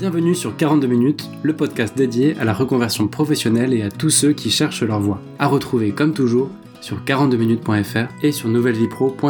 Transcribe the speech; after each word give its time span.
Bienvenue 0.00 0.34
sur 0.34 0.56
42 0.56 0.86
minutes, 0.86 1.28
le 1.42 1.54
podcast 1.54 1.94
dédié 1.94 2.34
à 2.40 2.44
la 2.44 2.54
reconversion 2.54 3.06
professionnelle 3.06 3.74
et 3.74 3.82
à 3.82 3.90
tous 3.90 4.08
ceux 4.08 4.32
qui 4.32 4.50
cherchent 4.50 4.82
leur 4.82 4.98
voie. 4.98 5.20
À 5.38 5.46
retrouver 5.46 5.92
comme 5.92 6.14
toujours 6.14 6.48
sur 6.80 7.04
42minutes.fr 7.04 8.08
et 8.22 8.32
sur 8.32 8.48
nouvellevipro.fr. 8.48 9.28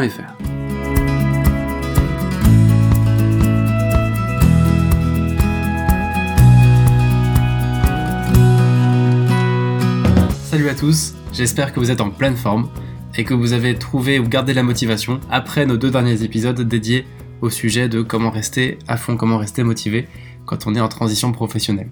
Salut 10.44 10.68
à 10.68 10.74
tous, 10.76 11.16
j'espère 11.32 11.72
que 11.72 11.80
vous 11.80 11.90
êtes 11.90 12.00
en 12.00 12.10
pleine 12.10 12.37
forme 12.37 12.71
et 13.16 13.24
que 13.24 13.34
vous 13.34 13.54
avez 13.54 13.74
trouvé 13.74 14.21
ou 14.21 14.28
gardé 14.28 14.54
la 14.54 14.62
motivation 14.62 15.18
après 15.32 15.66
nos 15.66 15.76
deux 15.76 15.90
derniers 15.90 16.23
épisodes 16.23 16.60
dédiés 16.60 17.06
au 17.41 17.50
sujet 17.50 17.88
de 17.88 18.02
comment 18.02 18.30
rester 18.30 18.78
à 18.87 18.96
fond, 18.96 19.16
comment 19.16 19.38
rester 19.38 19.62
motivé 19.62 20.06
quand 20.50 20.66
on 20.66 20.74
est 20.74 20.80
en 20.80 20.88
transition 20.88 21.30
professionnelle. 21.30 21.90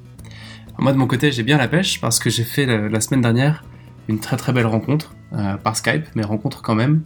Moi 0.78 0.92
de 0.92 0.98
mon 0.98 1.06
côté 1.06 1.30
j'ai 1.30 1.44
bien 1.44 1.58
la 1.58 1.68
pêche 1.68 2.00
parce 2.00 2.18
que 2.18 2.28
j'ai 2.28 2.42
fait 2.42 2.66
la, 2.66 3.00
semaine 3.00 3.20
dernière 3.20 3.64
une 4.08 4.18
très 4.18 4.36
très 4.36 4.52
belle 4.52 4.66
rencontre 4.66 5.14
euh, 5.32 5.56
par 5.56 5.76
Skype, 5.76 6.06
mais 6.16 6.24
rencontre 6.24 6.60
quand 6.60 6.74
même 6.74 7.02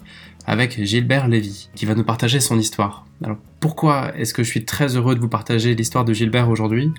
avec 0.46 0.82
Gilbert 0.82 1.28
Lévy 1.28 1.68
qui 1.74 1.84
va 1.84 1.94
nous 1.94 2.04
partager 2.04 2.40
son 2.40 2.58
histoire. 2.58 3.04
Alors 3.22 3.36
pourquoi 3.60 4.16
est-ce 4.16 4.32
que 4.32 4.42
je 4.42 4.48
suis 4.48 4.64
très 4.64 4.96
heureux 4.96 5.14
de 5.14 5.20
vous 5.20 5.28
partager 5.28 5.74
l'histoire 5.74 6.06
de 6.06 6.14
Gilbert 6.14 6.48
aujourd'hui? 6.48 6.90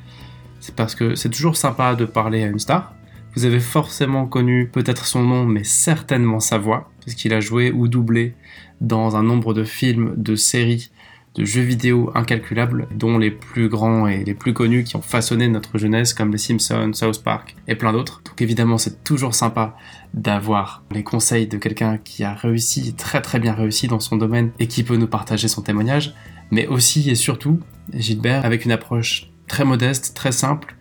C'est 0.59 0.76
parce 0.76 0.93
que 0.93 1.15
c'est 1.15 1.29
toujours 1.29 1.57
sympa 1.57 1.95
de 1.95 2.05
parler 2.05 2.43
à 2.43 2.48
une 2.48 2.59
star. 2.59 2.93
Vous 3.35 3.45
avez 3.45 3.59
forcément 3.59 4.27
connu 4.27 4.70
peut-être 4.71 5.07
son 5.07 5.23
nom, 5.23 5.45
mais 5.45 5.63
certainement 5.63 6.40
sa 6.40 6.59
voix, 6.59 6.91
puisqu'il 7.01 7.34
a 7.34 7.40
joué 7.40 7.71
ou 7.71 7.88
doublé 7.88 8.35
dans 8.81 9.15
un 9.15 9.23
nombre 9.23 9.55
de 9.55 9.63
films, 9.63 10.13
de 10.15 10.35
séries 10.35 10.91
de 11.35 11.45
jeux 11.45 11.61
vidéo 11.61 12.11
incalculables, 12.13 12.87
dont 12.95 13.17
les 13.17 13.31
plus 13.31 13.67
grands 13.67 14.07
et 14.07 14.23
les 14.23 14.35
plus 14.35 14.53
connus 14.53 14.83
qui 14.83 14.95
ont 14.95 15.01
façonné 15.01 15.47
notre 15.47 15.77
jeunesse, 15.77 16.13
comme 16.13 16.31
les 16.31 16.37
Simpsons, 16.37 16.93
South 16.93 17.23
Park 17.23 17.55
et 17.67 17.75
plein 17.75 17.91
d'autres. 17.91 18.21
Donc 18.23 18.41
évidemment, 18.41 18.77
c'est 18.77 19.03
toujours 19.03 19.34
sympa 19.34 19.75
d'avoir 20.13 20.84
les 20.91 21.03
conseils 21.03 21.48
de 21.48 21.57
quelqu'un 21.57 21.98
qui 21.98 22.23
a 22.23 22.34
réussi, 22.34 22.93
très 22.93 23.21
très 23.21 23.40
bien 23.40 23.53
réussi 23.53 23.87
dans 23.87 23.99
son 23.99 24.17
domaine 24.17 24.51
et 24.59 24.67
qui 24.67 24.84
peut 24.84 24.98
nous 24.98 25.07
partager 25.07 25.48
son 25.48 25.62
témoignage, 25.62 26.13
mais 26.51 26.67
aussi 26.67 27.09
et 27.09 27.15
surtout, 27.15 27.59
Gilbert, 27.93 28.45
avec 28.45 28.65
une 28.65 28.71
approche 28.71 29.31
très 29.47 29.65
modeste, 29.65 30.15
très 30.15 30.31
simple, 30.31 30.75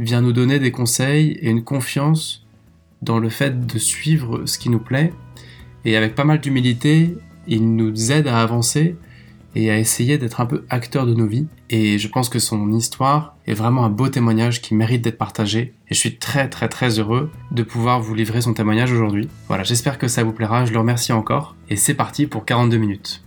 vient 0.00 0.20
nous 0.20 0.32
donner 0.32 0.58
des 0.58 0.72
conseils 0.72 1.38
et 1.40 1.48
une 1.48 1.62
confiance 1.62 2.44
dans 3.02 3.18
le 3.18 3.28
fait 3.28 3.66
de 3.66 3.78
suivre 3.78 4.46
ce 4.46 4.58
qui 4.58 4.68
nous 4.68 4.80
plaît, 4.80 5.12
et 5.84 5.96
avec 5.96 6.16
pas 6.16 6.24
mal 6.24 6.40
d'humilité, 6.40 7.16
il 7.46 7.76
nous 7.76 8.10
aide 8.10 8.26
à 8.26 8.42
avancer 8.42 8.96
et 9.56 9.70
à 9.70 9.78
essayer 9.78 10.18
d'être 10.18 10.40
un 10.40 10.46
peu 10.46 10.64
acteur 10.68 11.06
de 11.06 11.14
nos 11.14 11.26
vies. 11.26 11.48
Et 11.70 11.98
je 11.98 12.08
pense 12.08 12.28
que 12.28 12.38
son 12.38 12.70
histoire 12.72 13.34
est 13.46 13.54
vraiment 13.54 13.84
un 13.84 13.90
beau 13.90 14.08
témoignage 14.08 14.60
qui 14.60 14.74
mérite 14.74 15.02
d'être 15.02 15.18
partagé. 15.18 15.74
Et 15.88 15.94
je 15.94 15.98
suis 15.98 16.18
très 16.18 16.48
très 16.48 16.68
très 16.68 16.98
heureux 16.98 17.30
de 17.50 17.62
pouvoir 17.62 18.00
vous 18.00 18.14
livrer 18.14 18.42
son 18.42 18.54
témoignage 18.54 18.92
aujourd'hui. 18.92 19.28
Voilà, 19.48 19.64
j'espère 19.64 19.98
que 19.98 20.08
ça 20.08 20.22
vous 20.22 20.32
plaira, 20.32 20.66
je 20.66 20.72
le 20.72 20.78
remercie 20.78 21.12
encore. 21.12 21.56
Et 21.70 21.76
c'est 21.76 21.94
parti 21.94 22.26
pour 22.26 22.44
42 22.44 22.76
minutes. 22.76 23.25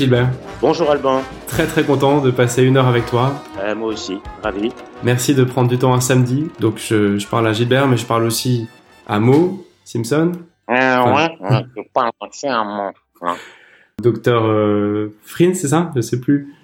Gilbert. 0.00 0.30
Bonjour 0.62 0.90
Alban. 0.90 1.20
Très 1.46 1.66
très 1.66 1.84
content 1.84 2.22
de 2.22 2.30
passer 2.30 2.62
une 2.62 2.78
heure 2.78 2.86
avec 2.86 3.04
toi. 3.04 3.34
Euh, 3.58 3.74
moi 3.74 3.88
aussi, 3.88 4.18
ravi. 4.42 4.72
Merci 5.02 5.34
de 5.34 5.44
prendre 5.44 5.68
du 5.68 5.76
temps 5.76 5.92
un 5.92 6.00
samedi. 6.00 6.50
Donc 6.58 6.78
je, 6.78 7.28
parle 7.28 7.46
à 7.46 7.52
Gilbert, 7.52 7.86
mais 7.86 7.98
je 7.98 8.06
parle 8.06 8.24
aussi 8.24 8.66
à 9.06 9.20
Mo 9.20 9.62
Simpson. 9.84 10.32
Euh, 10.70 10.72
ouais, 10.72 11.36
je 11.76 11.82
parle 11.92 12.12
aussi 12.22 12.46
à 12.46 12.64
Mo. 12.64 12.92
Docteur 14.00 14.46
euh, 14.46 15.12
Frin, 15.22 15.52
c'est 15.52 15.68
ça? 15.68 15.90
Je 15.94 16.00
sais 16.00 16.18
plus. 16.18 16.54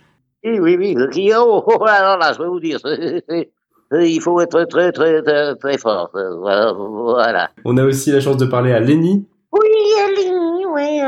Oui, 0.43 0.59
oui, 0.59 0.95
oui. 0.97 1.31
Oh, 1.37 1.63
oh, 1.67 1.85
alors 1.85 2.17
là, 2.17 2.33
je 2.33 2.43
vais 2.43 2.49
vous 2.49 2.61
dire. 2.61 2.79
Il 3.93 4.21
faut 4.23 4.41
être 4.41 4.65
très, 4.65 4.93
très, 4.93 5.21
très, 5.21 5.55
très 5.57 5.77
fort. 5.77 6.11
Voilà. 6.15 7.51
On 7.67 7.77
a 7.77 7.85
aussi 7.85 8.13
la 8.13 8.21
chance 8.21 8.39
de 8.39 8.47
parler 8.47 8.73
à 8.73 8.81
Lenny. 8.81 9.29
Oui, 9.53 9.69
Lenny, 10.17 10.65
oui. 10.65 11.03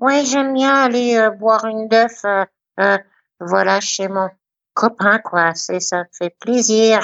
Ouais, 0.00 0.24
j'aime 0.24 0.54
bien 0.54 0.72
aller 0.74 1.16
euh, 1.16 1.30
boire 1.30 1.64
une 1.64 1.88
dœuf, 1.88 2.24
euh, 2.24 2.44
euh, 2.78 2.98
voilà, 3.40 3.80
chez 3.80 4.06
mon 4.06 4.28
copain, 4.72 5.18
quoi. 5.18 5.54
C'est 5.54 5.80
ça 5.80 5.98
me 5.98 6.04
fait 6.12 6.34
plaisir. 6.40 7.00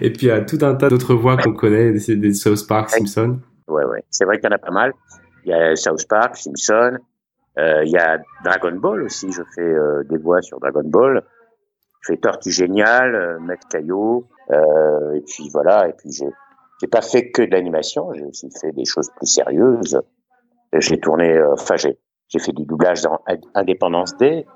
Et 0.00 0.10
puis 0.10 0.26
il 0.26 0.28
y 0.28 0.30
a 0.30 0.40
tout 0.40 0.58
un 0.62 0.74
tas 0.74 0.88
d'autres 0.88 1.14
voix 1.14 1.36
qu'on 1.36 1.52
connaît, 1.52 1.92
des, 1.92 2.16
des 2.16 2.32
South 2.32 2.66
Park, 2.66 2.88
Simpson. 2.88 3.40
Ouais, 3.68 3.84
ouais. 3.84 4.02
C'est 4.10 4.24
vrai 4.24 4.38
qu'il 4.38 4.48
y 4.48 4.52
en 4.52 4.56
a 4.56 4.58
pas 4.58 4.70
mal. 4.70 4.94
Il 5.44 5.50
y 5.50 5.52
a 5.52 5.76
South 5.76 6.08
Park, 6.08 6.36
Simpson. 6.36 6.98
il 7.58 7.90
y 7.90 7.98
a 7.98 8.18
Dragon 8.44 8.76
Ball 8.76 9.02
aussi. 9.02 9.30
Je 9.30 9.42
fais 9.54 9.74
des 10.08 10.16
voix 10.16 10.40
sur 10.40 10.58
Dragon 10.58 10.82
Ball. 10.84 11.22
Je 12.00 12.12
fais 12.12 12.16
Tortue 12.16 12.50
Génial, 12.50 13.38
Maître 13.40 13.68
Caillot. 13.68 14.26
et 14.50 15.20
puis 15.26 15.50
voilà. 15.52 15.88
Et 15.88 15.92
puis 15.92 16.10
j'ai 16.10 16.28
j'ai 16.80 16.86
pas 16.86 17.02
fait 17.02 17.30
que 17.30 17.42
de 17.42 17.50
l'animation. 17.50 18.12
J'ai 18.14 18.24
aussi 18.24 18.48
fait 18.58 18.72
des 18.72 18.86
choses 18.86 19.10
plus 19.16 19.26
sérieuses. 19.26 20.00
J'ai 20.78 21.00
tourné, 21.00 21.36
euh, 21.36 21.52
enfin 21.52 21.76
j'ai 21.76 21.98
j'ai 22.28 22.38
fait 22.38 22.52
du 22.52 22.64
doublage 22.64 23.02
dans 23.02 23.18
Indépendance 23.54 24.16
Day 24.16 24.46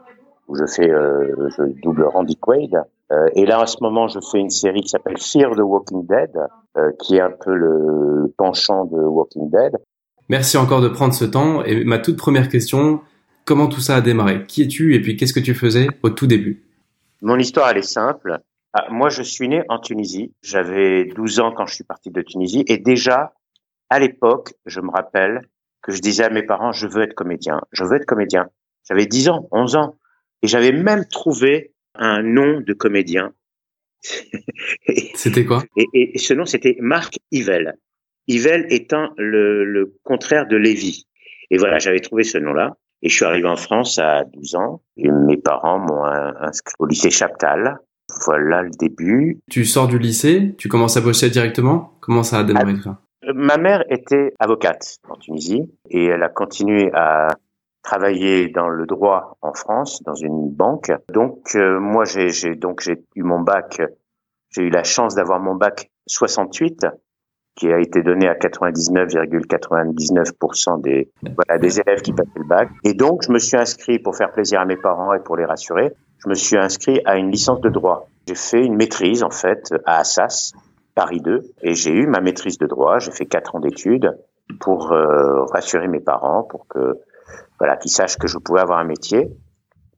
où 0.47 0.56
je 0.56 0.64
fais 0.66 0.88
euh, 0.88 1.48
je 1.56 1.80
double 1.82 2.04
Randy 2.04 2.36
Quaid. 2.36 2.76
Euh, 3.12 3.28
et 3.34 3.47
là 3.47 3.60
en 3.60 3.66
ce 3.66 3.78
moment 3.80 4.06
je 4.06 4.20
fais 4.20 4.38
une 4.38 4.50
série 4.50 4.82
qui 4.82 4.88
s'appelle 4.88 5.19
Fear 5.19 5.56
the 5.56 5.60
Walking 5.60 6.06
Dead, 6.06 6.30
qui 7.00 7.16
est 7.16 7.20
un 7.20 7.30
peu 7.32 7.54
le 7.54 8.32
penchant 8.36 8.84
de 8.84 8.97
Walking 8.97 9.50
Dead. 9.50 9.76
Merci 10.28 10.56
encore 10.56 10.80
de 10.80 10.88
prendre 10.88 11.12
ce 11.12 11.25
temps. 11.25 11.62
Et 11.64 11.84
ma 11.84 11.98
toute 11.98 12.16
première 12.16 12.48
question, 12.48 13.00
comment 13.44 13.66
tout 13.66 13.81
ça 13.81 13.96
a 13.96 14.00
démarré? 14.00 14.46
Qui 14.46 14.62
es-tu 14.62 14.94
et 14.94 15.00
puis 15.00 15.16
qu'est-ce 15.16 15.34
que 15.34 15.41
tu 15.41 15.54
faisais 15.54 15.88
au 16.02 16.10
tout 16.10 16.26
début? 16.26 16.64
Mon 17.22 17.38
histoire 17.38 17.70
elle 17.70 17.78
est 17.78 17.82
simple. 17.82 18.38
Ah, 18.72 18.86
moi 18.91 19.08
je 19.08 19.22
suis 19.22 19.48
né 19.48 19.62
en 19.69 19.78
Tunisie. 19.78 20.32
J'avais 20.42 21.04
12 21.06 21.41
ans 21.41 21.52
quand 21.52 21.66
je 21.66 21.75
suis 21.75 21.84
parti 21.84 22.10
de 22.10 22.22
Tunisie 22.22 22.64
et 22.69 22.78
déjà 22.78 23.32
à 23.91 23.98
l'époque, 23.98 24.54
je 24.66 24.81
me 24.81 24.91
rappelle, 24.91 25.42
que 25.84 25.92
je 25.92 26.00
disais 26.00 26.24
à 26.24 26.30
mes 26.30 26.42
parents, 26.42 26.72
je 26.72 26.88
veux 26.88 27.02
être 27.02 27.14
comédien, 27.14 27.60
je 27.70 27.84
veux 27.84 27.96
être 27.96 28.06
comédien. 28.06 28.48
J'avais 28.88 29.06
10 29.06 29.28
ans, 29.28 29.48
11 29.52 29.76
ans. 29.76 29.98
Et 30.42 30.46
j'avais 30.46 30.72
même 30.72 31.04
trouvé 31.06 31.72
un 31.94 32.22
nom 32.22 32.60
de 32.60 32.72
comédien. 32.72 33.32
c'était 35.14 35.44
quoi? 35.44 35.62
Et, 35.76 35.86
et, 35.92 36.18
ce 36.18 36.34
nom, 36.34 36.46
c'était 36.46 36.76
Marc 36.80 37.18
Yvel. 37.30 37.74
Yvel 38.28 38.66
étant 38.70 39.10
le, 39.18 39.64
le 39.64 39.96
contraire 40.02 40.46
de 40.46 40.56
Lévy. 40.56 41.06
Et 41.50 41.58
voilà, 41.58 41.78
j'avais 41.78 42.00
trouvé 42.00 42.24
ce 42.24 42.38
nom-là. 42.38 42.76
Et 43.02 43.10
je 43.10 43.16
suis 43.16 43.24
arrivé 43.26 43.46
en 43.46 43.56
France 43.56 43.98
à 43.98 44.24
12 44.24 44.54
ans. 44.54 44.82
Et 44.96 45.10
mes 45.10 45.36
parents 45.36 45.78
m'ont 45.78 46.04
inscrit 46.04 46.74
au 46.78 46.86
lycée 46.86 47.10
Chaptal. 47.10 47.78
Voilà 48.25 48.62
le 48.62 48.70
début. 48.70 49.40
Tu 49.50 49.64
sors 49.66 49.88
du 49.88 49.98
lycée, 49.98 50.54
tu 50.56 50.69
commences 50.69 50.96
à 50.96 51.02
bosser 51.02 51.28
directement? 51.28 51.98
Comment 52.00 52.22
ça 52.22 52.38
a 52.38 52.44
démarré 52.44 52.75
ça 52.82 53.03
Ma 53.32 53.56
mère 53.56 53.85
était 53.91 54.35
avocate 54.38 54.99
en 55.09 55.17
Tunisie 55.17 55.62
et 55.88 56.05
elle 56.06 56.23
a 56.23 56.29
continué 56.29 56.91
à 56.93 57.29
travailler 57.82 58.49
dans 58.49 58.69
le 58.69 58.85
droit 58.87 59.38
en 59.43 59.53
France, 59.53 60.03
dans 60.03 60.15
une 60.15 60.50
banque. 60.50 60.93
Donc 61.12 61.55
euh, 61.55 61.79
moi 61.79 62.05
j'ai 62.05 62.56
donc 62.56 62.81
j'ai 62.81 63.05
eu 63.15 63.23
mon 63.23 63.41
bac, 63.41 63.81
j'ai 64.50 64.62
eu 64.62 64.71
la 64.71 64.82
chance 64.82 65.15
d'avoir 65.15 65.38
mon 65.38 65.55
bac 65.55 65.93
68 66.09 66.88
qui 67.55 67.71
a 67.71 67.79
été 67.79 68.03
donné 68.03 68.26
à 68.26 68.35
99,99% 68.35 70.81
des 70.81 71.12
des 71.61 71.81
élèves 71.81 72.03
qui 72.03 72.12
passaient 72.12 72.31
le 72.35 72.49
bac. 72.49 72.69
Et 72.82 72.94
donc 72.94 73.23
je 73.25 73.31
me 73.31 73.38
suis 73.38 73.56
inscrit 73.56 74.00
pour 74.00 74.17
faire 74.17 74.32
plaisir 74.32 74.61
à 74.61 74.65
mes 74.65 74.76
parents 74.76 75.15
et 75.15 75.21
pour 75.21 75.37
les 75.37 75.44
rassurer. 75.44 75.93
Je 76.19 76.29
me 76.29 76.35
suis 76.35 76.56
inscrit 76.56 77.00
à 77.05 77.17
une 77.17 77.31
licence 77.31 77.61
de 77.61 77.69
droit. 77.69 78.09
J'ai 78.26 78.35
fait 78.35 78.65
une 78.65 78.75
maîtrise 78.76 79.23
en 79.23 79.31
fait 79.31 79.73
à 79.85 79.99
Assas 79.99 80.53
Paris 80.94 81.20
2 81.20 81.43
et 81.62 81.75
j'ai 81.75 81.93
eu 81.93 82.06
ma 82.06 82.20
maîtrise 82.20 82.58
de 82.58 82.67
droit. 82.67 82.99
J'ai 82.99 83.11
fait 83.11 83.26
quatre 83.26 83.55
ans 83.55 83.61
d'études 83.61 84.17
pour 84.61 84.93
euh, 84.93 85.44
rassurer 85.52 85.88
mes 85.88 86.00
parents, 86.00 86.43
pour 86.43 86.67
que 86.69 86.99
voilà 87.58 87.76
qu'ils 87.76 87.91
sachent 87.91 88.19
que 88.19 88.29
je 88.29 88.38
pouvais 88.38 88.61
avoir 88.61 88.79
un 88.79 88.85
métier. 88.85 89.31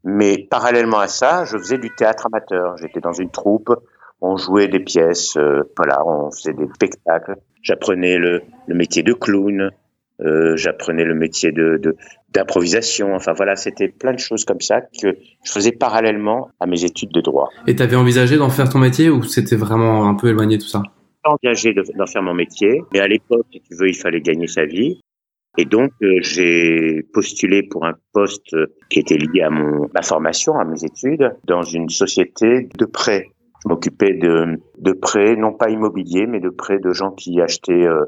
Mais 0.04 0.46
parallèlement 0.50 0.98
à 0.98 1.08
ça, 1.08 1.44
je 1.44 1.58
faisais 1.58 1.78
du 1.78 1.94
théâtre 1.94 2.26
amateur. 2.26 2.76
J'étais 2.76 3.00
dans 3.00 3.12
une 3.12 3.30
troupe. 3.30 3.74
on 4.20 4.36
jouait 4.36 4.68
des 4.68 4.80
pièces, 4.80 5.36
euh, 5.36 5.62
voilà, 5.76 6.06
on 6.06 6.30
faisait 6.30 6.52
des 6.52 6.68
spectacles. 6.74 7.36
J'apprenais 7.62 8.16
le, 8.16 8.42
le 8.68 8.74
métier 8.74 9.02
de 9.02 9.12
clown, 9.12 9.72
euh, 10.20 10.56
j'apprenais 10.56 11.04
le 11.04 11.14
métier 11.14 11.52
de 11.52 11.78
de- 11.78 11.96
d'improvisation. 12.32 13.14
Enfin 13.14 13.32
voilà, 13.32 13.56
c'était 13.56 13.88
plein 13.88 14.12
de 14.12 14.18
choses 14.18 14.44
comme 14.44 14.60
ça 14.60 14.80
que 14.80 15.16
je 15.44 15.52
faisais 15.52 15.72
parallèlement 15.72 16.48
à 16.60 16.66
mes 16.66 16.84
études 16.84 17.12
de 17.12 17.20
droit. 17.20 17.48
Et 17.66 17.76
t'avais 17.76 17.96
envisagé 17.96 18.36
d'en 18.36 18.50
faire 18.50 18.68
ton 18.68 18.78
métier 18.78 19.08
ou 19.10 19.22
c'était 19.22 19.56
vraiment 19.56 20.08
un 20.08 20.14
peu 20.14 20.28
éloigné 20.28 20.58
tout 20.58 20.66
ça? 20.66 20.82
J'ai 21.24 21.30
engagé 21.32 21.74
de- 21.74 21.84
d'en 21.96 22.06
faire 22.06 22.22
mon 22.22 22.34
métier, 22.34 22.82
mais 22.92 23.00
à 23.00 23.08
l'époque, 23.08 23.46
si 23.52 23.60
tu 23.60 23.74
veux, 23.74 23.88
il 23.88 23.94
fallait 23.96 24.20
gagner 24.20 24.46
sa 24.46 24.64
vie. 24.64 25.00
Et 25.58 25.64
donc, 25.64 25.90
euh, 26.02 26.18
j'ai 26.20 27.02
postulé 27.14 27.62
pour 27.62 27.86
un 27.86 27.94
poste 28.12 28.54
qui 28.90 28.98
était 29.00 29.16
lié 29.16 29.40
à 29.40 29.48
mon, 29.50 29.88
ma 29.94 30.02
formation, 30.02 30.58
à 30.58 30.64
mes 30.64 30.84
études, 30.84 31.34
dans 31.44 31.62
une 31.62 31.88
société 31.88 32.68
de 32.76 32.84
prêt. 32.84 33.30
Je 33.64 33.68
m'occupais 33.70 34.12
de, 34.12 34.60
de 34.78 34.92
prêts, 34.92 35.34
non 35.34 35.52
pas 35.54 35.70
immobiliers, 35.70 36.26
mais 36.26 36.40
de 36.40 36.50
prêts 36.50 36.78
de 36.78 36.92
gens 36.92 37.10
qui 37.10 37.40
achetaient... 37.40 37.86
euh, 37.86 38.04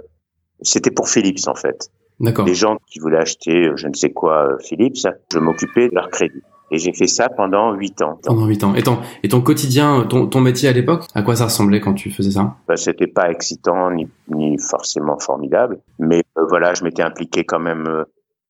C'était 0.61 0.91
pour 0.91 1.09
Philips, 1.09 1.49
en 1.49 1.55
fait. 1.55 1.89
D'accord. 2.21 2.47
Les 2.47 2.55
gens 2.55 2.79
qui 2.87 2.99
voulaient 2.99 3.19
acheter, 3.19 3.69
euh, 3.69 3.77
je 3.77 3.87
ne 3.89 3.95
sais 3.95 4.11
quoi, 4.11 4.53
euh, 4.53 4.59
Philips, 4.59 5.07
je 5.33 5.39
m'occupais 5.39 5.89
de 5.89 5.95
leur 5.95 6.11
crédit. 6.11 6.43
Et 6.71 6.79
j'ai 6.79 6.93
fait 6.93 7.07
ça 7.07 7.29
pendant 7.29 7.73
huit 7.73 8.03
ans. 8.03 8.19
Pendant 8.23 8.47
8 8.47 8.65
ans. 8.65 8.75
Et 8.75 8.83
ton, 8.83 8.99
et 9.23 9.29
ton 9.29 9.41
quotidien, 9.41 10.05
ton, 10.09 10.27
ton 10.27 10.41
métier 10.41 10.69
à 10.69 10.73
l'époque, 10.73 11.05
à 11.15 11.23
quoi 11.23 11.37
ça 11.37 11.45
ressemblait 11.45 11.81
quand 11.81 11.95
tu 11.95 12.11
faisais 12.11 12.33
ça? 12.33 12.57
Ben, 12.67 12.77
c'était 12.77 13.07
pas 13.07 13.31
excitant 13.31 13.91
ni, 13.91 14.07
ni 14.29 14.59
forcément 14.59 15.19
formidable, 15.19 15.79
mais 15.99 16.23
euh, 16.37 16.45
voilà, 16.49 16.75
je 16.75 16.85
m'étais 16.85 17.03
impliqué 17.03 17.45
quand 17.45 17.59
même 17.59 17.87
euh, 17.89 18.05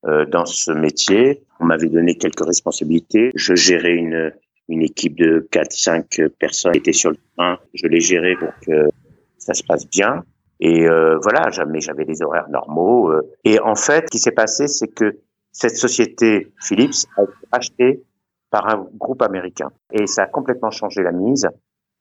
euh, 0.06 0.26
dans 0.26 0.47
ce 0.47 0.73
métier. 0.73 1.44
On 1.61 1.67
m'avait 1.67 1.88
donné 1.88 2.17
quelques 2.17 2.44
responsabilités. 2.44 3.31
Je 3.35 3.55
gérais 3.55 3.94
une 3.94 4.32
une 4.70 4.82
équipe 4.82 5.17
de 5.17 5.49
4-5 5.50 6.29
personnes 6.29 6.73
qui 6.73 6.79
étaient 6.79 6.93
sur 6.93 7.09
le 7.09 7.17
terrain. 7.17 7.56
Je 7.73 7.87
les 7.87 8.00
gérais 8.00 8.35
pour 8.38 8.50
que 8.67 8.91
ça 9.38 9.55
se 9.55 9.62
passe 9.62 9.88
bien. 9.88 10.25
Et 10.60 10.88
euh, 10.88 11.19
voilà, 11.22 11.50
jamais 11.50 11.81
j'avais 11.81 12.05
des 12.05 12.22
horaires 12.22 12.49
normaux. 12.49 13.10
euh. 13.10 13.22
Et 13.44 13.60
en 13.60 13.75
fait, 13.75 14.05
ce 14.06 14.10
qui 14.10 14.19
s'est 14.19 14.32
passé, 14.32 14.66
c'est 14.66 14.88
que 14.88 15.19
cette 15.52 15.76
société 15.76 16.52
Philips 16.60 17.06
a 17.16 17.22
été 17.22 17.32
achetée 17.52 18.02
par 18.50 18.69
un 18.69 18.87
groupe 18.96 19.22
américain. 19.22 19.70
Et 19.93 20.06
ça 20.06 20.22
a 20.22 20.26
complètement 20.26 20.70
changé 20.70 21.02
la 21.02 21.12
mise. 21.12 21.49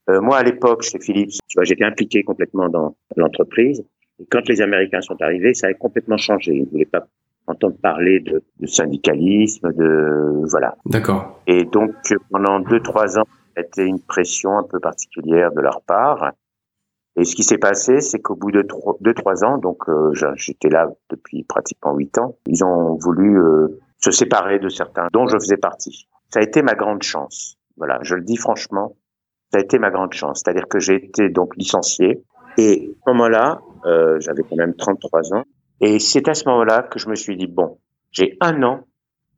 Euh, 0.10 0.22
moi, 0.22 0.38
à 0.38 0.44
l'époque, 0.44 0.84
chez 0.84 1.00
Philips, 1.00 1.32
tu 1.48 1.56
vois, 1.56 1.66
j'étais 1.66 1.84
impliqué 1.84 2.24
complètement 2.24 2.70
dans 2.70 2.96
l'entreprise. 3.16 3.84
Et 4.20 4.26
quand 4.26 4.48
les 4.48 4.62
Américains 4.62 5.02
sont 5.02 5.22
arrivés, 5.22 5.54
ça 5.54 5.68
a 5.68 5.74
complètement 5.74 6.18
changé. 6.18 6.54
Ils 6.54 6.64
ne 6.64 6.70
voulaient 6.70 6.86
pas 6.86 7.06
entendre 7.48 7.78
parler 7.82 8.20
de, 8.20 8.44
de 8.60 8.68
syndicalisme, 8.68 9.72
de 9.74 10.44
voilà. 10.50 10.76
D'accord. 10.86 11.42
Et 11.48 11.66
donc, 11.66 11.94
pendant 12.32 12.60
deux, 12.60 12.82
trois 12.82 13.20
ans, 13.20 13.28
c'était 13.56 13.86
une 13.86 14.00
pression 14.00 14.58
un 14.58 14.64
peu 14.64 14.80
particulière 14.80 15.52
de 15.52 15.62
leur 15.62 15.82
part. 15.82 16.32
Et 17.18 17.26
ce 17.26 17.36
qui 17.36 17.44
s'est 17.44 17.58
passé, 17.58 18.00
c'est 18.00 18.20
qu'au 18.20 18.36
bout 18.36 18.52
de 18.52 18.62
trois, 18.62 18.96
deux, 19.02 19.14
trois 19.14 19.44
ans, 19.44 19.58
donc 19.58 19.90
euh, 19.90 20.14
j'étais 20.36 20.70
là 20.70 20.88
depuis 21.10 21.44
pratiquement 21.44 21.96
huit 21.96 22.16
ans, 22.20 22.38
ils 22.46 22.64
ont 22.64 22.96
voulu 22.96 23.40
euh, 23.40 23.80
se 23.98 24.12
séparer 24.12 24.60
de 24.60 24.70
certains 24.70 25.08
dont 25.12 25.28
je 25.28 25.36
faisais 25.38 25.58
partie. 25.58 26.08
Ça 26.30 26.40
a 26.40 26.44
été 26.44 26.62
ma 26.62 26.76
grande 26.76 27.02
chance. 27.02 27.58
Voilà, 27.76 27.98
je 28.04 28.14
le 28.14 28.22
dis 28.22 28.38
franchement, 28.38 28.96
ça 29.52 29.58
a 29.58 29.62
été 29.62 29.80
ma 29.80 29.90
grande 29.90 30.14
chance. 30.14 30.42
C'est-à-dire 30.44 30.68
que 30.68 30.80
j'ai 30.80 30.96
été 30.96 31.30
donc 31.30 31.56
licencié. 31.56 32.24
Et 32.60 32.90
à 32.90 33.06
ce 33.06 33.12
moment-là, 33.12 33.62
euh, 33.86 34.20
j'avais 34.20 34.44
quand 34.44 34.56
même 34.56 34.76
33 34.76 35.34
ans. 35.34 35.44
Et 35.82 36.00
c'est 36.00 36.28
à 36.28 36.36
ce 36.36 36.48
moment-là 36.50 36.84
que 36.84 37.00
je 37.00 37.10
me 37.10 37.16
suis 37.16 37.36
dit, 37.36 37.48
bon, 37.48 37.80
j'ai 38.12 38.38
un 38.42 38.62
an 38.64 38.82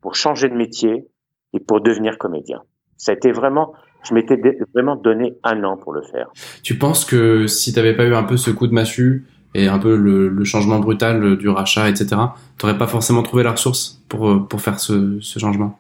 pour 0.02 0.16
changer 0.16 0.50
de 0.50 0.56
métier 0.56 1.08
et 1.54 1.60
pour 1.60 1.82
devenir 1.82 2.18
comédien. 2.18 2.64
Ça 2.98 3.12
a 3.12 3.16
été 3.16 3.32
vraiment, 3.32 3.74
je 4.04 4.14
m'étais 4.14 4.40
vraiment 4.74 4.96
donné 4.96 5.38
un 5.44 5.64
an 5.64 5.78
pour 5.78 5.94
le 5.94 6.02
faire. 6.02 6.30
Tu 6.64 6.78
penses 6.78 7.06
que 7.06 7.48
si 7.48 7.74
t'avais 7.74 7.96
pas 7.96 8.06
eu 8.06 8.14
un 8.14 8.24
peu 8.24 8.38
ce 8.38 8.52
coup 8.52 8.68
de 8.68 8.74
massue 8.74 9.26
et 9.56 9.68
un 9.68 9.80
peu 9.80 9.96
le, 9.96 10.30
le 10.30 10.44
changement 10.44 10.80
brutal 10.80 11.38
du 11.38 11.50
rachat, 11.50 11.90
etc., 11.90 12.16
t'aurais 12.58 12.78
pas 12.78 12.88
forcément 12.88 13.24
trouvé 13.24 13.44
la 13.44 13.52
ressource 13.52 14.04
pour, 14.08 14.30
euh, 14.30 14.40
pour 14.40 14.62
faire 14.62 14.80
ce, 14.80 15.20
ce 15.22 15.40
changement? 15.40 15.80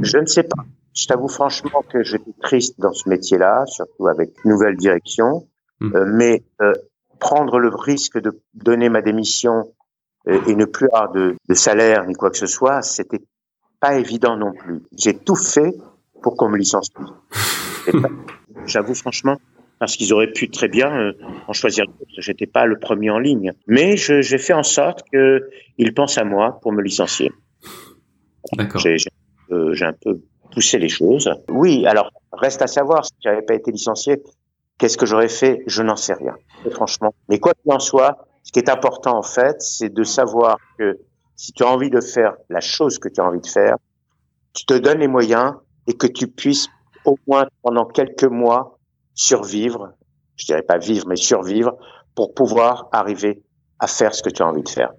Je 0.00 0.18
ne 0.18 0.26
sais 0.26 0.42
pas. 0.42 0.64
Je 0.94 1.06
t'avoue 1.06 1.28
franchement 1.28 1.82
que 1.88 2.02
j'étais 2.02 2.32
triste 2.42 2.80
dans 2.80 2.92
ce 2.92 3.08
métier-là, 3.08 3.64
surtout 3.66 4.08
avec 4.08 4.30
une 4.44 4.50
nouvelle 4.50 4.76
direction. 4.76 5.46
Mm. 5.80 5.94
Euh, 5.94 6.04
mais 6.12 6.42
euh, 6.60 6.72
prendre 7.18 7.58
le 7.58 7.68
risque 7.68 8.20
de 8.20 8.40
donner 8.54 8.88
ma 8.88 9.00
démission 9.00 9.72
euh, 10.28 10.40
et 10.46 10.54
ne 10.54 10.64
plus 10.64 10.88
avoir 10.92 11.12
de, 11.12 11.36
de 11.48 11.54
salaire 11.54 12.04
ni 12.06 12.14
quoi 12.14 12.30
que 12.30 12.36
ce 12.36 12.46
soit, 12.46 12.82
c'était 12.82 13.22
pas 13.80 13.98
évident 13.98 14.36
non 14.36 14.52
plus. 14.52 14.82
J'ai 14.96 15.16
tout 15.16 15.36
fait 15.36 15.74
pour 16.22 16.36
qu'on 16.36 16.48
me 16.48 16.56
licencie. 16.56 16.92
J'avoue 18.66 18.94
franchement, 18.94 19.38
parce 19.78 19.96
qu'ils 19.96 20.12
auraient 20.12 20.32
pu 20.32 20.50
très 20.50 20.68
bien 20.68 20.92
euh, 20.92 21.12
en 21.46 21.52
choisir 21.52 21.86
d'autres. 21.86 22.10
J'étais 22.18 22.46
pas 22.46 22.66
le 22.66 22.78
premier 22.78 23.10
en 23.10 23.18
ligne, 23.18 23.52
mais 23.66 23.96
j'ai 23.96 24.38
fait 24.38 24.52
en 24.52 24.62
sorte 24.62 25.02
qu'ils 25.10 25.94
pensent 25.94 26.18
à 26.18 26.24
moi 26.24 26.58
pour 26.60 26.72
me 26.72 26.82
licencier. 26.82 27.32
D'accord. 28.52 28.80
J'ai 28.80 28.96
euh, 29.50 29.74
un 29.80 29.92
peu 29.92 30.20
poussé 30.52 30.78
les 30.78 30.88
choses. 30.88 31.30
Oui, 31.48 31.86
alors 31.86 32.10
reste 32.32 32.62
à 32.62 32.66
savoir 32.66 33.04
si 33.04 33.12
j'avais 33.20 33.42
pas 33.42 33.54
été 33.54 33.70
licencié, 33.70 34.22
qu'est-ce 34.78 34.96
que 34.96 35.06
j'aurais 35.06 35.28
fait? 35.28 35.62
Je 35.66 35.82
n'en 35.82 35.96
sais 35.96 36.14
rien, 36.14 36.34
franchement. 36.70 37.14
Mais 37.28 37.38
quoi 37.38 37.52
qu'il 37.54 37.72
en 37.72 37.78
soit, 37.78 38.26
ce 38.42 38.52
qui 38.52 38.58
est 38.58 38.70
important 38.70 39.18
en 39.18 39.22
fait, 39.22 39.60
c'est 39.60 39.92
de 39.92 40.04
savoir 40.04 40.58
que 40.78 40.98
si 41.36 41.52
tu 41.52 41.62
as 41.62 41.68
envie 41.68 41.90
de 41.90 42.00
faire 42.00 42.34
la 42.48 42.60
chose 42.60 42.98
que 42.98 43.08
tu 43.08 43.20
as 43.20 43.24
envie 43.24 43.40
de 43.40 43.46
faire, 43.46 43.76
tu 44.54 44.64
te 44.64 44.74
donnes 44.74 44.98
les 44.98 45.08
moyens 45.08 45.54
et 45.88 45.94
que 45.94 46.06
tu 46.06 46.28
puisses 46.28 46.68
au 47.04 47.18
moins 47.26 47.46
pendant 47.62 47.86
quelques 47.86 48.24
mois 48.24 48.78
survivre, 49.14 49.94
je 50.36 50.46
dirais 50.46 50.62
pas 50.62 50.78
vivre, 50.78 51.06
mais 51.08 51.16
survivre 51.16 51.72
pour 52.14 52.34
pouvoir 52.34 52.88
arriver 52.92 53.42
à 53.80 53.86
faire 53.88 54.14
ce 54.14 54.22
que 54.22 54.30
tu 54.30 54.42
as 54.42 54.46
envie 54.46 54.62
de 54.62 54.68
faire. 54.68 54.90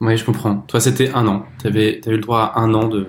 Oui, 0.00 0.16
je 0.16 0.24
comprends. 0.24 0.58
Toi, 0.58 0.80
c'était 0.80 1.10
un 1.14 1.26
an. 1.26 1.44
T'avais, 1.62 2.00
t'avais 2.00 2.14
eu 2.16 2.18
le 2.18 2.22
droit 2.24 2.52
à 2.54 2.60
un 2.60 2.74
an 2.74 2.88
de. 2.88 3.08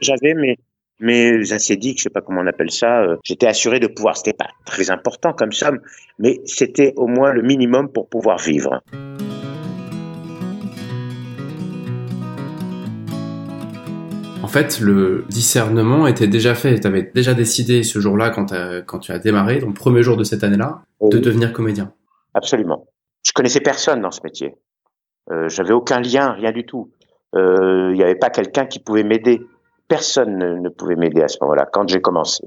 J'avais 0.00 0.34
mes 0.34 0.58
mes 0.98 1.52
assédiques, 1.52 1.98
je 1.98 2.04
sais 2.04 2.10
pas 2.10 2.22
comment 2.22 2.40
on 2.40 2.46
appelle 2.46 2.70
ça. 2.70 3.02
euh, 3.02 3.16
J'étais 3.22 3.46
assuré 3.46 3.80
de 3.80 3.86
pouvoir. 3.86 4.16
C'était 4.16 4.32
pas 4.32 4.48
très 4.64 4.90
important 4.90 5.34
comme 5.34 5.52
somme, 5.52 5.78
mais 6.18 6.40
c'était 6.46 6.94
au 6.96 7.06
moins 7.06 7.32
le 7.32 7.42
minimum 7.42 7.92
pour 7.92 8.08
pouvoir 8.08 8.38
vivre. 8.38 8.80
En 14.46 14.48
fait, 14.48 14.78
le 14.78 15.24
discernement 15.28 16.06
était 16.06 16.28
déjà 16.28 16.54
fait. 16.54 16.78
T'avais 16.78 17.02
déjà 17.02 17.34
décidé 17.34 17.82
ce 17.82 17.98
jour-là, 17.98 18.30
quand, 18.30 18.98
tu 19.00 19.10
as 19.10 19.18
démarré, 19.18 19.58
ton 19.58 19.72
premier 19.72 20.04
jour 20.04 20.16
de 20.16 20.22
cette 20.22 20.44
année-là, 20.44 20.82
de 21.02 21.18
devenir 21.18 21.52
comédien. 21.52 21.92
Absolument. 22.32 22.86
Je 23.24 23.32
connaissais 23.32 23.58
personne 23.58 24.02
dans 24.02 24.12
ce 24.12 24.20
métier. 24.22 24.54
Euh, 25.32 25.48
J'avais 25.48 25.72
aucun 25.72 26.00
lien, 26.00 26.30
rien 26.30 26.52
du 26.52 26.64
tout. 26.64 26.92
Euh, 27.34 27.90
Il 27.90 27.96
n'y 27.96 28.04
avait 28.04 28.14
pas 28.14 28.30
quelqu'un 28.30 28.66
qui 28.66 28.78
pouvait 28.78 29.02
m'aider. 29.02 29.42
Personne 29.88 30.38
ne, 30.38 30.54
ne 30.60 30.68
pouvait 30.68 30.94
m'aider 30.94 31.22
à 31.22 31.28
ce 31.28 31.38
moment-là 31.40 31.66
quand 31.72 31.88
j'ai 31.88 32.00
commencé. 32.00 32.44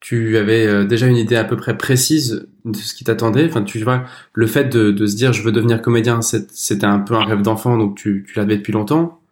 Tu 0.00 0.36
avais 0.36 0.66
euh, 0.66 0.84
déjà 0.84 1.06
une 1.06 1.16
idée 1.16 1.36
à 1.36 1.44
peu 1.44 1.56
près 1.56 1.78
précise 1.78 2.46
de 2.66 2.76
ce 2.76 2.92
qui 2.92 3.04
t'attendait? 3.04 3.46
Enfin, 3.46 3.62
tu 3.62 3.78
vois, 3.82 4.04
le 4.34 4.46
fait 4.46 4.64
de, 4.64 4.90
de 4.90 5.06
se 5.06 5.16
dire 5.16 5.32
je 5.32 5.42
veux 5.42 5.52
devenir 5.52 5.80
comédien, 5.80 6.20
c'était 6.20 6.84
un 6.84 6.98
peu 6.98 7.14
un 7.14 7.24
rêve 7.24 7.40
d'enfant, 7.40 7.78
donc 7.78 7.96
tu, 7.96 8.26
tu 8.28 8.38
l'avais 8.38 8.58
depuis 8.58 8.74
longtemps? 8.74 9.22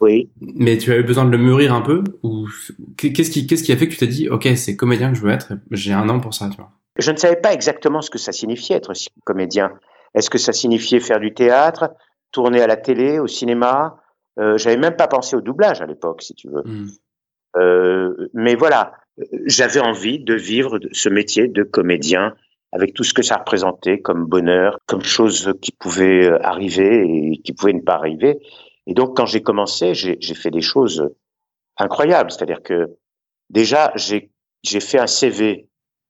Oui. 0.00 0.30
Mais 0.40 0.78
tu 0.78 0.92
as 0.92 0.96
eu 0.96 1.02
besoin 1.02 1.24
de 1.24 1.30
le 1.30 1.38
mûrir 1.38 1.74
un 1.74 1.80
peu 1.80 2.04
ou 2.22 2.46
qu'est-ce 2.96 3.30
qui 3.30 3.46
qu'est-ce 3.46 3.64
qui 3.64 3.72
a 3.72 3.76
fait 3.76 3.88
que 3.88 3.92
tu 3.92 3.98
t'es 3.98 4.06
dit 4.06 4.28
ok 4.28 4.48
c'est 4.56 4.76
comédien 4.76 5.10
que 5.10 5.18
je 5.18 5.22
veux 5.22 5.30
être 5.30 5.54
j'ai 5.70 5.92
un 5.92 6.08
an 6.08 6.20
pour 6.20 6.34
ça 6.34 6.48
tu 6.48 6.56
vois? 6.56 6.70
Je 6.98 7.12
ne 7.12 7.16
savais 7.16 7.36
pas 7.36 7.52
exactement 7.52 8.02
ce 8.02 8.10
que 8.10 8.18
ça 8.18 8.32
signifiait 8.32 8.76
être 8.76 8.92
comédien. 9.24 9.72
Est-ce 10.14 10.30
que 10.30 10.38
ça 10.38 10.52
signifiait 10.52 11.00
faire 11.00 11.20
du 11.20 11.32
théâtre, 11.32 11.90
tourner 12.32 12.60
à 12.60 12.66
la 12.66 12.76
télé, 12.76 13.20
au 13.20 13.28
cinéma? 13.28 14.00
Euh, 14.40 14.58
J'avais 14.58 14.76
même 14.76 14.96
pas 14.96 15.06
pensé 15.06 15.36
au 15.36 15.40
doublage 15.40 15.80
à 15.80 15.86
l'époque, 15.86 16.22
si 16.22 16.34
tu 16.34 16.48
veux. 16.48 16.62
Hmm. 16.64 16.88
Euh, 17.56 18.28
mais 18.34 18.56
voilà, 18.56 18.92
j'avais 19.46 19.80
envie 19.80 20.18
de 20.18 20.34
vivre 20.34 20.78
ce 20.92 21.08
métier 21.08 21.48
de 21.48 21.62
comédien 21.62 22.34
avec 22.72 22.94
tout 22.94 23.04
ce 23.04 23.14
que 23.14 23.22
ça 23.22 23.36
représentait 23.36 24.00
comme 24.00 24.26
bonheur, 24.26 24.78
comme 24.86 25.02
chose 25.02 25.54
qui 25.62 25.72
pouvait 25.72 26.28
euh, 26.28 26.38
arriver 26.44 27.06
et 27.06 27.38
qui 27.42 27.52
pouvait 27.52 27.72
ne 27.72 27.80
pas 27.80 27.94
arriver. 27.94 28.38
Et 28.88 28.94
donc, 28.94 29.14
quand 29.16 29.26
j'ai 29.26 29.42
commencé, 29.42 29.94
j'ai 29.94 30.34
fait 30.34 30.50
des 30.50 30.62
choses 30.62 31.10
incroyables. 31.76 32.30
C'est-à-dire 32.32 32.62
que 32.62 32.96
déjà, 33.50 33.92
j'ai 33.96 34.30
fait 34.80 34.98
un 34.98 35.06
CV. 35.06 35.68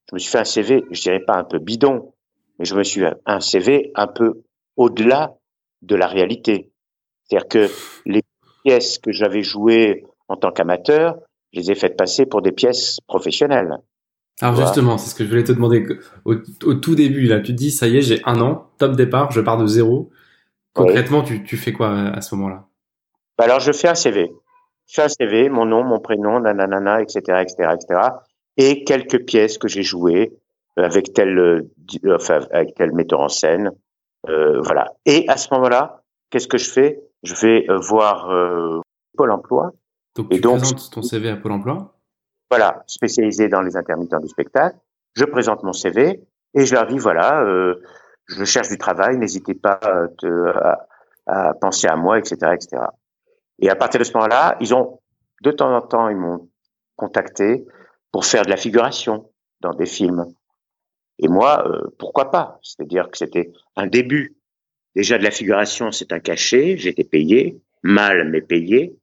Je 0.09 0.15
me 0.15 0.19
suis 0.19 0.31
fait 0.31 0.39
un 0.39 0.45
CV, 0.45 0.85
je 0.89 1.01
dirais 1.01 1.19
pas 1.19 1.35
un 1.35 1.43
peu 1.43 1.59
bidon, 1.59 2.13
mais 2.57 2.63
je 2.65 2.75
me 2.75 2.83
suis 2.83 3.01
fait 3.01 3.13
un 3.25 3.41
CV 3.41 3.91
un 3.95 4.07
peu 4.07 4.41
au-delà 4.77 5.35
de 5.81 5.95
la 5.95 6.07
réalité. 6.07 6.71
C'est-à-dire 7.25 7.49
que 7.49 7.67
les 8.05 8.23
pièces 8.63 8.97
que 8.97 9.11
j'avais 9.11 9.43
jouées 9.43 10.05
en 10.29 10.37
tant 10.37 10.51
qu'amateur, 10.51 11.17
je 11.53 11.59
les 11.59 11.71
ai 11.71 11.75
faites 11.75 11.97
passer 11.97 12.25
pour 12.25 12.41
des 12.41 12.53
pièces 12.53 12.99
professionnelles. 13.07 13.77
alors 14.41 14.55
Voilà. 14.55 14.67
justement 14.67 14.97
c'est 14.97 15.09
ce 15.09 15.15
que 15.15 15.25
je 15.25 15.29
voulais 15.29 15.43
te 15.43 15.51
demander 15.51 15.85
au, 16.25 16.35
au 16.63 16.73
tout 16.75 16.95
début 16.95 17.25
là 17.25 17.39
tu 17.39 17.51
te 17.53 17.57
dis 17.57 17.71
ça 17.71 17.87
y 17.87 17.97
est 17.97 18.01
j'ai 18.01 18.21
un 18.25 18.39
an 18.41 18.69
top 18.77 18.95
départ 18.95 19.31
je 19.31 19.41
pars 19.41 19.57
de 19.57 19.65
zéro 19.65 20.11
concrètement 20.73 21.23
tu, 21.23 21.43
tu 21.43 21.57
fais 21.57 21.73
quoi 21.73 21.89
à 21.91 22.21
ce 22.21 22.35
moment-là? 22.35 22.68
Bah 23.39 23.45
alors, 23.45 23.61
je 23.61 23.71
fais 23.71 23.87
un 23.87 23.95
CV. 23.95 24.33
Je 24.87 24.95
fais 24.95 25.03
un 25.03 25.07
CV, 25.07 25.47
mon 25.47 25.65
nom, 25.65 25.85
mon 25.85 25.99
prénom, 25.99 26.41
nanana, 26.41 27.01
etc., 27.01 27.41
etc., 27.41 27.69
etc., 27.73 28.01
et 28.57 28.83
quelques 28.83 29.23
pièces 29.23 29.57
que 29.57 29.69
j'ai 29.69 29.81
jouées 29.81 30.33
avec 30.75 31.13
tel, 31.13 31.39
euh, 31.39 31.71
enfin, 32.13 32.41
avec 32.51 32.75
tel 32.75 32.91
metteur 32.91 33.21
en 33.21 33.29
scène, 33.29 33.71
euh, 34.27 34.59
voilà. 34.61 34.91
Et 35.05 35.23
à 35.29 35.37
ce 35.37 35.53
moment-là, 35.53 36.03
qu'est-ce 36.29 36.49
que 36.49 36.57
je 36.57 36.69
fais? 36.69 37.01
Je 37.23 37.33
vais 37.35 37.65
voir 37.81 38.29
Pôle 39.15 39.31
Emploi. 39.31 39.71
Donc, 40.17 40.29
tu 40.29 40.35
et 40.35 40.39
donc, 40.41 40.59
présentes 40.59 40.91
ton 40.91 41.01
CV 41.01 41.29
à 41.29 41.37
Pôle 41.37 41.53
Emploi? 41.53 41.93
Voilà, 42.51 42.83
spécialisé 42.87 43.47
dans 43.47 43.61
les 43.61 43.77
intermittents 43.77 44.19
du 44.19 44.27
spectacle. 44.27 44.75
Je 45.15 45.23
présente 45.23 45.63
mon 45.63 45.71
CV 45.73 46.21
et 46.55 46.65
je 46.65 46.73
leur 46.73 46.87
dis 46.87 46.97
voilà, 46.97 47.45
je 48.27 48.43
cherche 48.43 48.67
du 48.67 48.77
travail, 48.77 49.17
n'hésitez 49.17 49.53
pas 49.53 49.79
à, 49.81 50.79
à, 51.25 51.53
penser 51.53 51.87
à 51.87 51.95
moi, 51.95 52.19
etc., 52.19 52.35
etc. 52.53 52.83
Et 53.61 53.69
à 53.69 53.75
partir 53.75 53.99
de 53.99 54.05
ce 54.05 54.13
moment-là, 54.13 54.57
ils 54.61 54.73
ont 54.73 54.99
de 55.43 55.51
temps 55.51 55.75
en 55.75 55.81
temps, 55.81 56.09
ils 56.09 56.15
m'ont 56.15 56.49
contacté 56.95 57.65
pour 58.11 58.25
faire 58.25 58.43
de 58.43 58.49
la 58.49 58.57
figuration 58.57 59.29
dans 59.61 59.73
des 59.73 59.85
films. 59.85 60.25
Et 61.19 61.27
moi, 61.27 61.67
euh, 61.67 61.89
pourquoi 61.97 62.31
pas? 62.31 62.59
C'est-à-dire 62.61 63.09
que 63.09 63.17
c'était 63.17 63.51
un 63.75 63.87
début. 63.87 64.37
Déjà 64.95 65.17
de 65.17 65.23
la 65.23 65.31
figuration, 65.31 65.91
c'est 65.91 66.11
un 66.13 66.19
cachet. 66.19 66.77
J'étais 66.77 67.03
payé, 67.03 67.61
mal 67.83 68.29
mais 68.29 68.41
payé, 68.41 68.95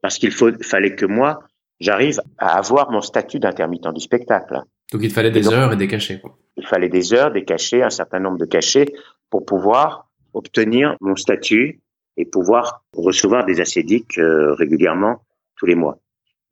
parce 0.00 0.18
qu'il 0.18 0.32
fallait 0.32 0.94
que 0.94 1.06
moi, 1.06 1.40
j'arrive 1.80 2.20
à 2.38 2.56
avoir 2.56 2.90
mon 2.90 3.00
statut 3.00 3.38
d'intermittent 3.38 3.92
du 3.92 4.00
spectacle. 4.00 4.62
Donc 4.92 5.02
il 5.02 5.10
fallait 5.10 5.30
des 5.30 5.48
heures 5.48 5.72
et 5.72 5.76
des 5.76 5.88
cachets. 5.88 6.20
Quoi. 6.20 6.38
Il 6.56 6.66
fallait 6.66 6.88
des 6.88 7.12
heures, 7.12 7.32
des 7.32 7.44
cachets, 7.44 7.82
un 7.82 7.90
certain 7.90 8.20
nombre 8.20 8.38
de 8.38 8.46
cachets 8.46 8.86
pour 9.30 9.44
pouvoir 9.44 10.08
obtenir 10.32 10.96
mon 11.00 11.16
statut 11.16 11.80
et 12.16 12.24
pouvoir 12.24 12.84
recevoir 12.94 13.44
des 13.44 13.60
acédiques 13.60 14.18
euh, 14.18 14.54
régulièrement 14.54 15.22
tous 15.56 15.66
les 15.66 15.74
mois. 15.74 15.98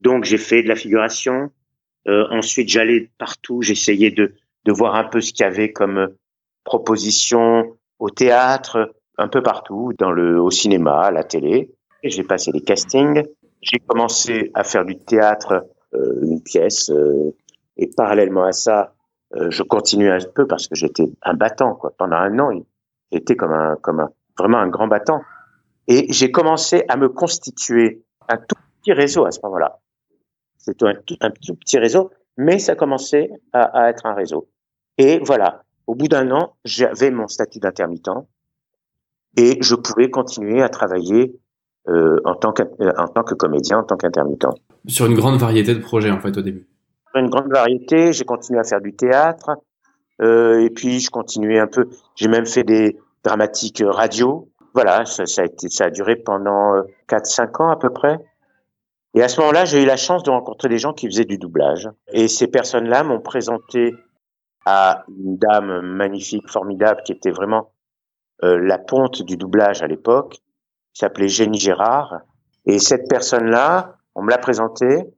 Donc 0.01 0.25
j'ai 0.25 0.39
fait 0.39 0.63
de 0.63 0.69
la 0.69 0.77
figuration. 0.77 1.51
Euh, 2.07 2.27
ensuite 2.31 2.69
j'allais 2.69 3.11
partout, 3.19 3.63
j'essayais 3.63 4.11
de, 4.11 4.35
de 4.65 4.73
voir 4.73 4.95
un 4.95 5.05
peu 5.05 5.21
ce 5.21 5.33
qu'il 5.33 5.45
y 5.45 5.49
avait 5.49 5.73
comme 5.73 5.99
euh, 5.99 6.09
proposition 6.65 7.77
au 7.99 8.11
théâtre, 8.11 8.95
un 9.17 9.29
peu 9.29 9.43
partout, 9.43 9.93
dans 9.99 10.11
le, 10.11 10.41
au 10.41 10.51
cinéma, 10.51 11.03
à 11.03 11.11
la 11.11 11.25
télé. 11.25 11.71
J'ai 12.03 12.25
passé 12.25 12.51
des 12.53 12.61
castings. 12.61 13.23
J'ai 13.63 13.79
commencé 13.79 14.51
à 14.55 14.65
faire 14.65 14.85
du 14.85 14.99
théâtre, 14.99 15.65
euh, 15.95 16.21
une 16.23 16.43
pièce, 16.43 16.91
euh, 16.91 17.35
et 17.77 17.89
parallèlement 17.97 18.45
à 18.45 18.53
ça, 18.53 18.95
euh, 19.37 19.51
je 19.51 19.63
continuais 19.63 20.11
un 20.11 20.19
peu 20.35 20.47
parce 20.47 20.69
que 20.69 20.75
j'étais 20.75 21.11
un 21.23 21.35
battant. 21.35 21.75
Quoi. 21.75 21.93
Pendant 21.97 22.17
un 22.17 22.39
an, 22.39 22.51
j'étais 23.11 23.37
comme 23.37 23.53
un, 23.53 23.77
comme 23.77 24.01
un, 24.01 24.11
vraiment 24.39 24.59
un 24.59 24.69
grand 24.69 24.87
battant. 24.87 25.23
Et 25.89 26.07
j'ai 26.11 26.31
commencé 26.31 26.85
à 26.89 26.97
me 26.97 27.09
constituer 27.09 28.03
un 28.29 28.37
tout 28.37 28.57
petit 28.81 28.93
réseau 28.93 29.27
à 29.27 29.31
ce 29.31 29.41
moment-là. 29.45 29.81
C'était 30.59 30.87
un, 30.87 30.95
un, 31.21 31.31
tout 31.31 31.55
petit 31.57 31.79
réseau, 31.79 32.11
mais 32.37 32.59
ça 32.59 32.75
commençait 32.75 33.31
à, 33.53 33.63
à 33.63 33.91
être 33.91 34.07
un 34.07 34.15
réseau. 34.15 34.49
Et 34.97 35.19
voilà, 35.19 35.65
au 35.87 35.95
bout 35.95 36.09
d'un 36.09 36.31
an, 36.31 36.55
j'avais 36.65 37.11
mon 37.11 37.29
statut 37.29 37.59
d'intermittent 37.59 38.09
et 39.37 39.59
je 39.61 39.75
pouvais 39.75 40.11
continuer 40.11 40.63
à 40.63 40.69
travailler 40.69 41.35
euh, 41.89 42.19
en, 42.25 42.35
tant 42.35 42.55
euh, 42.61 42.93
en 42.97 43.09
tant 43.09 43.23
que 43.23 43.35
comédien, 43.35 43.79
en 43.79 43.85
tant 43.85 43.97
qu'intermittent. 43.97 44.47
Sur 44.87 45.07
une 45.07 45.15
grande 45.15 45.39
variété 45.39 45.75
de 45.75 45.81
projets, 45.81 46.11
en 46.11 46.21
fait, 46.21 46.37
au 46.37 46.43
début. 46.43 46.67
Sur 47.13 47.23
une 47.23 47.29
grande 47.29 47.51
variété, 47.51 48.13
j'ai 48.13 48.25
continué 48.25 48.61
à 48.61 48.65
faire 48.65 48.81
du 48.81 48.95
théâtre, 48.95 49.51
euh, 50.23 50.65
et 50.65 50.71
puis 50.71 51.01
je 51.01 51.11
continuais 51.11 51.59
un 51.59 51.67
peu, 51.67 51.89
j'ai 52.15 52.29
même 52.29 52.47
fait 52.47 52.65
des 52.65 52.97
dramatiques 53.23 53.83
radio. 53.85 54.49
Voilà, 54.75 55.05
ça, 55.05 55.25
ça, 55.27 55.43
a, 55.43 55.45
été, 55.45 55.69
ça 55.69 55.85
a 55.85 55.91
duré 55.91 56.17
pendant 56.17 56.83
4-5 57.09 57.43
euh, 57.43 57.65
ans 57.65 57.71
à 57.71 57.77
peu 57.77 57.91
près. 57.91 58.19
Et 59.15 59.23
à 59.23 59.29
ce 59.29 59.41
moment-là, 59.41 59.65
j'ai 59.65 59.83
eu 59.83 59.87
la 59.87 59.97
chance 59.97 60.25
de 60.25 60.31
rencontrer 60.31 60.69
des 60.69 60.79
gens 60.79 60.93
qui 60.93 61.07
faisaient 61.07 61.25
du 61.25 61.39
doublage. 61.39 61.89
Et 62.13 62.27
ces 62.27 62.49
personnes-là 62.49 63.05
m'ont 63.05 63.21
présenté 63.21 63.95
à 64.67 65.05
une 65.09 65.37
dame 65.37 65.83
magnifique, 65.83 66.51
formidable, 66.51 67.03
qui 67.05 67.13
était 67.13 67.31
vraiment 67.31 67.71
euh, 68.43 68.59
la 68.59 68.79
ponte 68.79 69.23
du 69.23 69.37
doublage 69.37 69.83
à 69.83 69.87
l'époque, 69.87 70.39
qui 70.93 71.01
s'appelait 71.01 71.29
Jenny 71.29 71.61
Gérard. 71.61 72.23
Et 72.67 72.81
cette 72.81 73.09
personne-là, 73.09 73.95
on 74.17 74.23
me 74.23 74.31
l'a 74.31 74.39
présentée, 74.39 75.15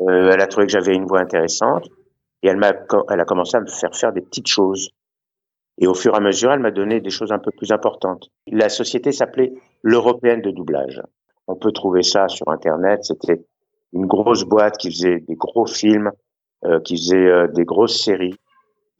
euh, 0.00 0.30
elle 0.32 0.40
a 0.40 0.46
trouvé 0.46 0.66
que 0.66 0.72
j'avais 0.72 0.94
une 0.94 1.04
voix 1.04 1.20
intéressante, 1.20 1.86
et 2.42 2.48
elle, 2.48 2.56
m'a, 2.56 2.72
elle 3.10 3.20
a 3.20 3.24
commencé 3.24 3.56
à 3.58 3.60
me 3.60 3.66
faire 3.66 3.94
faire 3.94 4.12
des 4.12 4.22
petites 4.22 4.46
choses. 4.46 4.90
Et 5.78 5.86
au 5.86 5.94
fur 5.94 6.14
et 6.14 6.16
à 6.16 6.20
mesure, 6.20 6.52
elle 6.52 6.60
m'a 6.60 6.70
donné 6.70 7.00
des 7.00 7.10
choses 7.10 7.32
un 7.32 7.38
peu 7.38 7.50
plus 7.50 7.70
importantes. 7.72 8.30
La 8.46 8.68
société 8.68 9.12
s'appelait 9.12 9.52
l'Européenne 9.82 10.40
de 10.40 10.50
doublage. 10.50 11.02
On 11.46 11.56
peut 11.56 11.72
trouver 11.72 12.02
ça 12.02 12.28
sur 12.28 12.48
Internet. 12.48 13.04
C'était 13.04 13.44
une 13.92 14.06
grosse 14.06 14.44
boîte 14.44 14.78
qui 14.78 14.90
faisait 14.90 15.20
des 15.20 15.34
gros 15.34 15.66
films, 15.66 16.10
euh, 16.64 16.80
qui 16.80 16.96
faisait 16.96 17.26
euh, 17.26 17.46
des 17.48 17.64
grosses 17.64 18.02
séries. 18.02 18.34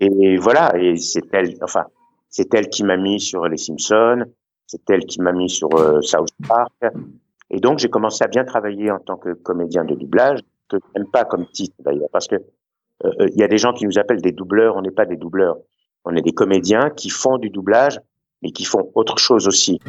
Et 0.00 0.36
voilà, 0.36 0.76
et 0.78 0.96
c'est 0.96 1.24
elle, 1.32 1.54
enfin, 1.62 1.86
c'est 2.28 2.52
elle 2.54 2.68
qui 2.68 2.84
m'a 2.84 2.98
mis 2.98 3.18
sur 3.18 3.46
Les 3.48 3.56
Simpsons, 3.56 4.26
c'est 4.66 4.90
elle 4.90 5.06
qui 5.06 5.22
m'a 5.22 5.32
mis 5.32 5.48
sur 5.48 5.74
euh, 5.74 6.00
South 6.02 6.28
Park. 6.46 6.72
Et 7.50 7.60
donc, 7.60 7.78
j'ai 7.78 7.88
commencé 7.88 8.24
à 8.24 8.28
bien 8.28 8.44
travailler 8.44 8.90
en 8.90 8.98
tant 8.98 9.16
que 9.16 9.32
comédien 9.32 9.84
de 9.84 9.94
doublage, 9.94 10.40
que 10.68 10.76
j'aime 10.94 11.08
pas 11.10 11.24
comme 11.24 11.46
titre 11.46 11.76
d'ailleurs, 11.78 12.08
parce 12.12 12.26
que 12.26 12.34
euh, 12.34 13.10
euh, 13.20 13.28
il 13.32 13.38
y 13.38 13.42
a 13.44 13.48
des 13.48 13.58
gens 13.58 13.72
qui 13.72 13.86
nous 13.86 13.98
appellent 13.98 14.22
des 14.22 14.32
doubleurs, 14.32 14.76
on 14.76 14.82
n'est 14.82 14.90
pas 14.90 15.06
des 15.06 15.16
doubleurs. 15.16 15.56
On 16.08 16.14
est 16.14 16.22
des 16.22 16.32
comédiens 16.32 16.90
qui 16.96 17.10
font 17.10 17.36
du 17.36 17.50
doublage, 17.50 18.00
mais 18.40 18.52
qui 18.52 18.64
font 18.64 18.92
autre 18.94 19.18
chose 19.18 19.48
aussi. 19.48 19.80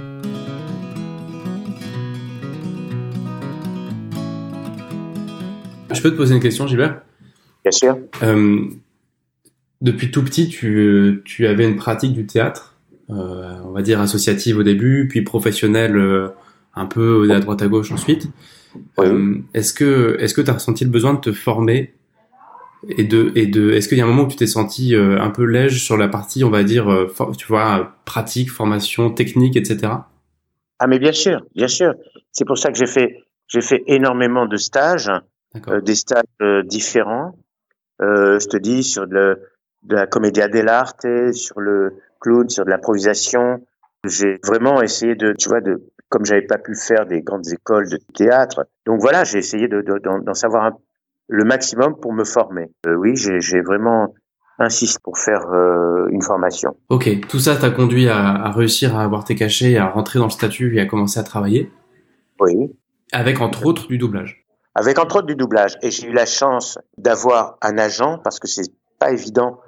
Je 5.91 6.01
peux 6.01 6.09
te 6.09 6.17
poser 6.17 6.33
une 6.33 6.41
question, 6.41 6.65
Gilbert? 6.65 7.03
Bien 7.63 7.71
sûr. 7.71 8.00
Euh, 8.24 8.65
depuis 9.81 10.09
tout 10.09 10.24
petit, 10.24 10.50
tu, 10.50 11.21
tu 11.24 11.45
avais 11.45 11.69
une 11.69 11.75
pratique 11.75 12.13
du 12.13 12.25
théâtre, 12.25 12.75
euh, 13.12 13.59
on 13.65 13.69
va 13.69 13.83
dire 13.83 14.01
associative 14.01 14.57
au 14.57 14.63
début, 14.63 15.07
puis 15.07 15.21
professionnelle 15.21 15.95
euh, 15.95 16.29
un 16.74 16.88
peu 16.88 17.29
à 17.31 17.39
droite 17.39 17.62
à 17.62 17.67
gauche 17.67 17.91
ensuite. 17.91 18.27
Est-ce 19.53 19.71
que 19.71 20.17
est-ce 20.19 20.33
que 20.33 20.41
tu 20.41 20.50
as 20.50 20.53
ressenti 20.53 20.83
le 20.83 20.89
besoin 20.89 21.13
de 21.13 21.19
te 21.19 21.31
former 21.31 21.93
et 22.88 23.03
de 23.03 23.31
et 23.36 23.48
de 23.48 23.72
est-ce 23.72 23.88
qu'il 23.88 23.98
y 23.98 24.01
a 24.01 24.05
un 24.05 24.07
moment 24.07 24.24
où 24.24 24.27
tu 24.27 24.36
t'es 24.36 24.48
senti 24.48 24.96
euh, 24.96 25.19
un 25.19 25.29
peu 25.29 25.43
léger 25.43 25.79
sur 25.79 25.98
la 25.98 26.07
partie 26.07 26.43
on 26.43 26.50
va 26.50 26.63
dire 26.63 26.91
euh, 26.91 27.12
tu 27.38 27.48
vois 27.48 27.96
pratique 28.05 28.51
formation 28.51 29.12
technique 29.12 29.55
etc 29.55 29.93
ah 30.79 30.88
mais 30.88 31.00
bien 31.00 31.12
sûr 31.12 31.43
bien 31.55 31.67
sûr 31.67 31.93
c'est 32.31 32.46
pour 32.46 32.57
ça 32.57 32.72
que 32.72 32.77
j'ai 32.77 32.88
fait 32.88 33.24
j'ai 33.48 33.62
fait 33.62 33.84
énormément 33.88 34.46
de 34.46 34.57
stages 34.57 35.12
des 35.84 35.96
stages 35.96 36.24
différents 36.65 37.36
je 38.00 38.48
te 38.48 38.57
dis 38.57 38.84
sur 38.84 39.05
le 39.05 39.41
de 39.88 39.96
la 39.96 40.07
commedia 40.07 40.48
dell'arte, 40.48 41.05
sur 41.34 41.60
le 41.60 41.98
clown, 42.19 42.50
sur 42.50 42.65
de 42.65 42.69
l'improvisation. 42.69 43.65
J'ai 44.03 44.38
vraiment 44.46 44.81
essayé 44.81 45.15
de, 45.15 45.34
tu 45.34 45.50
vois, 45.50 45.62
de, 45.62 45.81
comme 46.10 46.25
j'avais 46.25 46.46
pas 46.46 46.57
pu 46.57 46.75
faire 46.75 47.05
des 47.05 47.22
grandes 47.22 47.48
écoles 47.48 47.89
de 47.89 47.98
théâtre. 48.13 48.67
Donc 48.86 49.01
voilà, 49.01 49.24
j'ai 49.24 49.39
essayé 49.39 49.67
d'en 49.67 49.81
de, 49.81 50.34
savoir 50.34 50.65
un, 50.65 50.77
le 51.27 51.43
maximum 51.43 51.96
pour 52.00 52.13
me 52.13 52.24
former. 52.24 52.72
Euh, 52.86 52.96
oui, 52.96 53.15
j'ai 53.15 53.62
vraiment 53.62 54.13
insisté 54.60 55.00
pour 55.03 55.17
faire 55.17 55.48
euh, 55.51 56.07
une 56.10 56.22
formation. 56.22 56.75
Ok, 56.89 57.27
tout 57.27 57.39
ça 57.39 57.55
t'a 57.55 57.69
conduit 57.69 58.10
à, 58.10 58.17
à, 58.17 58.51
réussir 58.51 58.98
à 58.98 59.03
avoir 59.03 59.24
tes 59.24 59.36
cachets, 59.36 59.77
à 59.77 59.88
rentrer 59.88 60.19
dans 60.19 60.25
le 60.25 60.31
statut 60.31 60.77
et 60.77 60.81
à 60.81 60.86
commencer 60.86 61.19
à 61.19 61.24
travailler. 61.24 61.72
Oui. 62.39 62.72
Avec 63.12 63.39
entre 63.41 63.65
autres 63.65 63.88
du 63.88 63.98
doublage. 63.98 64.46
Avec 64.75 65.00
entre 65.00 65.17
autres 65.17 65.27
du 65.27 65.36
doublage. 65.36 65.77
Et 65.81 65.91
j'ai 65.91 66.07
eu 66.07 66.13
la 66.13 66.25
chance 66.25 66.79
d'avoir 66.98 67.57
un 67.62 67.77
agent 67.77 68.19
parce 68.24 68.39
que 68.39 68.48
c'est 68.48 68.72
pas 69.00 69.12
évident 69.12 69.60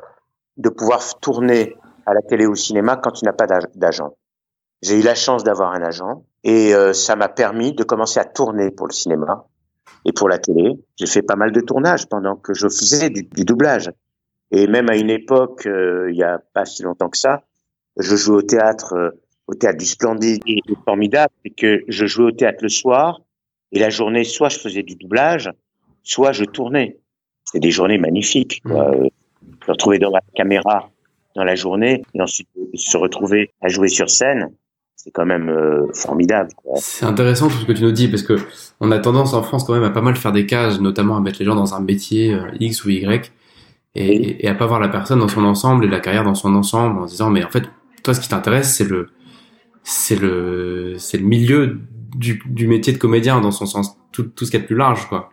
de 0.58 0.70
pouvoir 0.70 1.01
tourner 1.20 1.75
à 2.06 2.13
la 2.13 2.22
télé 2.22 2.46
ou 2.46 2.51
au 2.51 2.56
cinéma 2.56 2.98
quand 2.98 3.12
tu 3.12 3.25
n'as 3.25 3.34
pas 3.34 3.46
d'agent. 3.75 4.16
J'ai 4.82 5.00
eu 5.00 5.04
la 5.04 5.16
chance 5.16 5.44
d'avoir 5.44 5.72
un 5.74 5.82
agent 5.82 6.24
et 6.44 6.74
euh, 6.74 6.94
ça 6.94 7.16
m'a 7.16 7.30
permis 7.30 7.74
de 7.74 7.84
commencer 7.84 8.20
à 8.20 8.25
tourner 8.25 8.72
pour 8.72 8.88
le 8.88 8.94
cinéma 8.94 9.46
et 10.05 10.12
pour 10.13 10.29
la 10.29 10.38
télé. 10.38 10.74
J'ai 10.98 11.08
fait 11.08 11.22
pas 11.22 11.36
mal 11.36 11.51
de 11.51 11.62
tournages 11.62 12.08
pendant 12.08 12.36
que 12.36 12.53
je 12.53 12.67
faisais 12.67 13.10
du, 13.10 13.24
doublage. 13.24 13.91
Et 14.51 14.67
même 14.67 14.89
à 14.89 14.96
une 14.96 15.10
époque, 15.10 15.65
euh, 15.65 16.10
il 16.12 16.17
y 16.17 16.24
a 16.24 16.39
pas 16.53 16.65
si 16.65 16.84
longtemps 16.84 17.10
que 17.10 17.17
ça, 17.17 17.43
je 17.98 18.15
jouais 18.15 18.38
au 18.38 18.41
théâtre, 18.41 18.93
euh, 18.93 19.10
au 19.48 19.53
théâtre 19.53 19.77
du 19.77 19.86
Splendide 19.86 20.41
et 20.48 20.62
formidable, 20.86 21.31
c'est 21.43 21.51
que 21.51 21.84
je 21.88 22.05
jouais 22.05 22.25
au 22.25 22.31
théâtre 22.31 22.60
le 22.62 22.69
soir 22.69 23.22
et 23.72 23.79
la 23.79 23.89
journée, 23.89 24.24
soit 24.24 24.50
je 24.50 24.58
faisais 24.58 24.84
du 24.84 24.96
doublage, 24.96 25.51
soit 26.01 26.31
je 26.31 26.46
tournais. 26.46 26.98
C'est 27.43 27.60
des 27.60 27.72
journées 27.72 27.98
magnifiques. 27.98 28.62
Quoi. 28.63 28.91
Mmh 28.91 29.10
se 29.65 29.72
retrouver 29.72 30.00
dans 30.00 30.12
la 30.12 30.22
caméra 30.36 30.89
dans 31.36 31.43
la 31.43 31.55
journée 31.55 32.03
et 32.13 32.22
ensuite 32.22 32.50
se 32.74 32.98
retrouver 32.98 33.51
à 33.62 33.67
jouer 33.67 33.88
sur 33.88 34.10
scène, 34.10 34.51
c'est 35.01 35.12
quand 35.12 35.25
même 35.25 35.48
euh, 35.48 35.88
formidable. 35.94 36.50
C'est 36.75 37.06
intéressant 37.06 37.48
tout 37.48 37.56
ce 37.56 37.65
que 37.65 37.72
tu 37.72 37.84
nous 37.84 37.94
dis 37.94 38.10
parce 38.10 38.22
que 38.22 38.36
on 38.82 38.91
a 38.91 39.00
tendance 39.00 39.34
en 39.34 39.41
France 39.44 39.63
quand 39.63 39.74
même 39.74 39.84
à 39.86 39.91
pas 39.91 40.01
mal 40.01 40.18
faire 40.18 40.34
des 40.34 40.46
cases, 40.46 40.82
notamment 40.82 41.15
à 41.15 41.22
mettre 41.22 41.39
les 41.39 41.46
gens 41.46 41.56
dans 41.56 41.74
un 41.74 41.79
métier 41.79 42.34
euh, 42.34 42.51
X 42.60 42.84
ou 42.84 42.89
Y 42.89 43.32
et, 43.96 44.46
et, 44.46 44.50
à 44.50 44.56
pas 44.56 44.65
voir 44.68 44.82
la 44.82 44.89
personne 44.89 45.20
dans 45.20 45.29
son 45.29 45.46
ensemble 45.46 45.86
et 45.86 45.88
la 45.88 46.01
carrière 46.01 46.25
dans 46.25 46.36
son 46.36 46.53
ensemble 46.53 47.00
en 47.00 47.06
disant 47.06 47.29
mais 47.29 47.46
en 47.46 47.50
fait 47.50 47.63
toi 48.03 48.13
ce 48.13 48.20
qui 48.20 48.27
t'intéresse 48.27 48.75
c'est 48.75 48.84
le 48.84 49.08
c'est 49.84 50.20
le 50.20 50.96
c'est 50.98 51.18
le 51.18 51.25
milieu 51.25 51.79
du, 52.15 52.44
du 52.48 52.68
métier 52.68 52.91
de 52.91 52.98
comédien 52.98 53.39
dans 53.39 53.51
son 53.51 53.65
sens 53.65 53.98
tout, 54.12 54.24
tout 54.24 54.44
ce 54.44 54.51
qui 54.51 54.58
est 54.58 54.62
plus 54.63 54.75
large 54.75 55.08
quoi. 55.08 55.32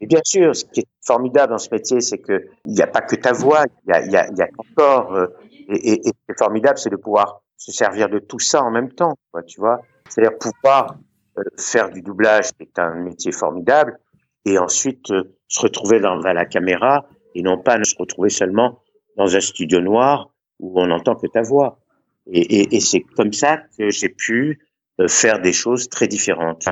Et 0.00 0.06
bien 0.06 0.22
sûr, 0.24 0.56
ce 0.56 0.64
qui 0.64 0.80
est 0.80 0.86
formidable 1.04 1.52
dans 1.52 1.58
ce 1.58 1.68
métier, 1.70 2.00
c'est 2.00 2.16
que 2.16 2.46
il 2.64 2.72
n'y 2.72 2.80
a 2.80 2.86
pas 2.86 3.02
que 3.02 3.16
ta 3.16 3.32
voix, 3.34 3.64
il 3.86 3.90
y 3.90 3.92
a, 3.92 4.06
y 4.06 4.16
a, 4.16 4.30
y 4.34 4.40
a 4.40 4.46
ton 4.46 4.64
corps. 4.74 5.14
euh, 5.14 5.26
et, 5.68 5.74
et, 5.74 5.92
et 5.92 6.06
ce 6.06 6.10
qui 6.12 6.30
est 6.30 6.38
formidable, 6.38 6.78
c'est 6.78 6.88
de 6.88 6.96
pouvoir 6.96 7.42
se 7.60 7.72
servir 7.72 8.08
de 8.08 8.18
tout 8.18 8.38
ça 8.38 8.62
en 8.62 8.70
même 8.70 8.90
temps, 8.90 9.16
quoi, 9.30 9.42
tu 9.42 9.60
vois. 9.60 9.82
C'est-à-dire 10.08 10.38
pouvoir 10.38 10.96
euh, 11.38 11.42
faire 11.58 11.90
du 11.90 12.00
doublage, 12.00 12.52
qui 12.52 12.62
est 12.62 12.78
un 12.78 12.94
métier 12.94 13.32
formidable, 13.32 13.98
et 14.46 14.58
ensuite 14.58 15.10
euh, 15.10 15.36
se 15.46 15.60
retrouver 15.60 16.00
dans, 16.00 16.18
dans 16.18 16.32
la 16.32 16.46
caméra 16.46 17.06
et 17.34 17.42
non 17.42 17.58
pas 17.58 17.76
se 17.84 17.94
retrouver 17.98 18.30
seulement 18.30 18.80
dans 19.16 19.36
un 19.36 19.40
studio 19.40 19.80
noir 19.80 20.30
où 20.58 20.80
on 20.80 20.86
n'entend 20.86 21.14
que 21.14 21.26
ta 21.26 21.42
voix. 21.42 21.78
Et, 22.26 22.40
et, 22.40 22.76
et 22.76 22.80
c'est 22.80 23.02
comme 23.02 23.32
ça 23.34 23.58
que 23.76 23.90
j'ai 23.90 24.08
pu 24.08 24.66
euh, 24.98 25.08
faire 25.08 25.40
des 25.40 25.52
choses 25.52 25.88
très 25.90 26.08
différentes. 26.08 26.66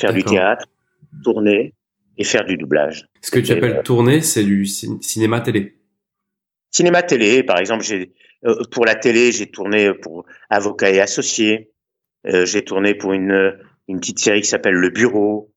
Faire 0.00 0.14
du 0.14 0.24
théâtre, 0.24 0.66
tourner 1.22 1.74
et 2.16 2.24
faire 2.24 2.46
du 2.46 2.56
doublage. 2.56 3.06
Ce 3.20 3.30
que 3.30 3.38
tu 3.38 3.52
appelles 3.52 3.82
tourner, 3.82 4.22
c'est 4.22 4.44
du 4.44 4.62
cin- 4.64 5.02
cinéma-télé. 5.02 5.78
Cinéma 6.70 7.02
télé, 7.02 7.42
par 7.42 7.58
exemple, 7.58 7.84
j'ai 7.84 8.14
euh, 8.44 8.62
pour 8.70 8.84
la 8.84 8.94
télé, 8.94 9.32
j'ai 9.32 9.50
tourné 9.50 9.92
pour 9.94 10.24
Avocat 10.50 10.90
et 10.90 11.00
Associés. 11.00 11.70
Euh, 12.26 12.44
j'ai 12.46 12.64
tourné 12.64 12.94
pour 12.94 13.12
une 13.12 13.58
une 13.88 14.00
petite 14.00 14.18
série 14.18 14.40
qui 14.40 14.48
s'appelle 14.48 14.74
Le 14.74 14.90
Bureau. 14.90 15.52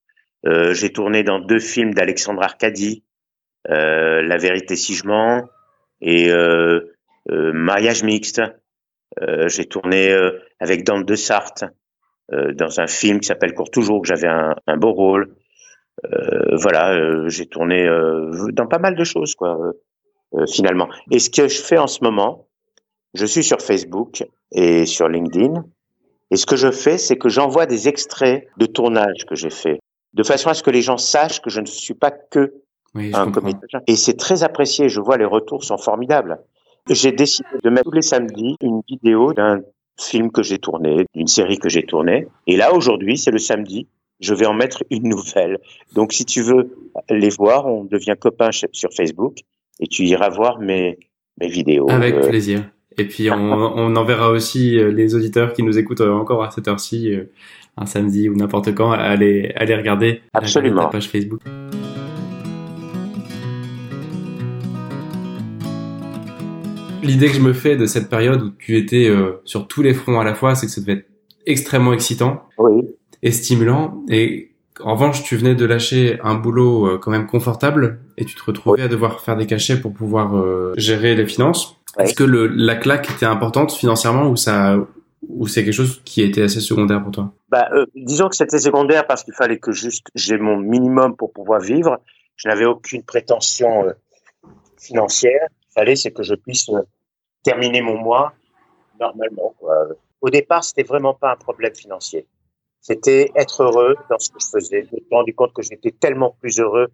Euh, 0.45 0.73
j'ai 0.73 0.91
tourné 0.91 1.23
dans 1.23 1.39
deux 1.39 1.59
films 1.59 1.93
d'Alexandre 1.93 2.43
Arcadi, 2.43 3.03
euh, 3.69 4.21
La 4.21 4.37
vérité 4.37 4.75
si 4.75 4.93
je 4.93 5.07
mens 5.07 5.43
et 6.01 6.29
euh, 6.31 6.81
Mariage 7.29 8.03
mixte. 8.03 8.41
J'ai 9.47 9.65
tourné 9.65 10.13
avec 10.59 10.83
Dante 10.83 11.05
de 11.05 11.15
Sarthe 11.15 11.63
dans 12.29 12.81
un 12.81 12.87
film 12.87 13.21
qui 13.21 13.27
s'appelle 13.27 13.53
Court 13.53 13.71
toujours, 13.71 14.01
que 14.01 14.07
j'avais 14.07 14.27
un, 14.27 14.55
un 14.67 14.77
beau 14.77 14.91
rôle. 14.91 15.35
Voilà, 16.51 17.27
j'ai 17.29 17.47
tourné 17.47 17.87
dans 18.51 18.67
pas 18.67 18.77
mal 18.77 18.95
de 18.95 19.03
choses, 19.05 19.33
quoi. 19.33 19.57
finalement. 20.51 20.89
Et 21.11 21.19
ce 21.19 21.29
que 21.29 21.47
je 21.47 21.61
fais 21.61 21.77
en 21.77 21.87
ce 21.87 22.03
moment, 22.03 22.47
je 23.15 23.25
suis 23.25 23.43
sur 23.43 23.61
Facebook 23.61 24.23
et 24.51 24.85
sur 24.85 25.07
LinkedIn. 25.07 25.65
Et 26.31 26.37
ce 26.37 26.45
que 26.45 26.55
je 26.55 26.71
fais, 26.71 26.97
c'est 26.97 27.17
que 27.17 27.29
j'envoie 27.29 27.65
des 27.65 27.87
extraits 27.87 28.47
de 28.57 28.65
tournage 28.65 29.25
que 29.27 29.35
j'ai 29.35 29.49
fait, 29.49 29.79
de 30.13 30.23
façon 30.23 30.49
à 30.49 30.53
ce 30.53 30.63
que 30.63 30.71
les 30.71 30.81
gens 30.81 30.97
sachent 30.97 31.41
que 31.41 31.49
je 31.49 31.61
ne 31.61 31.65
suis 31.65 31.93
pas 31.93 32.11
que 32.11 32.53
Oui, 32.95 33.11
un 33.13 33.31
comédien. 33.31 33.59
Et 33.87 33.95
c'est 33.95 34.15
très 34.15 34.43
apprécié. 34.43 34.89
Je 34.89 34.99
vois 34.99 35.17
les 35.17 35.25
retours 35.25 35.63
sont 35.63 35.77
formidables. 35.77 36.39
J'ai 36.89 37.11
décidé 37.11 37.47
de 37.63 37.69
mettre 37.69 37.85
tous 37.85 37.95
les 37.95 38.01
samedis 38.01 38.55
une 38.61 38.81
vidéo 38.87 39.33
d'un 39.33 39.61
film 39.99 40.31
que 40.31 40.43
j'ai 40.43 40.59
tourné, 40.59 41.05
d'une 41.15 41.27
série 41.27 41.57
que 41.57 41.69
j'ai 41.69 41.83
tournée. 41.83 42.27
Et 42.47 42.57
là, 42.57 42.73
aujourd'hui, 42.73 43.17
c'est 43.17 43.31
le 43.31 43.39
samedi. 43.39 43.87
Je 44.19 44.33
vais 44.33 44.45
en 44.45 44.53
mettre 44.53 44.83
une 44.89 45.09
nouvelle. 45.09 45.59
Donc, 45.93 46.13
si 46.13 46.25
tu 46.25 46.41
veux 46.41 46.77
les 47.09 47.29
voir, 47.29 47.65
on 47.67 47.83
devient 47.83 48.15
copains 48.19 48.51
sur 48.51 48.89
Facebook 48.93 49.39
et 49.79 49.87
tu 49.87 50.03
iras 50.03 50.29
voir 50.29 50.59
mes, 50.59 50.97
mes 51.39 51.47
vidéos. 51.47 51.89
Avec 51.89 52.15
Euh, 52.15 52.27
plaisir. 52.29 52.69
Et 52.97 53.05
puis 53.05 53.29
on, 53.29 53.35
on 53.35 53.95
enverra 53.95 54.29
aussi 54.29 54.79
euh, 54.79 54.91
les 54.91 55.15
auditeurs 55.15 55.53
qui 55.53 55.63
nous 55.63 55.77
écoutent 55.77 56.01
euh, 56.01 56.13
encore 56.13 56.43
à 56.43 56.51
cette 56.51 56.67
heure-ci, 56.67 57.13
euh, 57.13 57.25
un 57.77 57.85
samedi 57.85 58.29
ou 58.29 58.35
n'importe 58.35 58.73
quand, 58.73 58.91
à 58.91 58.97
aller, 58.97 59.51
à 59.55 59.61
aller 59.63 59.75
regarder, 59.75 60.21
Absolument. 60.33 60.83
ta 60.83 60.87
page 60.87 61.09
Facebook. 61.09 61.41
L'idée 67.05 67.27
que 67.27 67.35
je 67.35 67.41
me 67.41 67.53
fais 67.53 67.75
de 67.75 67.85
cette 67.85 68.09
période 68.09 68.41
où 68.41 68.49
tu 68.49 68.77
étais 68.77 69.07
euh, 69.07 69.39
sur 69.45 69.67
tous 69.67 69.83
les 69.83 69.93
fronts 69.93 70.19
à 70.19 70.23
la 70.23 70.33
fois, 70.33 70.55
c'est 70.55 70.65
que 70.65 70.71
ça 70.71 70.81
devait 70.81 70.93
être 70.93 71.05
extrêmement 71.45 71.93
excitant 71.93 72.47
oui, 72.57 72.81
et 73.21 73.31
stimulant. 73.31 74.03
Et 74.09 74.55
en 74.83 74.95
revanche, 74.95 75.23
tu 75.23 75.37
venais 75.37 75.53
de 75.53 75.65
lâcher 75.65 76.19
un 76.23 76.33
boulot 76.33 76.87
euh, 76.87 76.97
quand 76.97 77.11
même 77.11 77.27
confortable 77.27 77.99
et 78.17 78.25
tu 78.25 78.33
te 78.33 78.43
retrouvais 78.43 78.81
à 78.81 78.87
devoir 78.87 79.21
faire 79.21 79.37
des 79.37 79.45
cachets 79.45 79.79
pour 79.79 79.93
pouvoir 79.93 80.35
euh, 80.35 80.73
gérer 80.77 81.15
les 81.15 81.27
finances. 81.27 81.77
Ouais. 81.97 82.05
Est-ce 82.05 82.13
que 82.13 82.23
le, 82.23 82.47
la 82.47 82.75
claque 82.75 83.09
était 83.09 83.25
importante 83.25 83.71
financièrement 83.71 84.27
ou 84.29 84.35
ça 84.35 84.77
ou 85.27 85.47
c'est 85.47 85.63
quelque 85.63 85.73
chose 85.73 86.01
qui 86.05 86.21
était 86.21 86.43
assez 86.43 86.59
secondaire 86.59 87.01
pour 87.01 87.11
toi? 87.11 87.33
Bah, 87.49 87.67
euh, 87.73 87.85
disons 87.95 88.29
que 88.29 88.35
c'était 88.35 88.59
secondaire 88.59 89.07
parce 89.07 89.23
qu'il 89.23 89.33
fallait 89.33 89.59
que 89.59 89.71
juste 89.71 90.07
j'ai 90.15 90.37
mon 90.37 90.57
minimum 90.57 91.15
pour 91.15 91.33
pouvoir 91.33 91.59
vivre. 91.61 91.99
Je 92.35 92.47
n'avais 92.47 92.65
aucune 92.65 93.03
prétention 93.03 93.87
euh, 93.87 93.93
financière. 94.77 95.47
Il 95.69 95.73
fallait 95.73 95.95
c'est 95.95 96.11
que 96.11 96.23
je 96.23 96.35
puisse 96.35 96.69
euh, 96.69 96.81
terminer 97.43 97.81
mon 97.81 97.97
mois 97.97 98.33
normalement. 98.99 99.53
Quoi. 99.59 99.73
Au 100.21 100.29
départ, 100.29 100.63
c'était 100.63 100.83
vraiment 100.83 101.13
pas 101.13 101.33
un 101.33 101.35
problème 101.35 101.75
financier. 101.75 102.27
C'était 102.81 103.31
être 103.35 103.63
heureux 103.63 103.95
dans 104.09 104.19
ce 104.19 104.29
que 104.29 104.37
je 104.39 104.47
faisais. 104.47 104.81
Je 104.89 104.95
me 104.95 104.99
suis 104.99 105.07
rendu 105.11 105.33
compte 105.33 105.53
que 105.53 105.61
j'étais 105.61 105.91
tellement 105.91 106.35
plus 106.39 106.59
heureux 106.59 106.87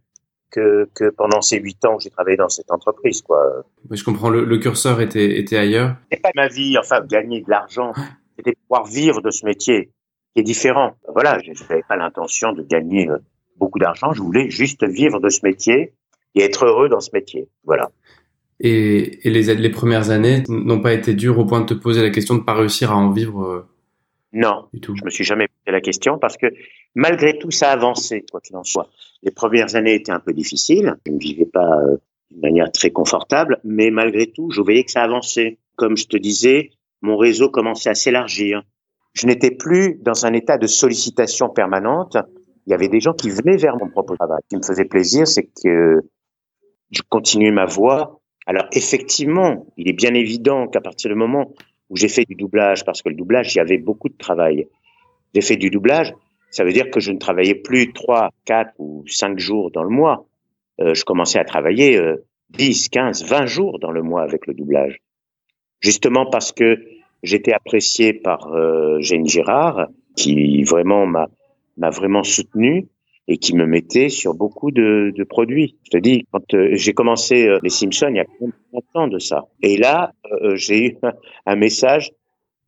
que, 0.52 0.90
que 0.94 1.10
pendant 1.10 1.42
ces 1.42 1.58
huit 1.58 1.84
ans 1.86 1.98
que 1.98 2.04
j'ai 2.04 2.10
travaillé 2.10 2.38
dans 2.38 2.50
cette 2.50 2.72
entreprise. 2.72 3.22
Quoi. 3.22 3.66
Oui, 3.90 3.98
Je 3.98 4.04
comprends, 4.04 4.30
le, 4.30 4.44
le 4.44 4.58
curseur 4.58 5.02
était, 5.02 5.40
était 5.40 5.58
ailleurs. 5.58 5.96
C'était 6.12 6.22
pas 6.22 6.32
ma 6.36 6.48
vie, 6.48 6.78
enfin 6.78 7.02
gagner 7.02 7.42
de 7.42 7.50
l'argent. 7.50 7.94
C'était 8.38 8.54
pouvoir 8.68 8.86
vivre 8.86 9.22
de 9.22 9.32
ce 9.32 9.46
métier 9.46 9.92
qui 10.34 10.42
est 10.42 10.44
différent. 10.44 10.96
Voilà, 11.14 11.40
je 11.40 11.52
n'avais 11.52 11.84
pas 11.88 11.96
l'intention 11.96 12.54
de 12.54 12.64
gagner 12.64 13.10
euh, 13.10 13.18
beaucoup 13.58 13.80
d'argent. 13.80 14.14
Je 14.14 14.22
voulais 14.22 14.50
juste 14.50 14.84
vivre 14.84 15.20
de 15.20 15.30
ce 15.30 15.40
métier 15.44 15.94
et 16.36 16.44
être 16.44 16.66
heureux 16.66 16.90
dans 16.90 17.00
ce 17.00 17.10
métier. 17.14 17.48
Voilà. 17.64 17.92
Et, 18.60 19.28
et 19.28 19.32
les, 19.32 19.56
les 19.56 19.70
premières 19.70 20.12
années 20.12 20.44
n'ont 20.48 20.82
pas 20.82 20.94
été 20.94 21.14
dures 21.14 21.40
au 21.40 21.46
point 21.46 21.62
de 21.62 21.66
te 21.66 21.74
poser 21.74 22.02
la 22.02 22.10
question 22.12 22.36
de 22.36 22.42
pas 22.44 22.54
réussir 22.54 22.92
à 22.92 22.96
en 22.96 23.12
vivre 23.12 23.44
euh, 23.44 23.68
Non, 24.34 24.68
je 24.74 25.04
me 25.04 25.10
suis 25.10 25.24
jamais 25.24 25.48
posé 25.48 25.74
la 25.74 25.82
question 25.82 26.20
parce 26.20 26.38
que 26.38 26.48
malgré 26.94 27.38
tout, 27.40 27.52
ça 27.52 27.70
a 27.70 27.74
avancé, 27.74 28.24
quoi 28.32 28.40
qu'il 28.40 28.56
en 28.56 28.64
soit. 28.64 28.90
Les 29.24 29.32
premières 29.32 29.76
années 29.76 29.96
étaient 29.96 30.12
un 30.12 30.20
peu 30.20 30.34
difficiles. 30.34 30.96
Je 31.06 31.12
ne 31.12 31.20
vivais 31.20 31.46
pas 31.46 31.80
euh, 31.80 31.98
d'une 32.30 32.42
manière 32.42 32.72
très 32.72 32.92
confortable, 32.92 33.60
mais 33.64 33.92
malgré 33.92 34.28
tout, 34.28 34.50
je 34.52 34.62
voyais 34.62 34.84
que 34.84 34.92
ça 34.92 35.04
avançait. 35.04 35.60
Comme 35.76 35.98
je 35.98 36.08
te 36.08 36.18
disais, 36.18 36.72
mon 37.02 37.18
réseau 37.18 37.50
commençait 37.50 37.90
à 37.90 37.96
s'élargir. 37.96 38.64
Je 39.14 39.28
n'étais 39.28 39.52
plus 39.52 40.00
dans 40.02 40.26
un 40.26 40.34
état 40.34 40.58
de 40.58 40.68
sollicitation 40.68 41.50
permanente. 41.50 42.18
Il 42.66 42.72
y 42.72 42.74
avait 42.74 42.88
des 42.88 43.00
gens 43.00 43.14
qui 43.14 43.30
venaient 43.30 43.58
vers 43.58 43.76
mon 43.78 43.90
propre 43.90 44.16
travail. 44.16 44.40
Ce 44.44 44.48
qui 44.50 44.58
me 44.58 44.64
faisait 44.64 44.86
plaisir, 44.86 45.28
c'est 45.28 45.50
que 45.64 46.02
je 46.92 47.02
continuais 47.10 47.52
ma 47.52 47.66
voie. 47.66 48.22
Alors 48.46 48.66
effectivement, 48.72 49.68
il 49.78 49.90
est 49.90 49.94
bien 49.94 50.14
évident 50.14 50.68
qu'à 50.68 50.82
partir 50.82 51.10
du 51.10 51.16
moment 51.16 51.54
où 51.90 51.98
j'ai 51.98 52.08
fait 52.08 52.26
du 52.26 52.36
doublage, 52.36 52.86
parce 52.86 53.02
que 53.02 53.10
le 53.10 53.16
doublage, 53.16 53.54
il 53.54 53.58
y 53.58 53.62
avait 53.62 53.78
beaucoup 53.78 54.10
de 54.10 54.18
travail. 54.18 54.68
J'ai 55.34 55.42
fait 55.42 55.58
du 55.58 55.70
doublage, 55.70 56.14
ça 56.52 56.64
veut 56.64 56.74
dire 56.74 56.92
que 56.92 57.00
je 57.00 57.12
ne 57.12 57.18
travaillais 57.18 57.56
plus 57.56 57.92
trois, 57.94 58.30
quatre 58.46 58.74
ou 58.78 59.04
cinq 59.08 59.40
jours 59.40 59.72
dans 59.72 59.84
le 59.84 59.90
mois. 59.90 60.28
Euh, 60.80 60.94
je 60.94 61.04
commençais 61.04 61.40
à 61.40 61.46
travailler 61.46 61.98
euh, 61.98 62.24
10, 62.52 62.90
15, 62.90 63.26
20 63.26 63.46
jours 63.46 63.80
dans 63.80 63.92
le 63.92 64.02
mois 64.02 64.22
avec 64.22 64.46
le 64.48 64.54
doublage. 64.54 65.00
Justement 65.80 66.26
parce 66.26 66.52
que 66.52 66.80
j'étais 67.24 67.54
apprécié 67.54 68.14
par 68.14 68.54
euh, 68.54 69.00
Jane 69.00 69.28
Girard, 69.28 69.88
qui 70.16 70.64
vraiment 70.64 71.06
m'a 71.06 71.30
m'a 71.78 71.90
vraiment 71.90 72.24
soutenu 72.24 72.88
et 73.28 73.38
qui 73.38 73.56
me 73.56 73.66
mettait 73.66 74.10
sur 74.10 74.34
beaucoup 74.34 74.72
de, 74.72 75.14
de 75.16 75.24
produits. 75.24 75.78
Je 75.84 75.92
te 75.92 75.98
dis, 75.98 76.26
quand 76.32 76.54
euh, 76.54 76.70
j'ai 76.74 76.94
commencé 76.94 77.48
euh, 77.48 77.60
les 77.64 77.70
Simpsons, 77.70 78.10
il 78.10 78.18
y 78.18 78.20
a 78.20 78.26
combien 78.72 79.08
de 79.08 79.20
ça 79.20 79.46
Et 79.62 79.78
là, 79.78 80.14
euh, 80.44 80.56
j'ai 80.56 80.86
eu 80.86 80.98
un 81.46 81.56
message 81.56 82.12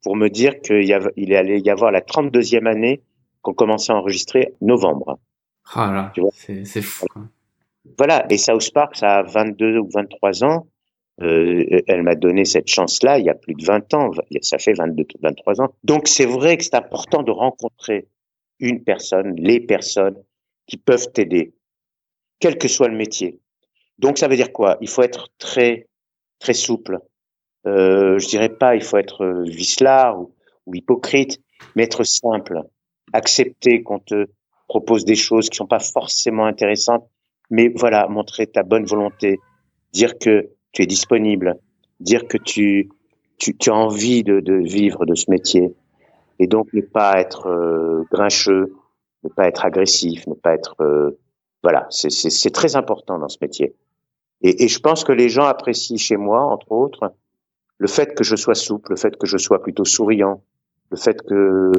pour 0.04 0.16
me 0.16 0.30
dire 0.30 0.60
qu'il 0.62 0.86
y 0.86 0.94
avait, 0.94 1.12
il 1.16 1.34
allait 1.34 1.60
y 1.60 1.70
avoir 1.70 1.92
la 1.92 2.02
32e 2.02 2.68
année 2.68 3.02
qu'on 3.44 3.54
commençait 3.54 3.92
à 3.92 3.96
enregistrer 3.96 4.56
novembre. 4.62 5.20
Ah 5.76 5.92
là, 5.94 6.12
Tu 6.16 6.22
vois. 6.22 6.32
c'est 6.34 6.82
fou. 6.82 7.06
quoi. 7.06 7.22
Voilà, 7.98 8.26
et 8.32 8.38
South 8.38 8.72
Park, 8.74 8.96
ça 8.96 9.18
a 9.20 9.24
22 9.24 9.78
ou 9.78 9.90
23 9.94 10.44
ans. 10.44 10.68
Euh, 11.22 11.64
elle 11.88 12.02
m'a 12.02 12.16
donné 12.16 12.44
cette 12.44 12.68
chance-là 12.68 13.20
il 13.20 13.26
y 13.26 13.30
a 13.30 13.36
plus 13.36 13.54
de 13.54 13.64
20 13.64 13.94
ans. 13.94 14.10
Ça 14.42 14.58
fait 14.58 14.74
22, 14.74 15.06
23 15.22 15.62
ans. 15.62 15.74
Donc 15.84 16.08
c'est 16.08 16.26
vrai 16.26 16.58
que 16.58 16.64
c'est 16.64 16.74
important 16.76 17.22
de 17.22 17.32
rencontrer 17.32 18.08
une 18.60 18.84
personne, 18.84 19.36
les 19.36 19.60
personnes 19.60 20.18
qui 20.66 20.78
peuvent 20.78 21.12
t'aider, 21.12 21.54
quel 22.40 22.58
que 22.58 22.68
soit 22.68 22.88
le 22.88 22.96
métier. 22.98 23.40
Donc 24.00 24.18
ça 24.18 24.28
veut 24.28 24.36
dire 24.38 24.52
quoi? 24.52 24.78
Il 24.82 24.90
faut 24.90 25.04
être 25.04 25.30
très 25.38 25.88
très 26.40 26.54
souple. 26.54 27.00
Euh, 27.68 28.18
je 28.18 28.28
dirais 28.28 28.50
pas 28.50 28.76
il 28.76 28.84
faut 28.84 28.98
être 28.98 29.24
euh, 29.24 29.44
vicelard 29.44 30.20
ou, 30.20 30.34
ou 30.66 30.76
hypocrite, 30.76 31.42
mais 31.76 31.84
être 31.84 32.04
simple. 32.04 32.62
Accepter 33.12 33.84
qu'on 33.84 34.00
te 34.00 34.28
propose 34.68 35.06
des 35.06 35.16
choses 35.16 35.50
qui 35.50 35.58
sont 35.58 35.68
pas 35.68 35.80
forcément 35.80 36.46
intéressantes, 36.46 37.08
mais 37.50 37.72
voilà, 37.76 38.08
montrer 38.08 38.48
ta 38.48 38.64
bonne 38.64 38.86
volonté, 38.86 39.40
dire 39.92 40.18
que 40.18 40.50
tu 40.72 40.84
es 40.84 40.86
disponible, 40.86 41.60
dire 42.00 42.28
que 42.28 42.38
tu 42.38 42.90
tu, 43.38 43.58
tu 43.58 43.70
as 43.70 43.76
envie 43.76 44.24
de, 44.24 44.40
de 44.40 44.54
vivre 44.54 45.06
de 45.06 45.16
ce 45.16 45.30
métier, 45.30 45.76
et 46.40 46.48
donc 46.48 46.72
ne 46.74 46.82
pas 46.82 47.20
être 47.20 47.48
euh, 47.48 48.04
grincheux, 48.12 48.74
ne 49.24 49.30
pas 49.30 49.48
être 49.48 49.66
agressif, 49.66 50.26
ne 50.28 50.34
pas 50.34 50.54
être 50.54 50.76
euh, 50.82 51.20
voilà, 51.62 51.88
c'est 51.90 52.52
très 52.52 52.76
important 52.76 53.20
dans 53.20 53.30
ce 53.30 53.38
métier. 53.42 53.74
Et, 54.42 54.64
et 54.64 54.68
je 54.68 54.80
pense 54.80 55.04
que 55.04 55.14
les 55.14 55.30
gens 55.30 55.46
apprécient 55.46 55.98
chez 55.98 56.18
moi, 56.18 56.42
entre 56.42 56.72
autres, 56.72 57.14
le 57.78 57.88
fait 57.88 58.16
que 58.16 58.24
je 58.24 58.36
sois 58.36 58.56
souple, 58.56 58.92
le 58.92 58.98
fait 58.98 59.18
que 59.18 59.28
je 59.28 59.38
sois 59.38 59.62
plutôt 59.62 59.86
souriant, 59.86 60.42
le 60.90 60.98
fait 60.98 61.22
que 61.22 61.72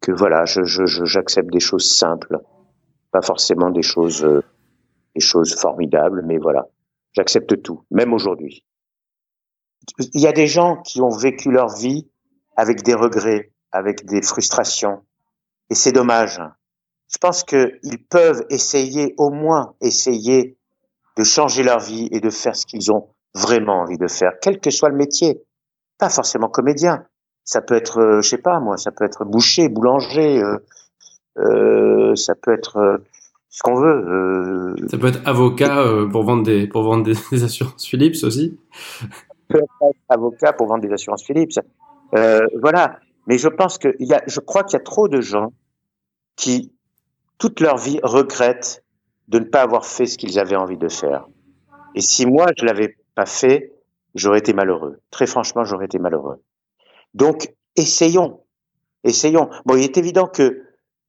que 0.00 0.12
voilà, 0.12 0.44
j'accepte 0.44 1.50
des 1.50 1.60
choses 1.60 1.92
simples, 1.92 2.38
pas 3.10 3.22
forcément 3.22 3.70
des 3.70 3.82
choses 3.82 4.24
euh, 4.24 4.42
des 5.16 5.20
choses 5.20 5.54
formidables, 5.54 6.22
mais 6.26 6.36
voilà, 6.36 6.66
j'accepte 7.12 7.62
tout, 7.62 7.82
même 7.90 8.12
aujourd'hui. 8.12 8.64
Il 9.98 10.20
y 10.20 10.26
a 10.26 10.32
des 10.32 10.46
gens 10.46 10.82
qui 10.82 11.00
ont 11.00 11.16
vécu 11.16 11.50
leur 11.50 11.74
vie 11.74 12.06
avec 12.54 12.82
des 12.82 12.94
regrets, 12.94 13.52
avec 13.72 14.04
des 14.04 14.20
frustrations, 14.20 15.02
et 15.70 15.74
c'est 15.74 15.92
dommage. 15.92 16.40
Je 17.08 17.18
pense 17.18 17.44
qu'ils 17.44 18.04
peuvent 18.10 18.44
essayer, 18.50 19.14
au 19.16 19.30
moins 19.30 19.74
essayer, 19.80 20.58
de 21.16 21.24
changer 21.24 21.62
leur 21.62 21.80
vie 21.80 22.08
et 22.12 22.20
de 22.20 22.28
faire 22.28 22.54
ce 22.54 22.66
qu'ils 22.66 22.92
ont 22.92 23.08
vraiment 23.34 23.80
envie 23.80 23.96
de 23.96 24.08
faire, 24.08 24.32
quel 24.42 24.60
que 24.60 24.70
soit 24.70 24.90
le 24.90 24.96
métier. 24.96 25.42
Pas 25.98 26.10
forcément 26.10 26.48
comédien. 26.48 27.06
Ça 27.46 27.62
peut 27.62 27.74
être, 27.74 27.98
euh, 27.98 28.20
je 28.20 28.28
sais 28.28 28.38
pas 28.38 28.60
moi, 28.60 28.76
ça 28.76 28.90
peut 28.90 29.04
être 29.04 29.24
boucher, 29.24 29.68
boulanger, 29.68 30.42
euh, 30.42 30.58
euh, 31.38 32.14
ça 32.14 32.34
peut 32.34 32.52
être 32.52 32.76
euh, 32.76 32.98
ce 33.50 33.62
qu'on 33.62 33.76
veut. 33.76 34.74
Euh. 34.76 34.88
Ça 34.88 34.98
peut 34.98 35.06
être 35.06 35.26
avocat 35.26 35.80
euh, 35.80 36.08
pour 36.08 36.24
vendre 36.24 36.42
des 36.42 36.66
pour 36.66 36.82
vendre 36.82 37.04
des, 37.04 37.14
des 37.30 37.44
assurances 37.44 37.86
Philips 37.86 38.22
aussi. 38.24 38.58
peut 39.48 39.58
être 39.58 39.96
avocat 40.08 40.52
pour 40.52 40.66
vendre 40.66 40.82
des 40.82 40.92
assurances 40.92 41.24
Philips. 41.24 41.58
voilà. 42.12 42.98
Mais 43.28 43.38
je 43.38 43.48
pense 43.48 43.78
que 43.78 43.94
il 43.98 44.06
y 44.06 44.14
a, 44.14 44.22
je 44.26 44.40
crois 44.40 44.62
qu'il 44.62 44.78
y 44.78 44.80
a 44.80 44.84
trop 44.84 45.08
de 45.08 45.20
gens 45.20 45.52
qui 46.36 46.72
toute 47.38 47.60
leur 47.60 47.76
vie 47.76 47.98
regrettent 48.02 48.84
de 49.28 49.38
ne 49.40 49.44
pas 49.44 49.62
avoir 49.62 49.84
fait 49.84 50.06
ce 50.06 50.16
qu'ils 50.16 50.38
avaient 50.38 50.56
envie 50.56 50.76
de 50.76 50.88
faire. 50.88 51.26
Et 51.94 52.00
si 52.00 52.26
moi 52.26 52.46
je 52.56 52.64
l'avais 52.64 52.96
pas 53.14 53.26
fait, 53.26 53.72
j'aurais 54.14 54.38
été 54.38 54.52
malheureux. 54.52 55.00
Très 55.10 55.26
franchement, 55.26 55.64
j'aurais 55.64 55.86
été 55.86 55.98
malheureux. 55.98 56.40
Donc, 57.14 57.52
essayons, 57.76 58.40
essayons. 59.04 59.48
Bon, 59.64 59.76
il 59.76 59.84
est 59.84 59.96
évident 59.96 60.26
que 60.26 60.62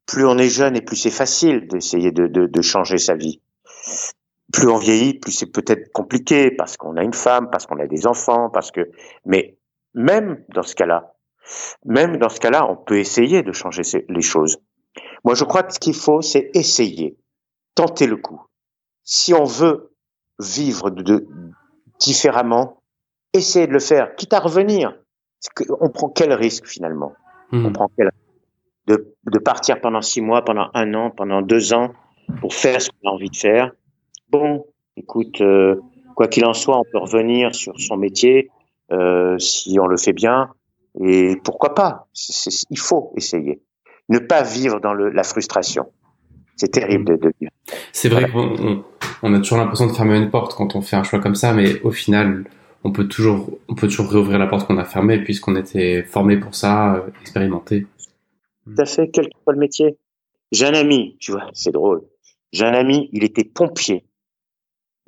plus 0.05 0.25
on 0.25 0.37
est 0.37 0.49
jeune 0.49 0.75
et 0.75 0.81
plus 0.81 0.95
c'est 0.95 1.11
facile 1.11 1.67
d'essayer 1.67 2.11
de, 2.11 2.61
changer 2.61 2.97
sa 2.97 3.15
vie. 3.15 3.41
Plus 4.53 4.69
on 4.69 4.77
vieillit, 4.77 5.15
plus 5.15 5.33
c'est 5.33 5.51
peut-être 5.51 5.91
compliqué 5.91 6.51
parce 6.51 6.77
qu'on 6.77 6.95
a 6.95 7.03
une 7.03 7.13
femme, 7.13 7.49
parce 7.51 7.65
qu'on 7.65 7.79
a 7.79 7.87
des 7.87 8.07
enfants, 8.07 8.49
parce 8.49 8.71
que. 8.71 8.89
Mais 9.25 9.57
même 9.93 10.43
dans 10.55 10.63
ce 10.63 10.75
cas-là, 10.75 11.13
même 11.85 12.17
dans 12.17 12.29
ce 12.29 12.39
cas-là, 12.39 12.69
on 12.69 12.77
peut 12.77 12.99
essayer 12.99 13.43
de 13.43 13.51
changer 13.51 13.81
les 14.07 14.21
choses. 14.21 14.57
Moi, 15.23 15.35
je 15.35 15.43
crois 15.43 15.63
que 15.63 15.73
ce 15.73 15.79
qu'il 15.79 15.93
faut, 15.93 16.21
c'est 16.21 16.49
essayer, 16.53 17.17
tenter 17.75 18.07
le 18.07 18.17
coup. 18.17 18.41
Si 19.03 19.33
on 19.33 19.43
veut 19.43 19.93
vivre 20.39 20.89
différemment, 21.99 22.81
essayer 23.33 23.67
de 23.67 23.73
le 23.73 23.79
faire, 23.79 24.15
quitte 24.15 24.33
à 24.33 24.39
revenir. 24.39 24.97
On 25.79 25.89
prend 25.89 26.09
quel 26.09 26.33
risque 26.33 26.65
finalement? 26.65 27.13
Mmh. 27.51 27.65
On 27.65 27.71
prend 27.71 27.89
quel 27.95 28.11
de, 28.87 29.13
de 29.31 29.39
partir 29.39 29.81
pendant 29.81 30.01
six 30.01 30.21
mois, 30.21 30.43
pendant 30.43 30.69
un 30.73 30.93
an, 30.93 31.11
pendant 31.11 31.41
deux 31.41 31.73
ans 31.73 31.93
pour 32.41 32.53
faire 32.53 32.81
ce 32.81 32.89
qu'on 32.89 33.09
a 33.09 33.13
envie 33.13 33.29
de 33.29 33.35
faire? 33.35 33.71
Bon, 34.29 34.65
écoute, 34.95 35.41
euh, 35.41 35.81
quoi 36.15 36.27
qu'il 36.27 36.45
en 36.45 36.53
soit, 36.53 36.77
on 36.77 36.83
peut 36.83 36.97
revenir 36.97 37.53
sur 37.53 37.79
son 37.79 37.97
métier 37.97 38.49
euh, 38.91 39.37
si 39.37 39.77
on 39.79 39.87
le 39.87 39.97
fait 39.97 40.13
bien. 40.13 40.49
Et 40.99 41.35
pourquoi 41.43 41.75
pas? 41.75 42.07
Il 42.69 42.79
faut 42.79 43.13
essayer. 43.15 43.61
Ne 44.09 44.19
pas 44.19 44.41
vivre 44.41 44.79
dans 44.79 44.93
le, 44.93 45.09
la 45.09 45.23
frustration. 45.23 45.91
C'est 46.55 46.71
terrible 46.71 47.05
de, 47.05 47.15
de 47.17 47.33
vivre. 47.39 47.51
C'est 47.91 48.09
vrai 48.09 48.29
qu'on 48.29 48.83
on 49.21 49.33
a 49.33 49.37
toujours 49.39 49.59
l'impression 49.59 49.87
de 49.87 49.91
fermer 49.91 50.17
une 50.17 50.31
porte 50.31 50.55
quand 50.55 50.75
on 50.75 50.81
fait 50.81 50.95
un 50.95 51.03
choix 51.03 51.19
comme 51.19 51.35
ça, 51.35 51.53
mais 51.53 51.81
au 51.81 51.91
final, 51.91 52.45
on 52.83 52.91
peut 52.91 53.07
toujours, 53.07 53.59
on 53.67 53.75
peut 53.75 53.87
toujours 53.87 54.09
réouvrir 54.09 54.39
la 54.39 54.47
porte 54.47 54.67
qu'on 54.67 54.77
a 54.77 54.85
fermée 54.85 55.23
puisqu'on 55.23 55.55
était 55.55 56.03
formé 56.03 56.37
pour 56.37 56.55
ça, 56.55 56.95
euh, 56.95 57.09
expérimenté. 57.21 57.87
Tout 58.65 58.81
à 58.81 58.85
fait, 58.85 59.09
quel 59.09 59.25
que 59.25 59.37
soit 59.43 59.53
le 59.53 59.59
métier. 59.59 59.97
J'ai 60.51 60.65
un 60.65 60.73
ami, 60.73 61.17
tu 61.19 61.31
vois, 61.31 61.49
c'est 61.53 61.71
drôle. 61.71 62.03
J'ai 62.51 62.65
un 62.65 62.73
ami, 62.73 63.09
il 63.11 63.23
était 63.23 63.43
pompier. 63.43 64.05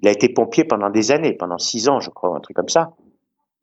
Il 0.01 0.08
a 0.08 0.12
été 0.12 0.29
pompier 0.29 0.63
pendant 0.63 0.89
des 0.89 1.12
années, 1.12 1.34
pendant 1.34 1.58
six 1.58 1.89
ans, 1.89 1.99
je 1.99 2.10
crois, 2.10 2.36
un 2.36 2.39
truc 2.39 2.55
comme 2.55 2.69
ça. 2.69 2.95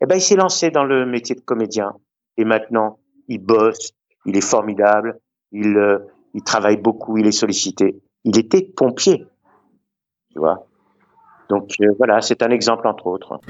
Eh 0.02 0.06
ben, 0.06 0.16
il 0.16 0.20
s'est 0.20 0.36
lancé 0.36 0.70
dans 0.70 0.84
le 0.84 1.06
métier 1.06 1.34
de 1.34 1.40
comédien. 1.40 1.94
Et 2.36 2.44
maintenant, 2.44 2.98
il 3.28 3.38
bosse, 3.38 3.92
il 4.26 4.36
est 4.36 4.44
formidable, 4.44 5.18
il, 5.52 5.76
euh, 5.76 5.98
il 6.34 6.42
travaille 6.42 6.76
beaucoup, 6.76 7.16
il 7.16 7.26
est 7.26 7.32
sollicité. 7.32 8.02
Il 8.24 8.38
était 8.38 8.62
pompier, 8.62 9.26
tu 10.32 10.38
vois. 10.38 10.66
Donc 11.48 11.72
euh, 11.80 11.94
voilà, 11.96 12.20
c'est 12.20 12.42
un 12.42 12.50
exemple 12.50 12.86
entre 12.86 13.06
autres. 13.06 13.40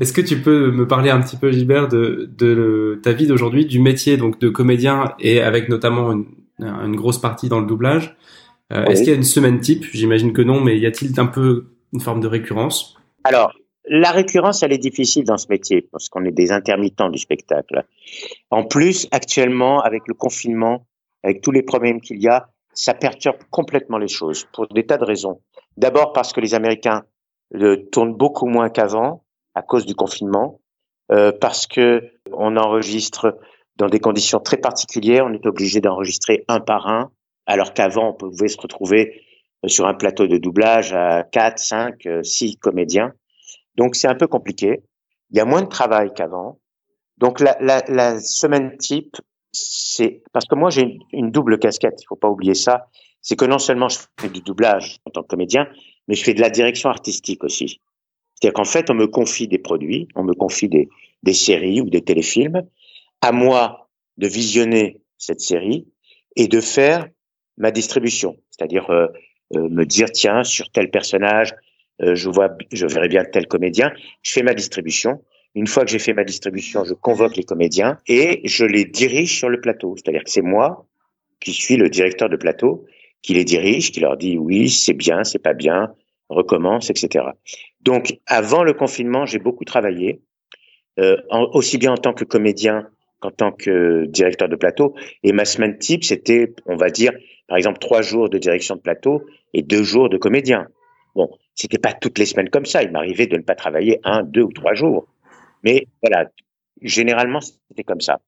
Est-ce 0.00 0.12
que 0.12 0.22
tu 0.22 0.40
peux 0.40 0.70
me 0.72 0.88
parler 0.88 1.10
un 1.10 1.20
petit 1.20 1.36
peu, 1.36 1.52
Gilbert, 1.52 1.88
de, 1.88 2.30
de 2.36 2.98
ta 3.02 3.12
vie 3.12 3.26
d'aujourd'hui, 3.26 3.66
du 3.66 3.80
métier 3.80 4.16
donc 4.16 4.40
de 4.40 4.48
comédien 4.48 5.14
et 5.20 5.40
avec 5.42 5.68
notamment 5.68 6.10
une, 6.12 6.26
une 6.58 6.96
grosse 6.96 7.18
partie 7.18 7.48
dans 7.48 7.60
le 7.60 7.66
doublage? 7.66 8.16
Euh, 8.72 8.84
oui. 8.86 8.92
Est-ce 8.92 9.02
qu'il 9.02 9.10
y 9.10 9.14
a 9.14 9.16
une 9.16 9.22
semaine 9.22 9.60
type? 9.60 9.84
J'imagine 9.92 10.32
que 10.32 10.42
non, 10.42 10.60
mais 10.60 10.78
y 10.78 10.86
a-t-il 10.86 11.18
un 11.20 11.26
peu 11.26 11.66
une 11.92 12.00
forme 12.00 12.20
de 12.20 12.28
récurrence? 12.28 12.96
Alors, 13.24 13.52
la 13.88 14.10
récurrence, 14.10 14.62
elle 14.62 14.72
est 14.72 14.78
difficile 14.78 15.24
dans 15.24 15.36
ce 15.36 15.48
métier 15.50 15.86
parce 15.92 16.08
qu'on 16.08 16.24
est 16.24 16.32
des 16.32 16.52
intermittents 16.52 17.10
du 17.10 17.18
spectacle. 17.18 17.84
En 18.50 18.64
plus, 18.64 19.08
actuellement, 19.10 19.82
avec 19.82 20.02
le 20.06 20.14
confinement, 20.14 20.86
avec 21.22 21.42
tous 21.42 21.50
les 21.50 21.62
problèmes 21.62 22.00
qu'il 22.00 22.22
y 22.22 22.28
a, 22.28 22.48
ça 22.72 22.94
perturbe 22.94 23.36
complètement 23.50 23.98
les 23.98 24.08
choses 24.08 24.46
pour 24.52 24.66
des 24.68 24.86
tas 24.86 24.96
de 24.96 25.04
raisons. 25.04 25.40
D'abord 25.76 26.12
parce 26.12 26.32
que 26.32 26.40
les 26.40 26.54
Américains 26.54 27.02
euh, 27.54 27.76
tournent 27.90 28.14
beaucoup 28.14 28.46
moins 28.46 28.70
qu'avant 28.70 29.24
à 29.54 29.62
cause 29.62 29.86
du 29.86 29.94
confinement, 29.94 30.60
euh, 31.12 31.32
parce 31.32 31.66
que 31.66 32.02
on 32.32 32.56
enregistre 32.56 33.38
dans 33.76 33.88
des 33.88 33.98
conditions 33.98 34.38
très 34.40 34.58
particulières. 34.58 35.24
On 35.26 35.32
est 35.32 35.46
obligé 35.46 35.80
d'enregistrer 35.80 36.44
un 36.48 36.60
par 36.60 36.86
un, 36.86 37.10
alors 37.46 37.74
qu'avant 37.74 38.10
on 38.10 38.14
pouvait 38.14 38.48
se 38.48 38.60
retrouver 38.60 39.22
euh, 39.64 39.68
sur 39.68 39.86
un 39.86 39.94
plateau 39.94 40.26
de 40.26 40.38
doublage 40.38 40.92
à 40.92 41.24
4, 41.24 41.58
5, 41.58 42.08
6 42.22 42.56
comédiens. 42.58 43.12
Donc 43.76 43.96
c'est 43.96 44.08
un 44.08 44.14
peu 44.14 44.26
compliqué. 44.26 44.82
Il 45.30 45.38
y 45.38 45.40
a 45.40 45.44
moins 45.44 45.62
de 45.62 45.68
travail 45.68 46.12
qu'avant. 46.14 46.60
Donc 47.18 47.40
la, 47.40 48.18
semaine 48.20 48.76
type, 48.78 49.16
c'est 49.52 50.22
parce 50.32 50.46
que 50.46 50.54
moi 50.54 50.70
j'ai 50.70 50.82
une, 50.82 50.98
une, 51.12 51.30
double 51.30 51.58
casquette. 51.58 52.00
Il 52.00 52.06
faut 52.08 52.16
pas 52.16 52.28
oublier 52.28 52.54
ça. 52.54 52.88
C'est 53.20 53.36
que 53.36 53.44
non 53.44 53.58
seulement 53.58 53.88
je 53.88 53.98
fais 54.18 54.28
du 54.28 54.40
doublage 54.40 54.98
en 55.04 55.10
tant 55.10 55.22
que 55.22 55.28
comédien, 55.28 55.66
mais 56.08 56.14
je 56.14 56.24
fais 56.24 56.34
de 56.34 56.40
la 56.40 56.50
direction 56.50 56.88
artistique 56.88 57.44
aussi. 57.44 57.80
C'est-à-dire 58.40 58.54
qu'en 58.54 58.64
fait, 58.64 58.90
on 58.90 58.94
me 58.94 59.06
confie 59.06 59.48
des 59.48 59.58
produits, 59.58 60.08
on 60.14 60.24
me 60.24 60.34
confie 60.34 60.68
des, 60.68 60.88
des 61.22 61.34
séries 61.34 61.80
ou 61.80 61.90
des 61.90 62.02
téléfilms. 62.02 62.62
À 63.20 63.32
moi 63.32 63.88
de 64.16 64.26
visionner 64.26 65.02
cette 65.18 65.40
série 65.40 65.86
et 66.36 66.48
de 66.48 66.60
faire 66.60 67.06
ma 67.58 67.70
distribution. 67.70 68.38
C'est-à-dire 68.50 68.88
euh, 68.90 69.08
euh, 69.54 69.68
me 69.68 69.84
dire 69.84 70.10
tiens 70.10 70.44
sur 70.44 70.70
tel 70.70 70.90
personnage 70.90 71.54
euh, 72.02 72.14
je 72.14 72.28
vois, 72.28 72.56
je 72.72 72.86
verrai 72.86 73.08
bien 73.08 73.24
tel 73.24 73.46
comédien, 73.46 73.92
je 74.22 74.32
fais 74.32 74.42
ma 74.42 74.54
distribution. 74.54 75.22
Une 75.54 75.66
fois 75.66 75.84
que 75.84 75.90
j'ai 75.90 75.98
fait 75.98 76.14
ma 76.14 76.24
distribution, 76.24 76.84
je 76.84 76.94
convoque 76.94 77.36
les 77.36 77.42
comédiens 77.42 77.98
et 78.06 78.40
je 78.44 78.64
les 78.64 78.84
dirige 78.84 79.36
sur 79.36 79.48
le 79.48 79.60
plateau. 79.60 79.96
C'est-à-dire 79.96 80.24
que 80.24 80.30
c'est 80.30 80.42
moi 80.42 80.86
qui 81.40 81.52
suis 81.52 81.76
le 81.76 81.88
directeur 81.90 82.28
de 82.28 82.36
plateau, 82.36 82.86
qui 83.22 83.34
les 83.34 83.44
dirige, 83.44 83.90
qui 83.90 84.00
leur 84.00 84.16
dit 84.16 84.38
oui, 84.38 84.70
c'est 84.70 84.94
bien, 84.94 85.24
c'est 85.24 85.38
pas 85.38 85.54
bien, 85.54 85.92
recommence, 86.30 86.90
etc. 86.90 87.26
Donc, 87.82 88.18
avant 88.26 88.62
le 88.62 88.72
confinement, 88.72 89.26
j'ai 89.26 89.38
beaucoup 89.38 89.64
travaillé, 89.64 90.22
euh, 90.98 91.16
aussi 91.52 91.78
bien 91.78 91.92
en 91.92 91.96
tant 91.96 92.12
que 92.12 92.24
comédien 92.24 92.88
qu'en 93.20 93.30
tant 93.30 93.52
que 93.52 94.06
directeur 94.06 94.48
de 94.48 94.56
plateau. 94.56 94.94
Et 95.22 95.32
ma 95.32 95.44
semaine 95.44 95.78
type, 95.78 96.04
c'était, 96.04 96.54
on 96.66 96.76
va 96.76 96.90
dire, 96.90 97.12
par 97.48 97.58
exemple, 97.58 97.78
trois 97.78 98.02
jours 98.02 98.30
de 98.30 98.38
direction 98.38 98.76
de 98.76 98.80
plateau 98.80 99.26
et 99.52 99.62
deux 99.62 99.82
jours 99.82 100.08
de 100.08 100.16
comédien. 100.16 100.68
Bon, 101.14 101.30
c'était 101.54 101.78
pas 101.78 101.92
toutes 101.92 102.18
les 102.18 102.26
semaines 102.26 102.48
comme 102.48 102.64
ça. 102.64 102.82
Il 102.82 102.92
m'arrivait 102.92 103.26
de 103.26 103.36
ne 103.36 103.42
pas 103.42 103.54
travailler 103.54 104.00
un, 104.04 104.22
deux 104.22 104.42
ou 104.42 104.52
trois 104.52 104.74
jours. 104.74 105.06
Mais 105.62 105.86
voilà, 106.02 106.30
généralement, 106.80 107.40
c'était 107.40 107.84
comme 107.84 108.00
ça. 108.00 108.20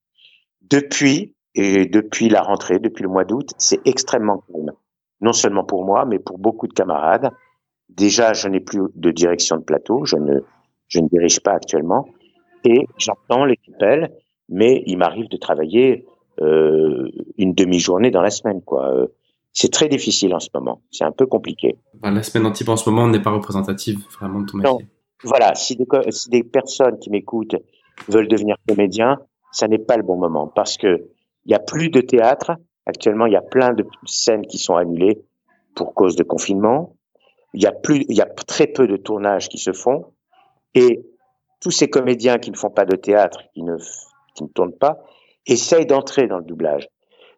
Depuis, 0.60 1.34
et 1.54 1.86
depuis 1.86 2.28
la 2.28 2.42
rentrée, 2.42 2.78
depuis 2.78 3.02
le 3.02 3.08
mois 3.08 3.24
d'août, 3.24 3.50
c'est 3.58 3.80
extrêmement 3.86 4.44
calme. 4.52 4.72
Non 5.20 5.32
seulement 5.32 5.64
pour 5.64 5.84
moi, 5.84 6.04
mais 6.04 6.18
pour 6.18 6.38
beaucoup 6.38 6.66
de 6.66 6.72
camarades. 6.72 7.30
Déjà, 7.96 8.32
je 8.32 8.48
n'ai 8.48 8.60
plus 8.60 8.80
de 8.94 9.10
direction 9.10 9.56
de 9.56 9.62
plateau. 9.62 10.04
Je 10.04 10.16
ne, 10.16 10.40
je 10.88 11.00
ne 11.00 11.08
dirige 11.08 11.40
pas 11.40 11.52
actuellement. 11.52 12.08
Et 12.64 12.86
j'entends 12.98 13.44
les 13.44 13.58
appels, 13.74 14.12
mais 14.48 14.82
il 14.86 14.98
m'arrive 14.98 15.28
de 15.28 15.36
travailler 15.36 16.06
euh, 16.40 17.10
une 17.38 17.54
demi-journée 17.54 18.10
dans 18.10 18.22
la 18.22 18.30
semaine, 18.30 18.62
quoi 18.62 19.08
c'est 19.52 19.70
très 19.70 19.88
difficile 19.88 20.34
en 20.34 20.40
ce 20.40 20.48
moment. 20.54 20.82
C'est 20.90 21.04
un 21.04 21.12
peu 21.12 21.26
compliqué. 21.26 21.76
La 22.02 22.22
semaine 22.22 22.46
anti 22.46 22.68
en 22.68 22.76
ce 22.76 22.88
moment 22.88 23.06
n'est 23.08 23.22
pas 23.22 23.30
représentative 23.30 24.00
vraiment 24.18 24.40
de 24.40 24.46
ton 24.46 24.58
métier. 24.58 24.72
Non. 24.72 24.78
Voilà, 25.24 25.54
si 25.54 25.76
des, 25.76 25.86
si 26.10 26.30
des 26.30 26.42
personnes 26.42 26.98
qui 26.98 27.10
m'écoutent 27.10 27.56
veulent 28.08 28.28
devenir 28.28 28.56
comédiens, 28.66 29.18
ça 29.52 29.68
n'est 29.68 29.78
pas 29.78 29.96
le 29.96 30.02
bon 30.02 30.16
moment 30.16 30.48
parce 30.48 30.76
que 30.76 31.08
il 31.44 31.52
y 31.52 31.54
a 31.54 31.58
plus 31.58 31.90
de 31.90 32.00
théâtre. 32.00 32.52
Actuellement, 32.86 33.26
il 33.26 33.32
y 33.32 33.36
a 33.36 33.42
plein 33.42 33.72
de 33.72 33.86
scènes 34.06 34.46
qui 34.46 34.58
sont 34.58 34.74
annulées 34.74 35.22
pour 35.76 35.94
cause 35.94 36.16
de 36.16 36.24
confinement. 36.24 36.96
Il 37.54 37.62
y 37.62 37.66
a 37.66 37.72
plus, 37.72 38.04
il 38.08 38.16
y 38.16 38.20
a 38.20 38.26
très 38.26 38.66
peu 38.66 38.86
de 38.86 38.96
tournages 38.96 39.48
qui 39.48 39.58
se 39.58 39.72
font 39.72 40.06
et 40.74 41.04
tous 41.60 41.70
ces 41.70 41.88
comédiens 41.88 42.38
qui 42.38 42.50
ne 42.50 42.56
font 42.56 42.70
pas 42.70 42.84
de 42.84 42.96
théâtre, 42.96 43.40
qui 43.54 43.62
ne, 43.62 43.76
qui 44.34 44.44
ne 44.44 44.48
tournent 44.48 44.76
pas, 44.76 44.98
essayent 45.46 45.86
d'entrer 45.86 46.26
dans 46.26 46.38
le 46.38 46.44
doublage. 46.44 46.88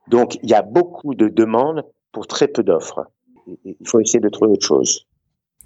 Donc, 0.08 0.36
il 0.42 0.50
y 0.50 0.54
a 0.54 0.62
beaucoup 0.62 1.14
de 1.14 1.28
demandes 1.28 1.84
pour 2.12 2.26
très 2.26 2.48
peu 2.48 2.62
d'offres. 2.62 3.06
Il 3.64 3.76
faut 3.86 4.00
essayer 4.00 4.20
de 4.20 4.28
trouver 4.28 4.52
autre 4.52 4.66
chose. 4.66 5.06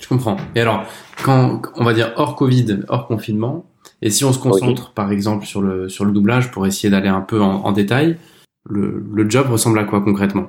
Je 0.00 0.08
comprends. 0.08 0.36
Et 0.54 0.60
alors, 0.60 0.84
quand 1.24 1.62
on 1.76 1.84
va 1.84 1.92
dire 1.92 2.12
hors 2.16 2.36
Covid, 2.36 2.80
hors 2.88 3.06
confinement, 3.06 3.66
et 4.00 4.10
si 4.10 4.24
on 4.24 4.32
se 4.32 4.38
concentre 4.38 4.92
par 4.92 5.10
exemple 5.10 5.44
sur 5.44 5.60
le 5.60 5.88
sur 5.88 6.04
le 6.04 6.12
doublage 6.12 6.52
pour 6.52 6.66
essayer 6.66 6.90
d'aller 6.90 7.08
un 7.08 7.20
peu 7.20 7.40
en, 7.40 7.72
détail, 7.72 8.16
le, 8.64 9.04
le 9.12 9.30
job 9.30 9.48
ressemble 9.50 9.78
à 9.78 9.84
quoi 9.84 10.00
concrètement? 10.00 10.46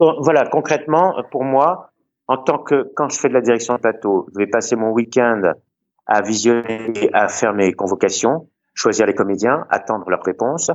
Voilà, 0.00 0.46
concrètement, 0.46 1.14
pour 1.30 1.44
moi, 1.44 1.87
en 2.28 2.36
tant 2.36 2.58
que 2.58 2.90
quand 2.94 3.08
je 3.08 3.18
fais 3.18 3.28
de 3.28 3.34
la 3.34 3.40
direction 3.40 3.74
de 3.74 3.80
plateau, 3.80 4.26
je 4.32 4.38
vais 4.38 4.46
passer 4.46 4.76
mon 4.76 4.90
week-end 4.90 5.42
à 6.06 6.22
visionner, 6.22 7.10
à 7.12 7.28
faire 7.28 7.54
mes 7.54 7.72
convocations, 7.72 8.48
choisir 8.74 9.06
les 9.06 9.14
comédiens, 9.14 9.66
attendre 9.70 10.08
leur 10.08 10.22
réponse 10.22 10.70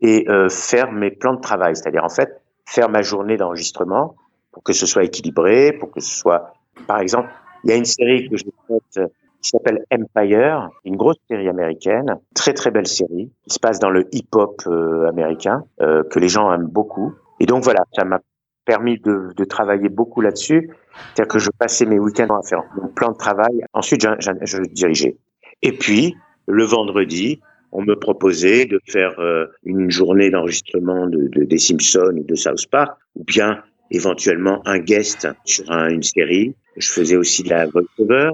et 0.00 0.28
euh, 0.28 0.48
faire 0.48 0.92
mes 0.92 1.10
plans 1.10 1.34
de 1.34 1.40
travail, 1.40 1.74
c'est-à-dire 1.76 2.04
en 2.04 2.08
fait 2.08 2.40
faire 2.66 2.88
ma 2.88 3.02
journée 3.02 3.36
d'enregistrement 3.36 4.16
pour 4.52 4.62
que 4.62 4.72
ce 4.72 4.86
soit 4.86 5.04
équilibré, 5.04 5.72
pour 5.72 5.90
que 5.90 6.00
ce 6.00 6.14
soit, 6.14 6.52
par 6.86 7.00
exemple, 7.00 7.30
il 7.64 7.70
y 7.70 7.72
a 7.72 7.76
une 7.76 7.84
série 7.84 8.28
que 8.28 8.36
j'ai 8.36 8.52
faite 8.68 9.10
qui 9.40 9.50
s'appelle 9.50 9.84
Empire, 9.92 10.70
une 10.84 10.96
grosse 10.96 11.18
série 11.28 11.48
américaine, 11.48 12.18
très 12.34 12.54
très 12.54 12.70
belle 12.70 12.86
série, 12.86 13.30
qui 13.44 13.54
se 13.54 13.60
passe 13.60 13.78
dans 13.78 13.90
le 13.90 14.06
hip-hop 14.12 14.62
euh, 14.66 15.08
américain, 15.08 15.64
euh, 15.80 16.02
que 16.04 16.18
les 16.18 16.28
gens 16.28 16.52
aiment 16.52 16.66
beaucoup. 16.66 17.14
Et 17.40 17.46
donc 17.46 17.62
voilà, 17.62 17.84
ça 17.94 18.04
m'a 18.04 18.20
permis 18.68 18.98
de, 18.98 19.44
travailler 19.44 19.88
beaucoup 19.88 20.20
là-dessus. 20.20 20.70
C'est-à-dire 21.14 21.32
que 21.32 21.38
je 21.38 21.50
passais 21.58 21.86
mes 21.86 21.98
week-ends 21.98 22.36
à 22.36 22.42
faire 22.46 22.62
mon 22.76 22.88
plan 22.88 23.12
de 23.12 23.16
travail. 23.16 23.64
Ensuite, 23.72 24.02
je, 24.02 24.30
je, 24.42 24.58
dirigeais. 24.70 25.16
Et 25.62 25.72
puis, 25.72 26.14
le 26.46 26.64
vendredi, 26.64 27.40
on 27.72 27.80
me 27.80 27.94
proposait 27.94 28.66
de 28.66 28.78
faire 28.86 29.18
euh, 29.20 29.46
une 29.64 29.90
journée 29.90 30.30
d'enregistrement 30.30 31.06
de, 31.06 31.28
de, 31.28 31.44
des 31.44 31.56
Simpsons 31.56 32.12
ou 32.14 32.24
de 32.24 32.34
South 32.34 32.66
Park, 32.70 32.98
ou 33.16 33.24
bien 33.24 33.62
éventuellement 33.90 34.60
un 34.66 34.78
guest 34.78 35.26
sur 35.46 35.70
une 35.72 36.02
série. 36.02 36.54
Je 36.76 36.90
faisais 36.90 37.16
aussi 37.16 37.42
de 37.42 37.48
la 37.48 37.66
voice-over. 37.66 38.32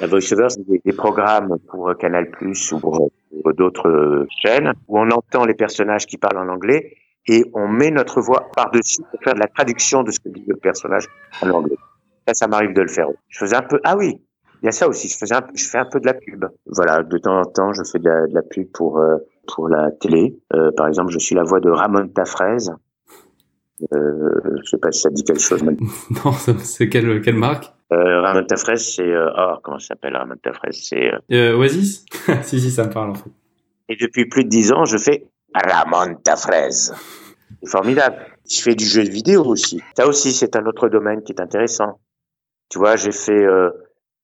La 0.00 0.06
voice-over, 0.06 0.48
c'est 0.48 0.66
des, 0.66 0.92
programmes 0.92 1.58
pour 1.68 1.94
Canal 1.98 2.30
Plus 2.30 2.72
ou 2.72 2.80
pour, 2.80 3.10
d'autres 3.58 4.26
chaînes 4.42 4.72
où 4.88 4.98
on 4.98 5.10
entend 5.10 5.44
les 5.44 5.54
personnages 5.54 6.06
qui 6.06 6.16
parlent 6.16 6.38
en 6.38 6.48
anglais 6.48 6.96
et 7.28 7.44
on 7.54 7.68
met 7.68 7.90
notre 7.90 8.20
voix 8.20 8.50
par-dessus 8.54 9.02
pour 9.10 9.20
faire 9.22 9.34
de 9.34 9.40
la 9.40 9.48
traduction 9.48 10.02
de 10.02 10.10
ce 10.10 10.20
que 10.20 10.28
dit 10.28 10.44
le 10.46 10.56
personnage 10.56 11.06
en 11.42 11.50
anglais. 11.50 11.76
Ça, 12.26 12.34
ça 12.34 12.48
m'arrive 12.48 12.72
de 12.72 12.82
le 12.82 12.88
faire. 12.88 13.08
Je 13.28 13.38
faisais 13.38 13.56
un 13.56 13.62
peu, 13.62 13.80
ah 13.84 13.96
oui, 13.96 14.20
il 14.62 14.66
y 14.66 14.68
a 14.68 14.72
ça 14.72 14.88
aussi. 14.88 15.08
Je 15.08 15.16
faisais, 15.16 15.34
un, 15.34 15.42
je 15.54 15.64
fais 15.64 15.78
un 15.78 15.84
peu 15.84 16.00
de 16.00 16.06
la 16.06 16.14
pub. 16.14 16.44
Voilà, 16.66 17.02
de 17.02 17.18
temps 17.18 17.38
en 17.38 17.44
temps, 17.44 17.72
je 17.72 17.82
fais 17.90 17.98
de 17.98 18.08
la, 18.08 18.26
de 18.26 18.34
la 18.34 18.42
pub 18.42 18.68
pour 18.72 18.98
euh, 18.98 19.16
pour 19.46 19.68
la 19.68 19.90
télé. 19.90 20.36
Euh, 20.54 20.70
par 20.76 20.88
exemple, 20.88 21.12
je 21.12 21.18
suis 21.18 21.34
la 21.34 21.44
voix 21.44 21.60
de 21.60 21.70
Ramon 21.70 22.08
Tafraise. 22.08 22.72
Euh, 23.92 24.30
je 24.64 24.70
sais 24.70 24.78
pas 24.78 24.90
si 24.90 25.00
ça 25.00 25.10
dit 25.10 25.22
quelque 25.22 25.42
chose. 25.42 25.62
non, 26.24 26.32
c'est 26.32 26.88
quelle 26.88 27.20
quelle 27.20 27.36
marque? 27.36 27.72
Euh, 27.92 28.20
Ramon 28.22 28.44
Tafraise, 28.44 28.94
c'est 28.94 29.02
euh, 29.02 29.28
oh 29.36 29.54
comment 29.62 29.78
ça 29.78 29.88
s'appelle 29.88 30.16
Ramon 30.16 30.36
Tafraise, 30.42 30.76
c'est 30.82 31.12
euh... 31.12 31.18
euh 31.32 31.56
Oasis? 31.56 32.04
si 32.42 32.60
si, 32.60 32.70
ça 32.70 32.84
me 32.84 32.92
parle 32.92 33.10
en 33.10 33.14
fait. 33.14 33.30
Et 33.88 33.96
depuis 33.96 34.26
plus 34.26 34.44
de 34.44 34.48
dix 34.48 34.72
ans, 34.72 34.84
je 34.84 34.96
fais 34.96 35.26
Ramon 35.56 36.16
Tafraise. 36.22 36.94
C'est 37.62 37.70
formidable. 37.70 38.16
Je 38.48 38.60
fais 38.60 38.74
du 38.74 38.84
jeu 38.84 39.02
vidéo 39.02 39.44
aussi. 39.44 39.80
Ça 39.96 40.06
aussi, 40.06 40.32
c'est 40.32 40.56
un 40.56 40.64
autre 40.66 40.88
domaine 40.88 41.22
qui 41.22 41.32
est 41.32 41.40
intéressant. 41.40 41.98
Tu 42.68 42.78
vois, 42.78 42.96
j'ai 42.96 43.12
fait 43.12 43.32
euh, 43.32 43.70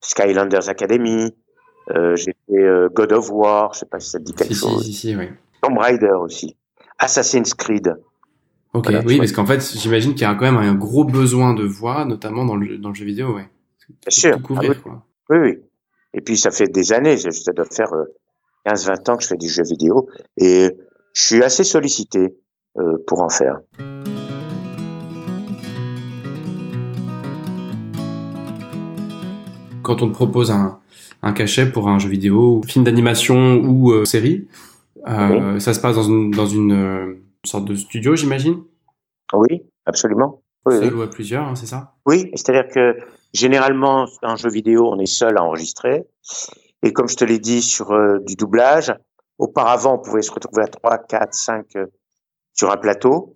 Skylanders 0.01 0.69
Academy, 0.69 1.35
euh, 1.91 2.17
j'ai 2.17 2.35
fait 2.47 2.63
euh, 2.63 2.89
God 2.93 3.13
of 3.13 3.31
War, 3.31 3.73
je 3.75 3.81
sais 3.81 3.87
pas 3.87 4.01
si 4.01 4.11
ça 4.11 4.19
te 4.19 4.25
dit 4.25 4.35
quelque 4.35 4.55
chose. 4.55 4.85
Si, 4.85 4.93
si, 4.93 5.17
oui. 5.17 5.29
Tomb 5.61 5.79
Raider 5.79 6.13
aussi. 6.21 6.57
Assassin's 6.99 7.55
Creed. 7.55 7.95
Ok, 8.75 8.91
oui, 9.05 9.19
parce 9.19 9.33
qu'en 9.33 9.45
fait, 9.45 9.61
j'imagine 9.77 10.15
qu'il 10.15 10.23
y 10.23 10.31
a 10.31 10.35
quand 10.35 10.51
même 10.51 10.57
un 10.57 10.75
gros 10.75 11.05
besoin 11.05 11.53
de 11.53 11.65
voix, 11.65 12.05
notamment 12.05 12.45
dans 12.45 12.57
le, 12.57 12.79
dans 12.79 12.89
le 12.89 12.95
jeu 12.95 13.05
vidéo, 13.05 13.35
ouais. 13.35 13.49
Bien 13.89 13.97
sûr. 14.09 14.43
Couvrir, 14.43 14.73
ah, 14.73 14.75
oui. 14.77 14.83
Quoi. 14.83 15.07
oui, 15.31 15.39
oui. 15.39 15.59
Et 16.15 16.21
puis, 16.21 16.37
ça 16.37 16.51
fait 16.51 16.69
des 16.69 16.93
années, 16.93 17.17
ça 17.17 17.53
doit 17.53 17.67
faire 17.67 17.93
15-20 18.67 18.91
euh, 18.91 19.13
ans 19.13 19.17
que 19.17 19.23
je 19.25 19.29
fais 19.29 19.37
du 19.37 19.49
jeu 19.49 19.63
vidéo, 19.63 20.09
et 20.39 20.71
je 21.13 21.25
suis 21.25 21.43
assez 21.43 21.65
sollicité 21.65 22.37
euh, 22.79 22.99
pour 23.07 23.23
en 23.23 23.29
faire. 23.29 23.61
Quand 29.83 30.01
on 30.01 30.09
te 30.09 30.15
propose 30.15 30.51
un, 30.51 30.79
un 31.23 31.33
cachet 31.33 31.71
pour 31.71 31.89
un 31.89 31.99
jeu 31.99 32.09
vidéo, 32.09 32.63
film 32.67 32.85
d'animation 32.85 33.57
ou 33.57 33.93
euh, 33.93 34.05
série, 34.05 34.49
euh, 35.09 35.55
oui. 35.55 35.61
ça 35.61 35.75
se 35.75 35.81
passe 35.81 35.97
dans 35.97 36.05
une, 36.05 36.31
dans 36.31 36.47
une, 36.47 37.19
sorte 37.45 37.65
de 37.65 37.75
studio, 37.75 38.15
j'imagine? 38.15 38.63
Oui, 39.33 39.63
absolument. 39.85 40.43
Oui, 40.65 40.77
seul 40.77 40.95
oui. 40.95 41.01
ou 41.01 41.03
à 41.03 41.11
plusieurs, 41.11 41.49
hein, 41.49 41.55
c'est 41.57 41.67
ça? 41.67 41.95
Oui, 42.07 42.31
c'est-à-dire 42.35 42.73
que 42.73 42.97
généralement, 43.35 44.07
un 44.23 44.37
jeu 44.37 44.49
vidéo, 44.49 44.89
on 44.93 44.99
est 45.01 45.07
seul 45.07 45.37
à 45.39 45.43
enregistrer. 45.43 46.05
Et 46.85 46.93
comme 46.93 47.09
je 47.09 47.17
te 47.17 47.25
l'ai 47.25 47.41
dit 47.41 47.63
sur 47.63 47.91
euh, 47.91 48.19
du 48.21 48.37
doublage, 48.37 48.95
auparavant, 49.43 49.95
on 49.95 49.99
pouvait 49.99 50.23
se 50.23 50.31
retrouver 50.31 50.63
à 50.63 50.69
3, 50.69 50.99
4, 50.99 51.35
5 51.35 51.67
sur 52.53 52.71
un 52.71 52.77
plateau. 52.77 53.35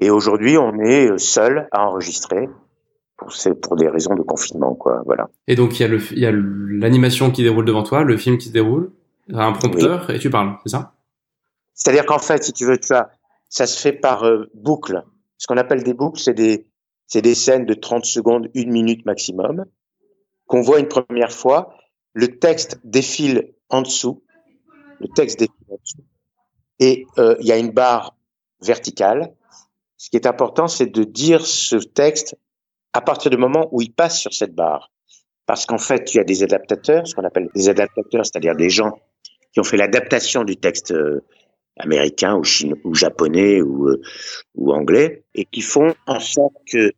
Et 0.00 0.10
aujourd'hui, 0.10 0.58
on 0.58 0.78
est 0.80 1.10
euh, 1.10 1.18
seul 1.18 1.68
à 1.70 1.86
enregistrer. 1.86 2.48
C'est 3.30 3.54
pour 3.54 3.76
des 3.76 3.88
raisons 3.88 4.14
de 4.14 4.22
confinement, 4.22 4.74
quoi. 4.74 5.02
Voilà. 5.06 5.30
Et 5.46 5.54
donc, 5.54 5.78
il 5.78 5.82
y 5.82 5.84
a 5.86 5.88
le, 5.88 6.00
il 6.12 6.18
y 6.18 6.26
a 6.26 6.32
l'animation 6.32 7.30
qui 7.30 7.42
déroule 7.42 7.64
devant 7.64 7.82
toi, 7.82 8.02
le 8.02 8.16
film 8.18 8.36
qui 8.36 8.48
se 8.48 8.52
déroule, 8.52 8.92
un 9.32 9.52
prompteur, 9.52 10.06
oui. 10.08 10.16
et 10.16 10.18
tu 10.18 10.28
parles, 10.28 10.56
c'est 10.64 10.70
ça? 10.70 10.92
C'est-à-dire 11.72 12.04
qu'en 12.04 12.18
fait, 12.18 12.44
si 12.44 12.52
tu 12.52 12.66
veux, 12.66 12.78
tu 12.78 12.92
as, 12.92 13.08
ça 13.48 13.66
se 13.66 13.80
fait 13.80 13.92
par 13.92 14.24
euh, 14.24 14.50
boucle. 14.52 15.02
Ce 15.38 15.46
qu'on 15.46 15.56
appelle 15.56 15.82
des 15.82 15.94
boucles, 15.94 16.20
c'est 16.20 16.34
des, 16.34 16.66
c'est 17.06 17.22
des 17.22 17.34
scènes 17.34 17.64
de 17.64 17.74
30 17.74 18.04
secondes, 18.04 18.50
une 18.54 18.70
minute 18.70 19.06
maximum, 19.06 19.64
qu'on 20.46 20.60
voit 20.60 20.78
une 20.78 20.88
première 20.88 21.32
fois. 21.32 21.72
Le 22.12 22.38
texte 22.38 22.80
défile 22.84 23.52
en 23.70 23.82
dessous. 23.82 24.22
Le 25.00 25.08
texte 25.08 25.40
dessous. 25.40 26.04
Et 26.78 27.06
euh, 27.18 27.36
il 27.40 27.46
y 27.46 27.52
a 27.52 27.58
une 27.58 27.70
barre 27.70 28.16
verticale. 28.60 29.34
Ce 29.96 30.10
qui 30.10 30.16
est 30.16 30.26
important, 30.26 30.68
c'est 30.68 30.86
de 30.86 31.04
dire 31.04 31.46
ce 31.46 31.76
texte 31.76 32.36
à 32.92 33.00
partir 33.00 33.30
du 33.30 33.36
moment 33.36 33.68
où 33.72 33.80
il 33.80 33.92
passe 33.92 34.18
sur 34.18 34.32
cette 34.32 34.54
barre. 34.54 34.90
Parce 35.46 35.64
qu'en 35.64 35.78
fait, 35.78 36.12
il 36.14 36.18
y 36.18 36.20
a 36.20 36.24
des 36.24 36.42
adaptateurs, 36.42 37.06
ce 37.06 37.14
qu'on 37.14 37.24
appelle 37.24 37.48
des 37.54 37.68
adaptateurs, 37.68 38.26
c'est-à-dire 38.26 38.56
des 38.56 38.68
gens 38.68 38.98
qui 39.52 39.60
ont 39.60 39.64
fait 39.64 39.76
l'adaptation 39.76 40.44
du 40.44 40.56
texte 40.56 40.92
euh, 40.92 41.22
américain 41.78 42.34
ou, 42.36 42.42
chinois, 42.42 42.78
ou 42.84 42.94
japonais 42.94 43.62
ou, 43.62 43.88
euh, 43.88 44.00
ou 44.54 44.72
anglais, 44.72 45.24
et 45.34 45.44
qui 45.44 45.60
font 45.60 45.94
en 46.06 46.20
sorte 46.20 46.54
que 46.70 46.92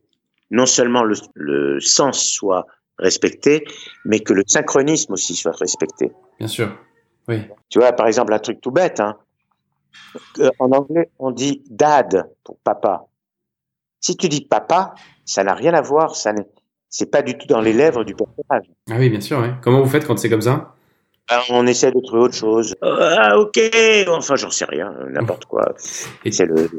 non 0.51 0.65
seulement 0.65 1.03
le, 1.03 1.15
le 1.35 1.79
sens 1.79 2.25
soit 2.25 2.65
respecté, 2.97 3.65
mais 4.03 4.19
que 4.19 4.33
le 4.33 4.43
synchronisme 4.45 5.13
aussi 5.13 5.35
soit 5.35 5.55
respecté. 5.55 6.11
Bien 6.39 6.47
sûr, 6.47 6.75
oui. 7.29 7.47
Tu 7.69 7.79
vois, 7.79 7.93
par 7.93 8.07
exemple, 8.07 8.33
un 8.33 8.39
truc 8.39 8.59
tout 8.59 8.71
bête, 8.71 8.99
hein. 8.99 9.17
En 10.59 10.71
anglais, 10.71 11.09
on 11.17 11.31
dit 11.31 11.63
dad 11.69 12.29
pour 12.43 12.57
papa. 12.63 13.05
Si 14.01 14.17
tu 14.17 14.27
dis 14.29 14.41
papa, 14.41 14.93
ça 15.25 15.43
n'a 15.43 15.53
rien 15.53 15.73
à 15.73 15.81
voir, 15.81 16.15
ça 16.15 16.33
n'est, 16.33 16.47
c'est 16.89 17.09
pas 17.09 17.21
du 17.21 17.37
tout 17.37 17.47
dans 17.47 17.61
les 17.61 17.73
lèvres 17.73 18.03
du 18.03 18.15
personnage. 18.15 18.69
Ah 18.89 18.95
oui, 18.97 19.09
bien 19.09 19.21
sûr. 19.21 19.39
Ouais. 19.39 19.53
Comment 19.61 19.81
vous 19.81 19.89
faites 19.89 20.05
quand 20.05 20.17
c'est 20.17 20.29
comme 20.29 20.41
ça? 20.41 20.73
Ben, 21.29 21.39
On 21.49 21.67
essaie 21.67 21.91
de 21.91 21.99
trouver 22.01 22.23
autre 22.23 22.35
chose. 22.35 22.75
Ah 22.81 23.37
ok, 23.37 23.59
enfin 24.09 24.35
j'en 24.35 24.49
sais 24.49 24.65
rien, 24.65 24.93
n'importe 25.11 25.45
quoi. 25.45 25.73
Et 26.25 26.31
c'est 26.31 26.45
le 26.45 26.69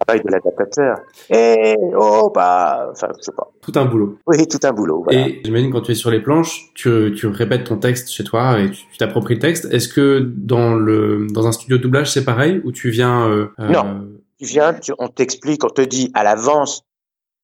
travail 0.00 0.22
de 0.24 0.30
l'adaptateur. 0.30 0.98
Eh 1.30 1.76
oh 1.96 2.30
bah, 2.34 2.88
enfin 2.90 3.08
je 3.16 3.22
sais 3.22 3.32
pas. 3.32 3.50
Tout 3.60 3.72
un 3.76 3.84
boulot. 3.84 4.18
Oui, 4.26 4.46
tout 4.46 4.58
un 4.62 4.72
boulot. 4.72 5.02
Voilà. 5.04 5.28
Et 5.28 5.40
j'imagine 5.44 5.70
quand 5.70 5.82
tu 5.82 5.92
es 5.92 5.94
sur 5.94 6.10
les 6.10 6.20
planches, 6.20 6.70
tu, 6.74 7.14
tu 7.16 7.26
répètes 7.26 7.64
ton 7.64 7.76
texte 7.76 8.10
chez 8.10 8.24
toi 8.24 8.60
et 8.60 8.70
tu 8.70 8.98
t'appropries 8.98 9.34
le 9.34 9.40
texte. 9.40 9.66
Est-ce 9.72 9.88
que 9.88 10.20
dans 10.20 10.74
le 10.74 11.26
dans 11.30 11.46
un 11.46 11.52
studio 11.52 11.78
de 11.78 11.82
doublage 11.82 12.12
c'est 12.12 12.24
pareil 12.24 12.60
ou 12.64 12.72
tu 12.72 12.90
viens 12.90 13.28
euh, 13.28 13.48
Non, 13.58 14.08
tu 14.38 14.46
viens, 14.46 14.74
tu, 14.74 14.92
on 14.98 15.08
t'explique, 15.08 15.64
on 15.64 15.70
te 15.70 15.82
dit 15.82 16.10
à 16.14 16.24
l'avance 16.24 16.84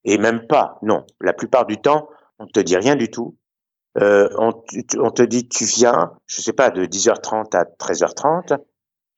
et 0.04 0.18
même 0.18 0.46
pas. 0.46 0.78
Non, 0.82 1.04
la 1.20 1.32
plupart 1.32 1.66
du 1.66 1.76
temps, 1.76 2.08
on 2.38 2.46
te 2.46 2.60
dit 2.60 2.76
rien 2.76 2.96
du 2.96 3.10
tout. 3.10 3.36
Euh, 3.98 4.28
on, 4.36 4.52
on, 4.98 5.10
te 5.10 5.22
dit 5.22 5.48
tu 5.48 5.64
viens, 5.64 6.12
je 6.26 6.42
sais 6.42 6.52
pas, 6.52 6.70
de 6.70 6.84
10h30 6.84 7.56
à 7.56 7.64
13h30. 7.64 8.58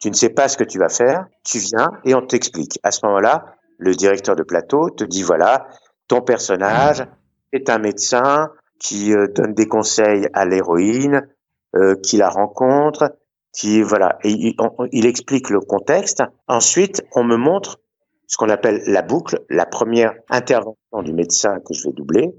Tu 0.01 0.11
ne 0.11 0.15
sais 0.15 0.31
pas 0.31 0.49
ce 0.49 0.57
que 0.57 0.65
tu 0.65 0.79
vas 0.79 0.89
faire. 0.89 1.27
Tu 1.45 1.59
viens 1.59 1.91
et 2.05 2.15
on 2.15 2.23
t'explique. 2.23 2.79
À 2.83 2.91
ce 2.91 3.05
moment-là, 3.07 3.57
le 3.79 3.95
directeur 3.95 4.37
de 4.37 4.43
plateau 4.43 4.91
te 4.91 5.05
dit 5.05 5.23
voilà, 5.23 5.67
ton 6.07 6.21
personnage 6.21 7.07
est 7.53 7.71
un 7.71 7.79
médecin 7.79 8.51
qui 8.79 9.13
euh, 9.13 9.27
donne 9.29 9.55
des 9.55 9.67
conseils 9.67 10.29
à 10.33 10.45
l'héroïne, 10.45 11.29
euh, 11.77 11.95
qui 11.97 12.17
la 12.17 12.29
rencontre, 12.29 13.17
qui 13.53 13.83
voilà, 13.83 14.19
il, 14.25 15.07
explique 15.07 15.51
le 15.51 15.61
contexte. 15.61 16.23
Ensuite, 16.47 17.03
on 17.15 17.25
me 17.25 17.37
montre 17.37 17.81
ce 18.27 18.37
qu'on 18.37 18.49
appelle 18.51 18.83
la 18.87 19.03
boucle, 19.03 19.45
la 19.49 19.67
première 19.67 20.15
intervention 20.29 21.03
du 21.03 21.13
médecin 21.13 21.59
que 21.61 21.75
je 21.75 21.89
vais 21.89 21.93
doubler, 21.93 22.35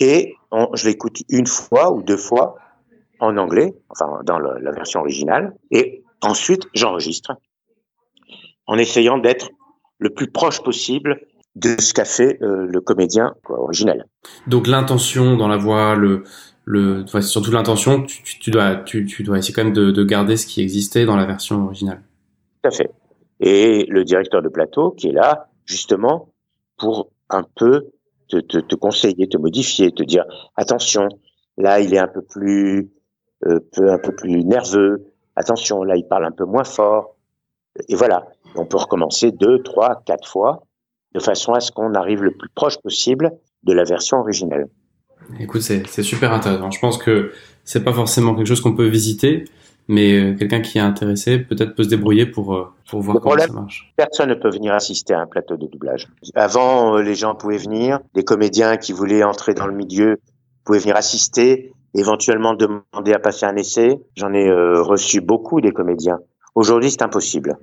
et 0.00 0.34
je 0.74 0.86
l'écoute 0.86 1.22
une 1.28 1.46
fois 1.46 1.92
ou 1.92 2.02
deux 2.02 2.16
fois 2.16 2.56
en 3.20 3.36
anglais, 3.36 3.74
enfin 3.88 4.20
dans 4.24 4.38
la 4.38 4.70
version 4.72 5.00
originale, 5.00 5.54
et 5.70 6.01
ensuite 6.22 6.68
j'enregistre 6.74 7.32
en 8.66 8.78
essayant 8.78 9.18
d'être 9.18 9.50
le 9.98 10.10
plus 10.10 10.30
proche 10.30 10.62
possible 10.62 11.20
de 11.54 11.80
ce 11.80 11.92
qu'a 11.92 12.04
fait 12.04 12.38
euh, 12.42 12.66
le 12.66 12.80
comédien 12.80 13.34
quoi, 13.44 13.60
original. 13.60 14.06
Donc 14.46 14.66
l'intention 14.66 15.36
dans 15.36 15.48
la 15.48 15.56
voix, 15.58 15.94
le, 15.94 16.24
le, 16.64 17.02
enfin, 17.02 17.20
surtout 17.20 17.50
l'intention, 17.50 18.02
tu, 18.02 18.22
tu, 18.22 18.38
tu, 18.38 18.50
dois, 18.50 18.76
tu, 18.76 19.04
tu 19.04 19.22
dois 19.22 19.38
essayer 19.38 19.52
quand 19.52 19.64
même 19.64 19.72
de, 19.72 19.90
de 19.90 20.04
garder 20.04 20.36
ce 20.36 20.46
qui 20.46 20.62
existait 20.62 21.04
dans 21.04 21.16
la 21.16 21.26
version 21.26 21.64
originale. 21.64 22.02
Tout 22.62 22.68
à 22.68 22.70
fait. 22.70 22.90
Et 23.40 23.84
le 23.88 24.04
directeur 24.04 24.40
de 24.42 24.48
plateau 24.48 24.92
qui 24.92 25.08
est 25.08 25.12
là 25.12 25.48
justement 25.66 26.32
pour 26.78 27.10
un 27.28 27.44
peu 27.56 27.90
te, 28.28 28.38
te, 28.38 28.58
te 28.58 28.74
conseiller, 28.74 29.28
te 29.28 29.36
modifier, 29.36 29.92
te 29.92 30.02
dire 30.02 30.24
attention, 30.56 31.08
là 31.58 31.80
il 31.80 31.92
est 31.92 31.98
un 31.98 32.08
peu 32.08 32.22
plus, 32.22 32.90
euh, 33.46 33.60
peu, 33.72 33.92
un 33.92 33.98
peu 33.98 34.14
plus 34.14 34.44
nerveux. 34.44 35.11
Attention, 35.36 35.82
là 35.82 35.96
il 35.96 36.06
parle 36.06 36.24
un 36.24 36.30
peu 36.32 36.44
moins 36.44 36.64
fort. 36.64 37.16
Et 37.88 37.94
voilà, 37.94 38.26
on 38.54 38.66
peut 38.66 38.76
recommencer 38.76 39.30
deux, 39.32 39.62
trois, 39.62 40.02
quatre 40.04 40.28
fois 40.28 40.64
de 41.14 41.20
façon 41.20 41.52
à 41.52 41.60
ce 41.60 41.70
qu'on 41.72 41.94
arrive 41.94 42.22
le 42.22 42.32
plus 42.32 42.48
proche 42.54 42.78
possible 42.78 43.32
de 43.64 43.72
la 43.72 43.84
version 43.84 44.18
originelle. 44.18 44.66
Écoute, 45.38 45.62
c'est 45.62 46.02
super 46.02 46.32
intéressant. 46.32 46.70
Je 46.70 46.80
pense 46.80 46.98
que 46.98 47.32
c'est 47.64 47.84
pas 47.84 47.92
forcément 47.92 48.34
quelque 48.34 48.46
chose 48.46 48.60
qu'on 48.60 48.74
peut 48.74 48.88
visiter, 48.88 49.44
mais 49.88 50.12
euh, 50.32 50.34
quelqu'un 50.36 50.60
qui 50.60 50.78
est 50.78 50.82
intéressé 50.82 51.38
peut-être 51.38 51.74
peut 51.74 51.84
se 51.84 51.88
débrouiller 51.88 52.26
pour 52.26 52.54
euh, 52.54 52.66
pour 52.90 53.00
voir 53.00 53.14
Le 53.14 53.20
comment 53.20 53.30
problème- 53.36 53.54
ça 53.54 53.60
marche. 53.60 53.92
Personne 53.96 54.28
ne 54.30 54.34
peut 54.34 54.50
venir 54.50 54.74
assister 54.74 55.14
à 55.14 55.20
un 55.20 55.26
plateau 55.26 55.56
de 55.56 55.66
doublage. 55.66 56.08
Avant, 56.34 56.96
euh, 56.96 57.02
les 57.02 57.14
gens 57.14 57.34
pouvaient 57.34 57.56
venir, 57.58 58.00
des 58.14 58.24
comédiens 58.24 58.76
qui 58.76 58.92
voulaient 58.92 59.22
entrer 59.22 59.54
dans 59.54 59.66
le 59.66 59.74
milieu 59.74 60.18
pouvaient 60.64 60.78
venir 60.80 60.96
assister, 60.96 61.72
éventuellement 61.94 62.54
demander 62.54 63.12
à 63.12 63.18
passer 63.18 63.46
un 63.46 63.56
essai. 63.56 64.00
J'en 64.16 64.32
ai 64.32 64.48
euh, 64.48 64.82
reçu 64.82 65.20
beaucoup 65.20 65.60
des 65.60 65.72
comédiens. 65.72 66.20
Aujourd'hui, 66.54 66.90
c'est 66.90 67.02
impossible. 67.02 67.58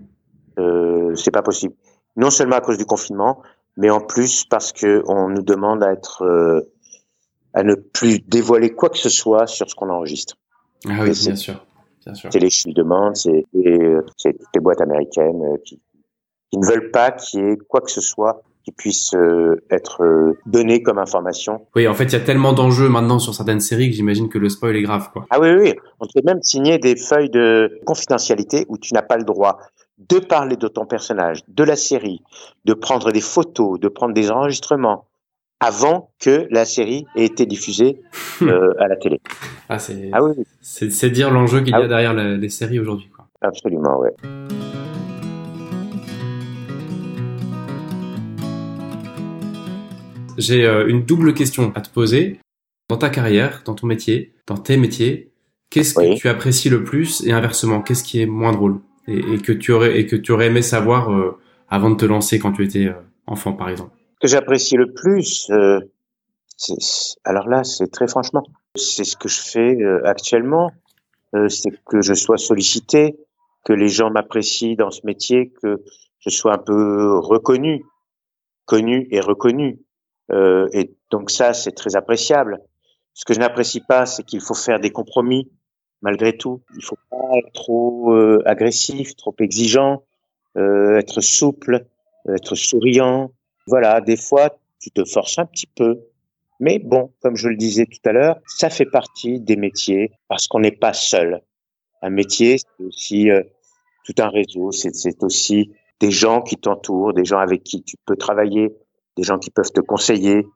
Euh, 0.60 1.16
c'est 1.16 1.32
pas 1.32 1.42
possible. 1.42 1.74
Non 2.16 2.30
seulement 2.30 2.58
à 2.58 2.62
cause 2.62 2.78
du 2.78 2.86
confinement, 2.86 3.42
mais 3.78 3.90
en 3.90 4.02
plus 4.02 4.46
parce 4.46 4.72
que 4.72 5.04
on 5.08 5.30
nous 5.30 5.42
demande 5.42 5.84
à 5.84 5.92
être 5.92 6.24
euh, 6.24 6.62
à 7.54 7.64
ne 7.64 7.76
plus 7.76 8.20
dévoiler 8.20 8.72
quoi 8.72 8.90
que 8.90 8.98
ce 8.98 9.10
soit 9.10 9.48
sur 9.48 9.70
ce 9.70 9.76
qu'on 9.76 9.90
enregistre. 9.90 10.36
Ah 10.86 11.00
oui, 11.02 11.12
bien 11.12 11.36
sûr, 11.36 11.66
bien 12.06 12.14
sûr. 12.14 12.30
C'est 12.32 12.40
les 12.40 12.50
Chill 12.50 12.74
demandent, 12.74 13.16
c'est 13.16 13.46
les, 13.54 13.98
c'est 14.18 14.36
les 14.54 14.62
boîtes 14.62 14.82
américaines 14.82 15.42
euh, 15.44 15.58
qui, 15.64 15.82
qui 16.52 16.58
ne 16.58 16.66
veulent 16.66 16.92
pas 16.92 17.12
qu'il 17.12 17.40
y 17.40 17.44
ait 17.52 17.58
quoi 17.58 17.82
que 17.82 17.92
ce 17.92 18.02
soit 18.02 18.44
qui 18.70 18.76
puisse 18.76 19.14
euh, 19.16 19.56
être 19.72 20.04
euh, 20.04 20.38
donné 20.46 20.84
comme 20.84 21.00
information. 21.00 21.66
Oui, 21.76 21.88
en 21.88 21.94
fait, 21.96 22.04
il 22.06 22.14
y 22.14 22.16
a 22.16 22.20
tellement 22.20 22.54
d'enjeux 22.54 22.88
maintenant 22.90 23.18
sur 23.20 23.34
certaines 23.34 23.60
séries 23.62 23.90
que 23.90 23.96
j'imagine 23.96 24.30
que 24.30 24.38
le 24.38 24.48
spoil 24.50 24.76
est 24.76 24.84
grave, 24.84 25.10
quoi. 25.12 25.26
Ah 25.32 25.40
oui, 25.40 25.50
oui, 25.52 25.58
oui. 25.62 25.74
on 26.00 26.06
te 26.06 26.12
fait 26.14 26.24
même 26.26 26.42
signer 26.44 26.78
des 26.78 26.96
feuilles 26.96 27.30
de 27.32 27.80
confidentialité 27.86 28.66
où 28.70 28.78
tu 28.78 28.94
n'as 28.94 29.02
pas 29.02 29.18
le 29.18 29.24
droit 29.24 29.58
de 29.98 30.20
parler 30.20 30.56
de 30.56 30.68
ton 30.68 30.86
personnage, 30.86 31.42
de 31.48 31.64
la 31.64 31.76
série, 31.76 32.22
de 32.66 32.74
prendre 32.74 33.12
des 33.12 33.22
photos, 33.22 33.80
de 33.80 33.88
prendre 33.88 34.14
des 34.14 34.30
enregistrements 34.32 35.06
avant 35.60 36.12
que 36.20 36.48
la 36.52 36.64
série 36.66 37.06
ait 37.16 37.26
été 37.26 37.46
diffusée 37.46 38.02
euh, 38.44 38.74
à 38.80 38.88
la 38.88 38.96
télé. 38.96 39.20
Ah, 39.68 39.80
c'est 39.80 40.10
Ah 40.14 40.24
oui, 40.24 40.32
oui, 40.38 41.10
dire 41.12 41.32
l'enjeu 41.32 41.60
qu'il 41.62 41.70
y 41.72 41.74
Ah 41.74 41.78
a 41.78 41.82
oui. 41.82 41.88
derrière 41.88 42.14
la- 42.14 42.38
les 42.38 42.50
séries 42.50 42.80
aujourd'hui, 42.80 43.10
absolument, 43.42 44.00
ouais. 44.00 44.12
J'ai 50.40 50.66
euh, 50.66 50.88
une 50.88 51.04
double 51.04 51.34
question 51.34 51.72
à 51.76 51.82
te 51.82 51.90
poser. 51.90 52.40
Dans 52.88 52.98
ta 52.98 53.10
carrière, 53.10 53.62
dans 53.66 53.76
ton 53.76 53.86
métier, 53.86 54.34
dans 54.48 54.58
tes 54.58 54.78
métiers, 54.78 55.32
qu'est-ce 55.70 55.94
que 55.94 56.02
Oui. 56.02 56.16
tu 56.18 56.28
apprécies 56.28 56.70
le 56.70 56.84
plus 56.84 57.24
et 57.28 57.32
inversement, 57.32 57.82
qu'est-ce 57.82 58.04
qui 58.04 58.20
est 58.22 58.26
moins 58.26 58.52
drôle 58.52 58.80
et, 59.08 59.20
et 59.20 59.38
que 59.38 59.52
tu 59.52 59.72
aurais 59.72 60.00
et 60.00 60.08
que 60.08 60.16
tu 60.16 60.32
aurais 60.32 60.48
aimé 60.48 60.64
savoir 60.64 61.12
euh, 61.12 61.38
avant 61.68 61.92
de 61.92 61.96
te 61.98 62.06
lancer 62.06 62.40
quand 62.40 62.54
tu 62.54 62.64
étais 62.64 62.88
euh, 62.88 62.94
enfant, 63.28 63.54
par 63.54 63.70
exemple? 63.70 63.92
Ce 64.16 64.20
que 64.22 64.28
j'apprécie 64.28 64.76
le 64.76 64.92
plus, 64.92 65.52
euh, 65.52 65.80
alors 67.26 67.48
là, 67.48 67.64
c'est 67.64 67.92
très 67.92 68.08
franchement, 68.08 68.44
c'est 68.76 69.04
ce 69.04 69.16
que 69.16 69.30
je 69.30 69.40
fais 69.40 69.76
euh, 69.82 70.02
actuellement, 70.06 70.72
c'est 71.48 71.70
que 71.86 72.02
je 72.02 72.16
sois 72.16 72.38
sollicité, 72.38 73.16
que 73.66 73.74
les 73.74 73.88
gens 73.88 74.10
m'apprécient 74.10 74.76
dans 74.76 74.90
ce 74.90 75.06
métier, 75.06 75.52
que 75.62 75.84
je 76.20 76.30
sois 76.32 76.56
un 76.56 76.58
peu 76.58 77.20
reconnu, 77.20 77.84
connu 78.66 79.08
et 79.12 79.20
reconnu. 79.20 79.78
Euh, 80.32 80.68
et 80.74 80.96
donc 81.12 81.32
ça, 81.32 81.54
c'est 81.54 81.72
très 81.72 81.96
appréciable. 81.96 82.60
Ce 83.14 83.26
que 83.26 83.34
je 83.34 83.40
n'apprécie 83.40 83.82
pas, 83.82 84.06
c'est 84.06 84.24
qu'il 84.24 84.42
faut 84.42 84.54
faire 84.54 84.80
des 84.80 84.92
compromis 84.92 85.52
malgré 86.02 86.38
tout. 86.38 86.62
Il 86.78 86.84
faut 86.84 86.98
pas 87.10 87.38
être 87.38 87.52
trop 87.54 88.14
euh, 88.14 88.42
agressif, 88.46 89.16
trop 89.16 89.36
exigeant, 89.40 90.04
euh, 90.58 90.98
être 90.98 91.22
souple, 91.22 91.86
être 92.28 92.56
souriant. 92.56 93.32
Voilà, 93.68 94.02
des 94.02 94.18
fois, 94.18 94.58
tu 94.80 94.92
te 94.92 95.04
forces 95.06 95.40
un 95.40 95.46
petit 95.46 95.68
peu. 95.68 96.00
Mais 96.60 96.80
bon, 96.80 97.14
comme 97.22 97.36
je 97.36 97.48
le 97.48 97.56
disais 97.56 97.86
tout 97.86 98.10
à 98.10 98.12
l'heure, 98.12 98.40
ça 98.46 98.70
fait 98.70 98.86
partie 98.86 99.40
des 99.40 99.56
métiers 99.56 100.12
parce 100.28 100.48
qu'on 100.48 100.60
n'est 100.60 100.72
pas 100.72 100.94
seul. 100.94 101.42
Un 102.02 102.10
métier, 102.10 102.58
c'est 102.58 102.84
aussi 102.84 103.32
euh, 103.32 103.44
tout 104.06 104.16
un 104.20 104.30
réseau, 104.30 104.72
c'est 104.72 104.96
c'est 104.96 105.24
aussi 105.24 105.72
des 106.00 106.12
gens 106.12 106.42
qui 106.42 106.56
t'entourent, 106.56 107.14
des 107.14 107.26
gens 107.26 107.40
avec 107.40 107.64
qui 107.64 107.84
tu 107.84 107.98
peux 108.06 108.16
travailler, 108.16 108.74
des 109.20 109.26
gens 109.26 109.38
qui 109.38 109.52
peuvent 109.52 109.72
te 109.72 109.82
conseiller, 109.82 110.48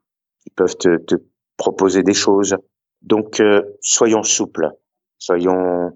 qui 0.42 0.50
peuvent 0.50 0.76
te, 0.76 1.16
proposer 1.56 2.02
des 2.02 2.14
choses. 2.14 2.56
Donc, 3.02 3.40
euh, 3.40 3.62
soyons 3.80 4.22
souples, 4.22 4.70
soyons, 5.18 5.92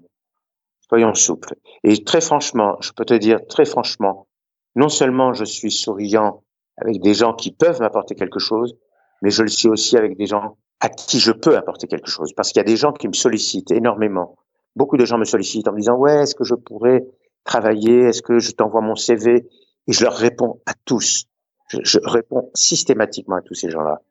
soyons 0.87 1.13
souples. 1.15 1.55
Et 1.83 2.03
très 2.03 2.21
franchement, 2.21 2.77
je 2.81 2.91
peux 2.91 3.05
te 3.05 3.15
dire 3.15 3.39
très 3.47 3.65
franchement, 3.65 4.27
non 4.75 4.89
seulement 4.89 5.33
je 5.33 5.43
suis 5.43 5.71
souriant 5.71 6.43
avec 6.77 7.01
des 7.01 7.13
gens 7.13 7.33
qui 7.33 7.51
peuvent 7.51 7.81
m'apporter 7.81 8.15
quelque 8.15 8.39
chose, 8.39 8.77
mais 9.21 9.31
je 9.31 9.41
le 9.41 9.49
suis 9.49 9.67
aussi 9.67 9.97
avec 9.97 10.15
des 10.15 10.27
gens 10.27 10.57
à 10.79 10.89
qui 10.89 11.19
je 11.19 11.31
peux 11.31 11.57
apporter 11.57 11.87
quelque 11.87 12.09
chose. 12.09 12.31
Parce 12.33 12.49
qu'il 12.49 12.59
y 12.59 12.61
a 12.61 12.71
des 12.71 12.77
gens 12.77 12.93
qui 12.93 13.07
me 13.07 13.13
sollicitent 13.13 13.71
énormément. 13.71 14.37
Beaucoup 14.75 14.95
de 14.95 15.05
gens 15.05 15.17
me 15.17 15.25
sollicitent 15.25 15.67
en 15.67 15.73
me 15.73 15.79
disant, 15.79 15.97
ouais, 15.97 16.21
est-ce 16.21 16.35
que 16.35 16.45
je 16.45 16.55
pourrais 16.55 17.05
travailler? 17.43 18.01
Est-ce 18.01 18.21
que 18.21 18.39
je 18.39 18.51
t'envoie 18.51 18.81
mon 18.81 18.95
CV? 18.95 19.49
Et 19.87 19.91
je 19.91 20.03
leur 20.03 20.15
réponds 20.15 20.61
à 20.65 20.73
tous. 20.85 21.25
Je, 21.69 21.79
je 21.83 21.99
réponds 22.03 22.49
systématiquement 22.53 23.37
à 23.37 23.41
tous 23.41 23.55
ces 23.55 23.69
gens-là. 23.69 24.01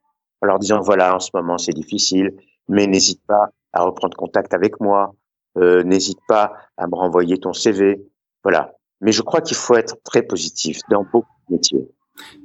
En 0.41 0.47
leur 0.47 0.59
disant, 0.59 0.81
voilà, 0.81 1.17
en 1.17 1.21
ce 1.21 1.31
moment, 1.35 1.59
c'est 1.59 1.73
difficile, 1.73 2.35
mais 2.69 2.87
n'hésite 2.87 3.21
pas 3.27 3.51
à 3.73 3.83
reprendre 3.83 4.17
contact 4.17 4.55
avec 4.55 4.81
moi. 4.81 5.15
Euh, 5.57 5.83
n'hésite 5.83 6.19
pas 6.29 6.53
à 6.77 6.87
me 6.87 6.95
renvoyer 6.95 7.39
ton 7.39 7.53
CV. 7.53 8.01
Voilà. 8.45 8.75
Mais 9.01 9.13
je 9.13 9.23
crois 9.23 9.41
qu'il 9.41 9.57
faut 9.57 9.75
être 9.75 9.97
très 10.05 10.23
positif 10.23 10.81
dans 10.91 11.05
beaucoup 11.05 11.35
de 11.49 11.57
métiers. 11.57 11.89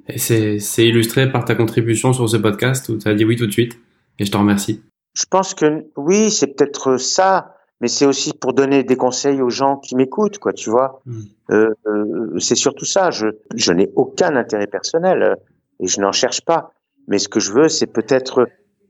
Et 0.07 0.19
c'est 0.19 0.59
c'est 0.59 0.85
illustré 0.85 1.31
par 1.31 1.45
ta 1.45 1.55
contribution 1.55 2.13
sur 2.13 2.29
ce 2.29 2.37
podcast 2.37 2.87
où 2.89 2.97
tu 2.97 3.07
as 3.07 3.15
dit 3.15 3.25
oui 3.25 3.35
tout 3.35 3.47
de 3.47 3.51
suite 3.51 3.73
et 4.19 4.25
je 4.25 4.31
te 4.31 4.37
remercie. 4.37 4.83
Je 5.15 5.25
pense 5.29 5.53
que 5.53 5.85
oui, 5.95 6.31
c'est 6.31 6.47
peut-être 6.47 6.97
ça, 6.97 7.52
mais 7.83 7.89
c'est 7.89 8.05
aussi 8.05 8.31
pour 8.31 8.53
donner 8.53 8.85
des 8.85 8.95
conseils 8.95 9.41
aux 9.41 9.49
gens 9.49 9.75
qui 9.75 9.97
m'écoutent, 9.97 10.37
quoi, 10.37 10.53
tu 10.53 10.69
vois. 10.69 11.01
Mm. 11.05 11.21
Euh, 11.51 11.69
euh, 11.85 12.39
c'est 12.39 12.55
surtout 12.55 12.85
ça. 12.85 13.11
Je, 13.11 13.27
je 13.55 13.73
n'ai 13.73 13.89
aucun 13.97 14.37
intérêt 14.37 14.67
personnel 14.67 15.21
euh, 15.21 15.35
et 15.81 15.87
je 15.87 15.99
n'en 15.99 16.13
cherche 16.13 16.39
pas. 16.45 16.71
Mais 17.09 17.19
ce 17.19 17.27
que 17.27 17.41
je 17.41 17.51
veux, 17.51 17.67
c'est 17.67 17.87
peut-être 17.87 18.47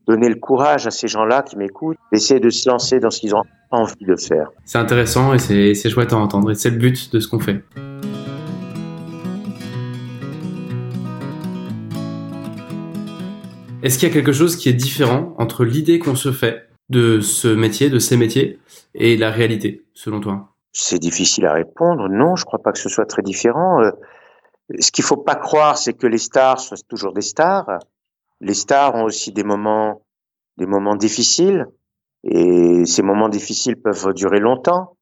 donner 0.08 0.30
le 0.30 0.36
courage 0.36 0.86
à 0.86 0.92
ces 0.92 1.08
gens-là 1.08 1.42
qui 1.42 1.58
m'écoutent, 1.58 1.98
d'essayer 2.12 2.40
de 2.40 2.52
se 2.52 2.70
lancer 2.70 3.00
dans 3.00 3.10
ce 3.10 3.22
qu'ils 3.22 3.34
ont 3.34 3.42
envie 3.72 4.06
de 4.06 4.16
faire. 4.16 4.52
C'est 4.64 4.78
intéressant 4.78 5.34
et 5.34 5.40
c'est 5.40 5.90
chouette 5.90 6.14
à 6.14 6.18
entendre 6.18 6.52
et 6.52 6.56
c'est 6.56 6.70
le 6.70 6.78
but 6.78 7.12
de 7.12 7.20
ce 7.20 7.28
qu'on 7.28 7.40
fait. 7.40 7.64
Est-ce 13.82 13.98
qu'il 13.98 14.08
y 14.08 14.12
a 14.12 14.14
quelque 14.14 14.34
chose 14.34 14.56
qui 14.56 14.70
est 14.70 14.74
différent 14.74 15.34
entre 15.40 15.66
l'idée 15.66 15.98
qu'on 15.98 16.16
se 16.16 16.32
fait 16.32 16.68
de 16.90 17.22
ce 17.22 17.48
métier, 17.48 17.90
de 17.90 18.00
ces 18.00 18.18
métiers, 18.18 18.60
et 18.94 19.18
la 19.18 19.32
réalité, 19.32 19.86
selon 19.94 20.20
toi? 20.20 20.50
C'est 20.72 21.00
difficile 21.00 21.46
à 21.46 21.54
répondre. 21.54 22.10
Non, 22.10 22.36
je 22.36 22.46
crois 22.46 22.60
pas 22.60 22.72
que 22.72 22.80
ce 22.80 22.90
soit 22.90 23.06
très 23.06 23.22
différent. 23.22 23.82
Euh, 23.82 23.92
ce 24.80 24.92
qu'il 24.92 25.04
faut 25.04 25.18
pas 25.18 25.36
croire, 25.36 25.78
c'est 25.78 25.94
que 25.94 26.08
les 26.08 26.18
stars 26.18 26.60
soient 26.60 26.78
toujours 26.88 27.14
des 27.14 27.22
stars. 27.22 27.80
Les 28.42 28.54
stars 28.54 28.96
ont 28.96 29.04
aussi 29.04 29.32
des 29.32 29.44
moments, 29.44 30.06
des 30.58 30.66
moments 30.66 30.96
difficiles, 30.96 31.68
et 32.24 32.86
ces 32.86 33.02
moments 33.02 33.30
difficiles 33.30 33.76
peuvent 33.76 34.14
durer 34.14 34.40
longtemps. 34.40 34.98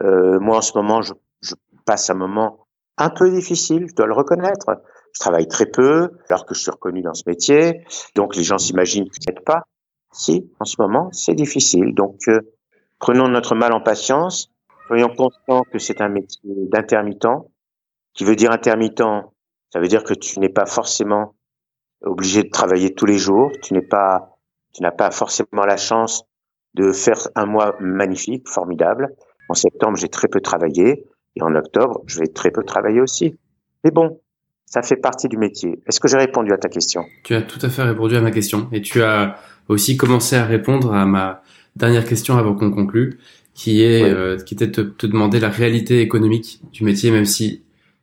Euh, 0.00 0.38
moi, 0.40 0.58
en 0.58 0.62
ce 0.62 0.76
moment, 0.76 1.02
je, 1.02 1.12
je 1.42 1.54
passe 1.84 2.08
un 2.10 2.14
moment 2.14 2.66
un 2.98 3.10
peu 3.10 3.30
difficile, 3.30 3.86
je 3.88 3.94
dois 3.94 4.06
le 4.06 4.14
reconnaître. 4.14 4.66
Je 5.12 5.20
travaille 5.20 5.46
très 5.46 5.66
peu, 5.66 6.10
alors 6.30 6.46
que 6.46 6.54
je 6.54 6.60
suis 6.60 6.70
reconnu 6.70 7.02
dans 7.02 7.14
ce 7.14 7.24
métier. 7.26 7.84
Donc, 8.14 8.34
les 8.36 8.44
gens 8.44 8.58
s'imaginent 8.58 9.08
que 9.08 9.16
je 9.20 9.30
n'aide 9.30 9.44
pas. 9.44 9.62
Si, 10.12 10.50
en 10.60 10.64
ce 10.64 10.76
moment, 10.78 11.08
c'est 11.12 11.34
difficile. 11.34 11.94
Donc, 11.94 12.20
euh, 12.28 12.40
prenons 12.98 13.28
notre 13.28 13.54
mal 13.54 13.72
en 13.72 13.80
patience. 13.80 14.50
Soyons 14.86 15.08
conscients 15.08 15.64
que 15.72 15.78
c'est 15.78 16.00
un 16.00 16.08
métier 16.08 16.40
d'intermittent. 16.44 17.26
Qui 18.14 18.24
veut 18.24 18.36
dire 18.36 18.52
intermittent, 18.52 19.02
ça 19.70 19.80
veut 19.80 19.88
dire 19.88 20.04
que 20.04 20.12
tu 20.12 20.38
n'es 20.38 20.50
pas 20.50 20.66
forcément 20.66 21.34
obligé 22.02 22.42
de 22.42 22.50
travailler 22.50 22.94
tous 22.94 23.06
les 23.06 23.16
jours. 23.16 23.50
Tu 23.62 23.72
n'es 23.72 23.80
pas, 23.80 24.36
tu 24.74 24.82
n'as 24.82 24.90
pas 24.90 25.10
forcément 25.10 25.64
la 25.66 25.78
chance 25.78 26.24
de 26.74 26.92
faire 26.92 27.28
un 27.34 27.46
mois 27.46 27.74
magnifique, 27.80 28.48
formidable. 28.48 29.14
En 29.48 29.54
septembre, 29.54 29.96
j'ai 29.96 30.08
très 30.08 30.28
peu 30.28 30.40
travaillé. 30.40 31.06
Et 31.36 31.42
en 31.42 31.54
octobre, 31.54 32.02
je 32.06 32.18
vais 32.18 32.26
très 32.26 32.50
peu 32.50 32.62
travailler 32.62 33.00
aussi. 33.00 33.38
Mais 33.84 33.90
bon, 33.90 34.20
ça 34.66 34.82
fait 34.82 34.96
partie 34.96 35.28
du 35.28 35.38
métier. 35.38 35.82
Est-ce 35.86 36.00
que 36.00 36.08
j'ai 36.08 36.18
répondu 36.18 36.52
à 36.52 36.58
ta 36.58 36.68
question? 36.68 37.04
Tu 37.24 37.34
as 37.34 37.42
tout 37.42 37.58
à 37.62 37.68
fait 37.68 37.82
répondu 37.82 38.16
à 38.16 38.20
ma 38.20 38.30
question 38.30 38.68
et 38.72 38.82
tu 38.82 39.02
as 39.02 39.36
aussi 39.68 39.96
commencé 39.96 40.36
à 40.36 40.44
répondre 40.44 40.92
à 40.92 41.06
ma 41.06 41.42
dernière 41.76 42.04
question 42.04 42.36
avant 42.36 42.54
qu'on 42.54 42.70
conclue, 42.70 43.18
qui 43.54 43.82
est 43.82 44.02
euh, 44.02 44.36
qui 44.38 44.54
était 44.54 44.66
de 44.66 44.82
te, 44.82 45.06
demander 45.06 45.40
la 45.40 45.48
réalité 45.48 46.00
économique 46.00 46.60
du 46.72 46.84
métier, 46.84 47.10
même 47.10 47.24
si 47.24 47.62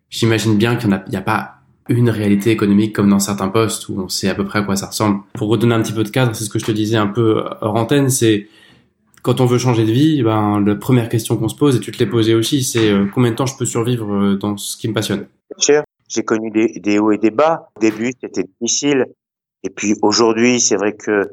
j'imagine 0.10 0.58
bien 0.58 0.76
qu'il 0.76 0.90
n'y 0.90 1.16
a, 1.16 1.20
a 1.20 1.22
pas 1.22 1.56
une 1.88 2.10
réalité 2.10 2.52
économique 2.52 2.94
comme 2.94 3.10
dans 3.10 3.20
certains 3.20 3.50
postes 3.50 3.90
où 3.90 4.00
on 4.00 4.10
sait 4.10 4.30
à 4.30 4.36
peu 4.36 4.46
près 4.46 4.60
à 4.60 4.62
quoi 4.62 4.76
ça 4.76 4.88
ressemble. 4.88 5.22
Pour 5.34 5.50
redonner 5.50 5.74
un 5.74 5.82
petit 5.82 5.94
peu 5.94 6.04
de 6.04 6.10
cadre, 6.10 6.36
c'est 6.36 6.44
ce 6.44 6.50
que 6.50 6.60
je 6.60 6.66
te 6.66 6.72
disais 6.72 6.98
un 6.98 7.08
peu 7.08 7.44
hors 7.62 7.76
antenne, 7.76 8.10
c'est 8.10 8.48
quand 9.22 9.42
on 9.42 9.46
veut 9.46 9.58
changer 9.58 9.86
de 9.86 9.92
vie, 9.92 10.24
ben 10.24 10.64
la 10.66 10.76
première 10.76 11.10
question 11.10 11.38
qu'on 11.38 11.50
se 11.50 11.56
pose, 11.56 11.76
et 11.76 11.80
tu 11.80 11.92
te 11.92 12.00
l'es 12.00 12.10
posée 12.10 12.36
aussi, 12.36 12.64
c'est 12.64 12.90
euh, 12.90 13.06
combien 13.14 13.32
de 13.32 13.36
temps 13.36 13.46
je 13.46 13.58
peux 13.58 13.66
survivre 13.66 14.12
euh, 14.14 14.36
dans 14.36 14.58
ce 14.58 14.78
qui 14.78 14.88
me 14.88 14.94
passionne? 14.94 15.28
J'ai 16.08 16.24
connu 16.24 16.50
des, 16.50 16.80
des, 16.80 16.98
hauts 16.98 17.12
et 17.12 17.18
des 17.18 17.30
bas. 17.30 17.70
Au 17.76 17.80
début, 17.80 18.14
c'était 18.20 18.44
difficile, 18.44 19.06
et 19.64 19.70
puis 19.70 19.96
aujourd'hui, 20.02 20.60
c'est 20.60 20.76
vrai 20.76 20.96
que 20.96 21.30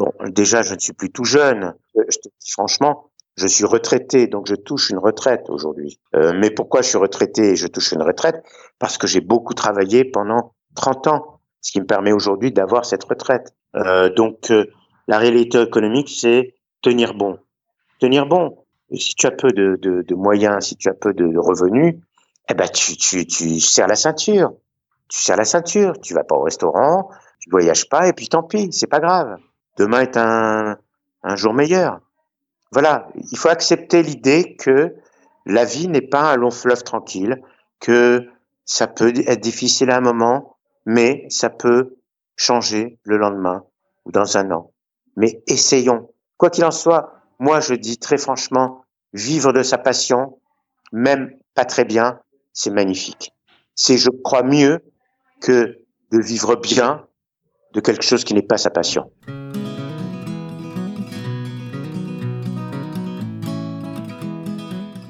bon, 0.00 0.12
déjà, 0.30 0.62
je 0.62 0.74
ne 0.74 0.78
suis 0.80 0.94
plus 0.94 1.10
tout 1.10 1.24
jeune. 1.24 1.74
Je 1.94 2.18
te 2.18 2.28
dis 2.28 2.50
franchement, 2.50 3.10
je 3.36 3.46
suis 3.46 3.64
retraité, 3.64 4.26
donc 4.26 4.46
je 4.46 4.54
touche 4.54 4.90
une 4.90 4.98
retraite 4.98 5.48
aujourd'hui. 5.48 6.00
Euh, 6.14 6.32
mais 6.34 6.50
pourquoi 6.50 6.80
je 6.82 6.88
suis 6.88 6.98
retraité 6.98 7.50
et 7.50 7.56
je 7.56 7.66
touche 7.66 7.92
une 7.92 8.02
retraite? 8.02 8.42
Parce 8.78 8.98
que 8.98 9.06
j'ai 9.06 9.20
beaucoup 9.20 9.54
travaillé 9.54 10.04
pendant 10.04 10.54
30 10.74 11.06
ans, 11.08 11.40
ce 11.60 11.72
qui 11.72 11.80
me 11.80 11.86
permet 11.86 12.12
aujourd'hui 12.12 12.50
d'avoir 12.50 12.84
cette 12.84 13.04
retraite. 13.04 13.54
Euh, 13.76 14.08
donc 14.08 14.50
euh, 14.50 14.66
la 15.06 15.18
réalité 15.18 15.60
économique, 15.60 16.08
c'est 16.08 16.54
tenir 16.82 17.14
bon. 17.14 17.38
Tenir 18.00 18.26
bon. 18.26 18.56
si 18.94 19.14
tu 19.14 19.26
as 19.26 19.30
peu 19.30 19.52
de, 19.52 20.14
moyens, 20.14 20.64
si 20.64 20.76
tu 20.76 20.88
as 20.88 20.94
peu 20.94 21.12
de 21.12 21.36
revenus, 21.36 21.96
eh 22.48 22.54
ben 22.54 22.68
tu, 22.68 22.96
tu, 22.96 23.26
tu 23.26 23.60
serres 23.60 23.86
la 23.86 23.96
ceinture. 23.96 24.52
Tu 25.08 25.18
serres 25.20 25.36
la 25.36 25.44
ceinture. 25.44 25.92
Tu 26.00 26.14
vas 26.14 26.24
pas 26.24 26.36
au 26.36 26.42
restaurant, 26.42 27.10
tu 27.38 27.50
voyages 27.50 27.88
pas, 27.88 28.08
et 28.08 28.12
puis 28.12 28.28
tant 28.28 28.42
pis, 28.42 28.72
c'est 28.72 28.86
pas 28.86 29.00
grave. 29.00 29.38
Demain 29.76 30.00
est 30.00 30.16
un, 30.16 30.76
un 31.22 31.36
jour 31.36 31.54
meilleur 31.54 32.00
voilà, 32.72 33.08
il 33.14 33.36
faut 33.36 33.48
accepter 33.48 34.02
l'idée 34.02 34.56
que 34.56 34.94
la 35.46 35.64
vie 35.64 35.88
n'est 35.88 36.00
pas 36.00 36.32
un 36.32 36.36
long 36.36 36.50
fleuve 36.50 36.84
tranquille, 36.84 37.42
que 37.80 38.28
ça 38.64 38.86
peut 38.86 39.12
être 39.26 39.40
difficile 39.40 39.90
à 39.90 39.96
un 39.96 40.00
moment, 40.00 40.56
mais 40.86 41.26
ça 41.30 41.50
peut 41.50 41.96
changer 42.36 42.98
le 43.02 43.16
lendemain 43.16 43.64
ou 44.04 44.12
dans 44.12 44.36
un 44.36 44.50
an. 44.52 44.70
Mais 45.16 45.42
essayons. 45.46 46.10
Quoi 46.36 46.50
qu'il 46.50 46.64
en 46.64 46.70
soit, 46.70 47.12
moi 47.38 47.60
je 47.60 47.74
dis 47.74 47.98
très 47.98 48.18
franchement, 48.18 48.84
vivre 49.12 49.52
de 49.52 49.62
sa 49.62 49.76
passion, 49.76 50.38
même 50.92 51.36
pas 51.54 51.64
très 51.64 51.84
bien, 51.84 52.20
c'est 52.52 52.70
magnifique. 52.70 53.32
C'est, 53.74 53.98
je 53.98 54.10
crois, 54.22 54.42
mieux 54.42 54.80
que 55.40 55.78
de 56.12 56.20
vivre 56.20 56.56
bien 56.56 57.06
de 57.72 57.80
quelque 57.80 58.04
chose 58.04 58.24
qui 58.24 58.34
n'est 58.34 58.42
pas 58.42 58.58
sa 58.58 58.70
passion. 58.70 59.10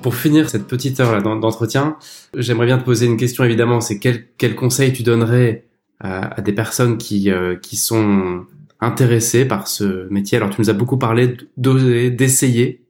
Pour 0.03 0.15
finir 0.15 0.49
cette 0.49 0.67
petite 0.67 0.99
heure 1.01 1.23
d'entretien, 1.23 1.97
j'aimerais 2.35 2.67
bien 2.67 2.79
te 2.79 2.85
poser 2.85 3.07
une 3.07 3.19
question 3.19 3.45
évidemment, 3.45 3.81
c'est 3.81 3.99
quel, 3.99 4.27
quel 4.39 4.55
conseil 4.55 4.93
tu 4.93 5.03
donnerais 5.03 5.67
à, 6.01 6.41
des 6.41 6.53
personnes 6.53 6.97
qui, 6.97 7.31
euh, 7.31 7.57
qui 7.57 7.77
sont 7.77 8.47
intéressées 8.81 9.45
par 9.45 9.69
ce 9.69 10.09
métier? 10.11 10.39
Alors 10.39 10.51
tu 10.51 10.61
nous 10.61 10.71
as 10.71 10.75
beaucoup 10.75 10.97
parlé 10.97 11.37
d'oser, 11.59 12.11
d'essayer, 12.11 12.87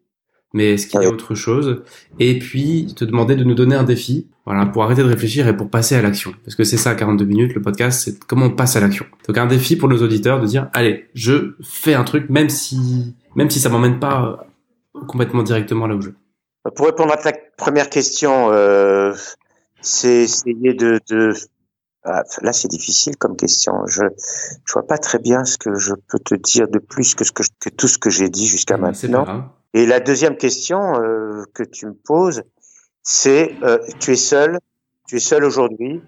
mais 0.55 0.75
est-ce 0.75 0.87
qu'il 0.87 1.01
y 1.01 1.05
a 1.05 1.09
autre 1.09 1.35
chose? 1.35 1.83
Et 2.21 2.39
puis 2.39 2.95
te 2.95 3.05
demander 3.05 3.35
de 3.35 3.43
nous 3.43 3.55
donner 3.55 3.75
un 3.75 3.85
défi, 3.85 4.29
voilà, 4.47 4.67
pour 4.67 4.85
arrêter 4.85 5.03
de 5.03 5.09
réfléchir 5.09 5.49
et 5.49 5.57
pour 5.57 5.69
passer 5.69 5.97
à 5.97 6.03
l'action. 6.03 6.33
Parce 6.45 6.55
que 6.55 6.63
c'est 6.63 6.77
ça, 6.77 6.95
42 6.95 7.25
minutes, 7.25 7.55
le 7.55 7.63
podcast, 7.63 8.03
c'est 8.05 8.25
comment 8.25 8.47
on 8.47 8.51
passe 8.51 8.77
à 8.77 8.81
l'action. 8.81 9.07
Donc 9.27 9.37
un 9.37 9.47
défi 9.47 9.75
pour 9.75 9.89
nos 9.89 10.01
auditeurs 10.03 10.41
de 10.41 10.47
dire, 10.47 10.69
allez, 10.75 11.09
je 11.15 11.55
fais 11.63 11.95
un 11.95 12.05
truc, 12.05 12.31
même 12.31 12.49
si, 12.49 13.17
même 13.35 13.51
si 13.51 13.59
ça 13.59 13.69
m'emmène 13.69 13.99
pas 13.99 14.47
complètement 15.09 15.43
directement 15.43 15.89
là 15.89 15.97
où 15.97 16.01
je 16.01 16.09
veux. 16.09 16.17
Pour 16.75 16.87
répondre 16.87 17.13
à 17.13 17.17
ta 17.17 17.33
première 17.57 17.89
question, 17.89 18.53
euh, 18.53 19.15
c'est 19.81 20.25
essayer 20.25 20.75
de, 20.75 21.01
de... 21.09 21.33
Ah, 22.05 22.23
là 22.43 22.53
c'est 22.53 22.69
difficile 22.69 23.17
comme 23.17 23.37
question. 23.37 23.87
Je 23.87 24.05
je 24.65 24.73
vois 24.73 24.87
pas 24.87 24.99
très 24.99 25.19
bien 25.19 25.45
ce 25.45 25.59
que 25.59 25.75
je 25.75 25.95
peux 26.09 26.19
te 26.19 26.35
dire 26.35 26.69
de 26.69 26.79
plus 26.79 27.15
que 27.15 27.25
ce 27.25 27.33
que, 27.33 27.43
que 27.61 27.69
tout 27.71 27.89
ce 27.89 27.99
que 27.99 28.11
j'ai 28.11 28.29
dit 28.29 28.47
jusqu'à 28.47 28.77
maintenant. 28.77 29.53
Et 29.73 29.87
la 29.87 30.01
deuxième 30.01 30.37
question 30.37 31.01
euh, 31.01 31.45
que 31.55 31.63
tu 31.63 31.87
me 31.87 31.95
poses, 31.95 32.43
c'est 33.03 33.55
euh, 33.63 33.79
tu 33.99 34.13
es 34.13 34.17
seul, 34.17 34.59
tu 35.07 35.17
es 35.17 35.21
seul 35.21 35.45
aujourd'hui. 35.45 36.03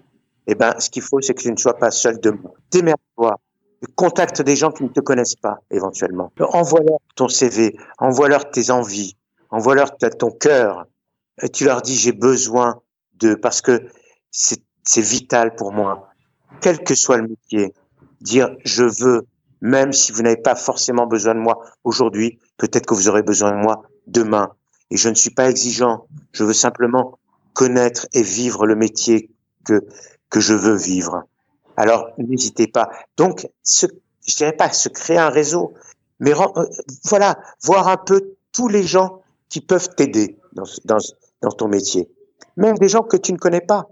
Eh 0.47 0.55
ben, 0.55 0.75
ce 0.79 0.89
qu'il 0.89 1.01
faut, 1.01 1.21
c'est 1.21 1.33
que 1.33 1.41
tu 1.41 1.51
ne 1.51 1.57
sois 1.57 1.77
pas 1.77 1.89
seul 1.89 2.19
demain. 2.19 2.51
Démerde-toi. 2.71 3.39
Contacte 3.95 4.41
des 4.41 4.55
gens 4.55 4.71
qui 4.71 4.83
ne 4.83 4.89
te 4.89 4.99
connaissent 4.99 5.35
pas, 5.35 5.59
éventuellement. 5.71 6.31
Envoie-leur 6.39 6.99
ton 7.15 7.27
CV, 7.27 7.77
envoie-leur 7.97 8.49
tes 8.49 8.71
envies, 8.71 9.15
envoie-leur 9.53 9.95
ton 9.97 10.31
cœur. 10.31 10.87
Et 11.41 11.49
tu 11.49 11.65
leur 11.65 11.81
dis 11.81 11.95
j'ai 11.95 12.11
besoin 12.11 12.81
de 13.13 13.35
parce 13.35 13.61
que 13.61 13.87
c'est 14.31 15.01
vital 15.01 15.55
pour 15.55 15.71
moi, 15.71 16.09
quel 16.59 16.83
que 16.83 16.95
soit 16.95 17.17
le 17.17 17.27
métier. 17.27 17.73
Dire 18.19 18.55
je 18.65 18.83
veux, 18.83 19.27
même 19.61 19.93
si 19.93 20.11
vous 20.11 20.23
n'avez 20.23 20.41
pas 20.41 20.55
forcément 20.55 21.05
besoin 21.05 21.35
de 21.35 21.39
moi 21.39 21.63
aujourd'hui, 21.83 22.39
peut-être 22.57 22.85
que 22.85 22.93
vous 22.95 23.07
aurez 23.09 23.21
besoin 23.21 23.51
de 23.51 23.57
moi 23.57 23.83
demain. 24.07 24.49
Et 24.89 24.97
je 24.97 25.09
ne 25.09 25.15
suis 25.15 25.29
pas 25.29 25.49
exigeant. 25.49 26.07
Je 26.31 26.43
veux 26.43 26.53
simplement 26.53 27.19
connaître 27.53 28.07
et 28.13 28.23
vivre 28.23 28.65
le 28.65 28.75
métier 28.75 29.29
que 29.65 29.85
que 30.29 30.39
je 30.39 30.55
veux 30.55 30.75
vivre. 30.75 31.23
Alors 31.77 32.09
n'hésitez 32.17 32.67
pas. 32.67 32.89
Donc, 33.17 33.47
ce, 33.61 33.85
je 34.27 34.35
dirais 34.35 34.53
pas 34.53 34.71
se 34.71 34.89
créer 34.89 35.17
un 35.17 35.29
réseau, 35.29 35.73
mais 36.19 36.31
euh, 36.31 36.65
voilà, 37.03 37.37
voir 37.61 37.87
un 37.87 37.97
peu 37.97 38.35
tous 38.51 38.67
les 38.67 38.83
gens 38.83 39.22
qui 39.53 39.61
peuvent 39.61 39.89
t'aider 39.95 40.39
dans, 40.53 40.63
dans, 40.85 40.97
dans 41.43 41.51
ton 41.51 41.67
métier. 41.67 42.09
Même 42.57 42.75
des 42.79 42.87
gens 42.87 43.03
que 43.03 43.17
tu 43.17 43.33
ne 43.33 43.37
connais 43.37 43.61
pas. 43.61 43.87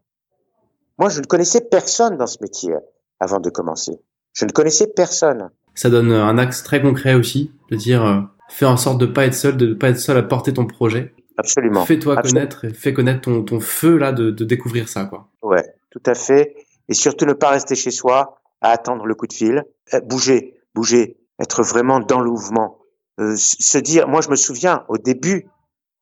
Moi, 0.98 1.10
je 1.10 1.20
ne 1.20 1.26
connaissais 1.26 1.62
personne 1.62 2.18
dans 2.18 2.26
ce 2.26 2.40
métier 2.42 2.74
avant 3.20 3.40
de 3.40 3.52
commencer. 3.52 4.00
Je 4.34 4.46
ne 4.46 4.52
connaissais 4.52 4.88
personne. 4.88 5.52
Ça 5.76 5.92
donne 5.92 6.12
un 6.12 6.40
axe 6.40 6.64
très 6.64 6.82
concret 6.82 7.14
aussi, 7.14 7.52
de 7.70 7.76
dire 7.76 8.04
euh, 8.04 8.22
fais 8.50 8.66
en 8.66 8.76
sorte 8.76 8.98
de 8.98 9.06
pas 9.06 9.28
être 9.28 9.36
seul, 9.36 9.56
de 9.56 9.68
ne 9.68 9.74
pas 9.76 9.90
être 9.90 10.00
seul 10.00 10.18
à 10.18 10.24
porter 10.24 10.52
ton 10.52 10.66
projet. 10.66 11.14
Absolument. 11.38 11.86
Fais-toi 11.86 12.18
connaître 12.18 12.66
et 12.66 12.74
fais 12.74 12.94
connaître 12.94 13.22
ton, 13.22 13.44
ton 13.44 13.60
feu 13.60 13.98
là 13.98 14.14
de, 14.14 14.32
de 14.32 14.44
découvrir 14.44 14.90
ça 14.90 15.06
quoi. 15.06 15.30
Ouais, 15.44 15.76
tout 15.92 16.02
à 16.08 16.16
fait. 16.16 16.56
Et 16.90 16.96
surtout 16.96 17.28
ne 17.28 17.34
pas 17.34 17.50
rester 17.50 17.76
chez 17.76 17.92
soi 17.92 18.42
à 18.62 18.72
attendre 18.72 19.06
le 19.06 19.14
coup 19.14 19.28
de 19.28 19.34
fil. 19.34 19.64
Euh, 19.94 20.02
bouger, 20.02 20.56
bouger, 20.74 21.18
être 21.40 21.62
vraiment 21.62 22.00
dans 22.00 22.20
le 22.20 22.32
mouvement. 22.32 22.80
Euh, 23.20 23.36
se 23.38 23.78
dire, 23.78 24.08
moi 24.08 24.22
je 24.22 24.30
me 24.30 24.36
souviens 24.36 24.86
au 24.88 24.98
début, 24.98 25.48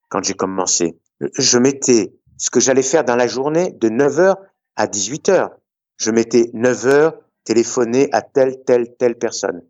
quand 0.09 0.23
j'ai 0.23 0.33
commencé, 0.33 0.97
je 1.37 1.57
mettais 1.57 2.13
ce 2.37 2.49
que 2.49 2.59
j'allais 2.59 2.83
faire 2.83 3.03
dans 3.03 3.15
la 3.15 3.27
journée 3.27 3.71
de 3.71 3.89
9h 3.89 4.35
à 4.75 4.87
18h. 4.87 5.49
Je 5.97 6.11
mettais 6.11 6.51
9h, 6.53 7.13
téléphoner 7.43 8.09
à 8.13 8.21
telle, 8.21 8.63
telle, 8.63 8.95
telle 8.95 9.17
personne. 9.17 9.61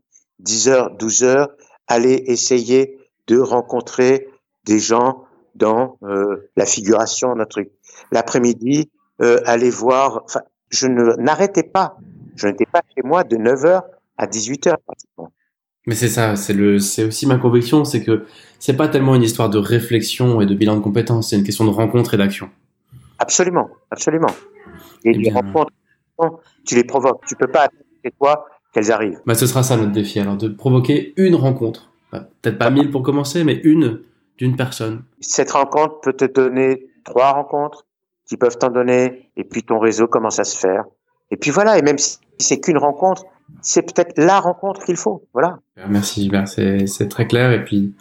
10h, 0.44 0.98
12h, 0.98 1.48
aller 1.88 2.24
essayer 2.28 3.00
de 3.28 3.40
rencontrer 3.40 4.30
des 4.66 4.80
gens 4.80 5.24
dans 5.56 5.98
euh, 6.04 6.50
la 6.56 6.66
figuration 6.66 7.36
d'un 7.36 7.46
truc. 7.46 7.72
L'après-midi, 8.12 8.92
euh, 9.22 9.42
aller 9.46 9.70
voir. 9.70 10.26
Je 10.70 10.88
n'arrêtais 10.88 11.64
pas. 11.64 11.98
Je 12.36 12.48
n'étais 12.48 12.66
pas 12.66 12.82
chez 12.96 13.02
moi 13.04 13.24
de 13.24 13.36
9h 13.36 13.82
à 14.18 14.28
18h 14.28 14.76
pratiquement. 14.86 15.32
Mais 15.90 15.96
c'est 15.96 16.08
ça, 16.08 16.36
c'est 16.36 16.54
le, 16.54 16.78
c'est 16.78 17.04
aussi 17.04 17.26
ma 17.26 17.38
conviction, 17.38 17.84
c'est 17.84 18.04
que 18.04 18.24
c'est 18.60 18.78
pas 18.78 18.88
tellement 18.90 19.16
une 19.16 19.24
histoire 19.24 19.50
de 19.50 19.58
réflexion 19.58 20.40
et 20.40 20.46
de 20.46 20.54
bilan 20.54 20.76
de 20.76 20.82
compétences, 20.82 21.32
c'est 21.32 21.36
une 21.36 21.44
question 21.44 21.66
de 21.66 21.72
rencontre 21.72 22.14
et 22.14 22.18
d'action. 22.18 22.48
Absolument, 23.18 23.72
absolument. 23.90 24.30
Et 25.04 25.14
les 25.14 25.32
rencontres, 25.32 25.72
tu 26.64 26.76
les 26.76 26.84
provoques. 26.84 27.26
Tu 27.26 27.36
peux 27.36 27.48
pas 27.48 27.62
attendre 27.62 27.82
chez 28.06 28.12
toi 28.12 28.46
qu'elles 28.72 28.92
arrivent. 28.92 29.20
Bah, 29.26 29.34
ce 29.34 29.48
sera 29.48 29.64
ça 29.64 29.78
notre 29.78 29.92
défi, 29.92 30.20
alors, 30.20 30.38
de 30.38 30.50
provoquer 30.50 31.16
une 31.18 31.34
rencontre. 31.34 31.90
Peut-être 32.12 32.60
pas 32.60 32.70
mille 32.70 32.92
pour 32.92 33.02
commencer, 33.02 33.44
mais 33.44 33.60
une 33.64 34.02
d'une 34.38 34.56
personne. 34.56 35.02
Cette 35.22 35.50
rencontre 35.50 36.02
peut 36.02 36.14
te 36.14 36.26
donner 36.26 36.86
trois 37.04 37.32
rencontres 37.32 37.88
qui 38.28 38.38
peuvent 38.38 38.60
t'en 38.60 38.70
donner, 38.70 39.32
et 39.38 39.44
puis 39.44 39.64
ton 39.64 39.80
réseau 39.80 40.06
commence 40.06 40.38
à 40.38 40.44
se 40.44 40.56
faire. 40.56 40.84
Et 41.32 41.36
puis 41.36 41.50
voilà, 41.50 41.80
et 41.80 41.82
même 41.82 41.98
si 41.98 42.20
c'est 42.38 42.60
qu'une 42.60 42.78
rencontre, 42.78 43.26
c'est 43.62 43.82
peut-être 43.82 44.18
la 44.18 44.40
rencontre 44.40 44.86
qu'il 44.86 44.98
faut. 44.98 45.28
Voilà. 45.34 45.60
Merci, 45.88 46.32
c'est 46.46 47.10
très 47.10 47.28
clair 47.28 47.52
et 47.52 47.64
puis 47.64 47.94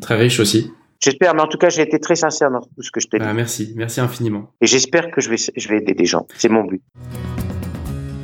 très 0.00 0.16
riche 0.16 0.40
aussi. 0.40 0.72
J'espère, 1.00 1.34
mais 1.34 1.42
en 1.42 1.46
tout 1.46 1.58
cas, 1.58 1.68
j'ai 1.68 1.82
été 1.82 2.00
très 2.00 2.16
sincère 2.16 2.50
dans 2.50 2.60
tout 2.60 2.82
ce 2.82 2.90
que 2.90 3.00
je 3.00 3.06
t'ai 3.06 3.18
dit. 3.18 3.24
Bah, 3.24 3.34
merci, 3.34 3.74
merci 3.76 4.00
infiniment. 4.00 4.50
Et 4.60 4.66
j'espère 4.66 5.10
que 5.10 5.20
je 5.20 5.30
vais, 5.30 5.36
je 5.36 5.68
vais 5.68 5.78
aider 5.78 5.94
des 5.94 6.06
gens. 6.06 6.26
C'est 6.36 6.48
mon 6.48 6.64
but. 6.64 6.82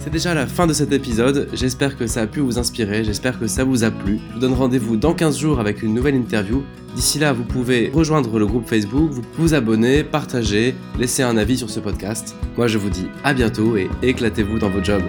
C'est 0.00 0.10
déjà 0.10 0.34
la 0.34 0.48
fin 0.48 0.66
de 0.66 0.72
cet 0.72 0.90
épisode, 0.90 1.48
j'espère 1.52 1.96
que 1.96 2.08
ça 2.08 2.22
a 2.22 2.26
pu 2.26 2.40
vous 2.40 2.58
inspirer, 2.58 3.04
j'espère 3.04 3.38
que 3.38 3.46
ça 3.46 3.62
vous 3.62 3.84
a 3.84 3.90
plu. 3.92 4.18
Je 4.30 4.34
vous 4.34 4.40
donne 4.40 4.54
rendez-vous 4.54 4.96
dans 4.96 5.14
15 5.14 5.38
jours 5.38 5.60
avec 5.60 5.80
une 5.84 5.94
nouvelle 5.94 6.16
interview. 6.16 6.64
D'ici 6.96 7.20
là, 7.20 7.32
vous 7.32 7.44
pouvez 7.44 7.88
rejoindre 7.88 8.36
le 8.36 8.46
groupe 8.46 8.66
Facebook, 8.66 9.12
vous 9.12 9.22
vous 9.38 9.54
abonner, 9.54 10.02
partager, 10.02 10.74
laisser 10.98 11.22
un 11.22 11.36
avis 11.36 11.56
sur 11.56 11.70
ce 11.70 11.78
podcast. 11.78 12.34
Moi 12.56 12.66
je 12.66 12.78
vous 12.78 12.90
dis 12.90 13.06
à 13.22 13.32
bientôt 13.32 13.76
et 13.76 13.88
éclatez-vous 14.02 14.58
dans 14.58 14.70
vos 14.70 14.82
jobs. 14.82 15.04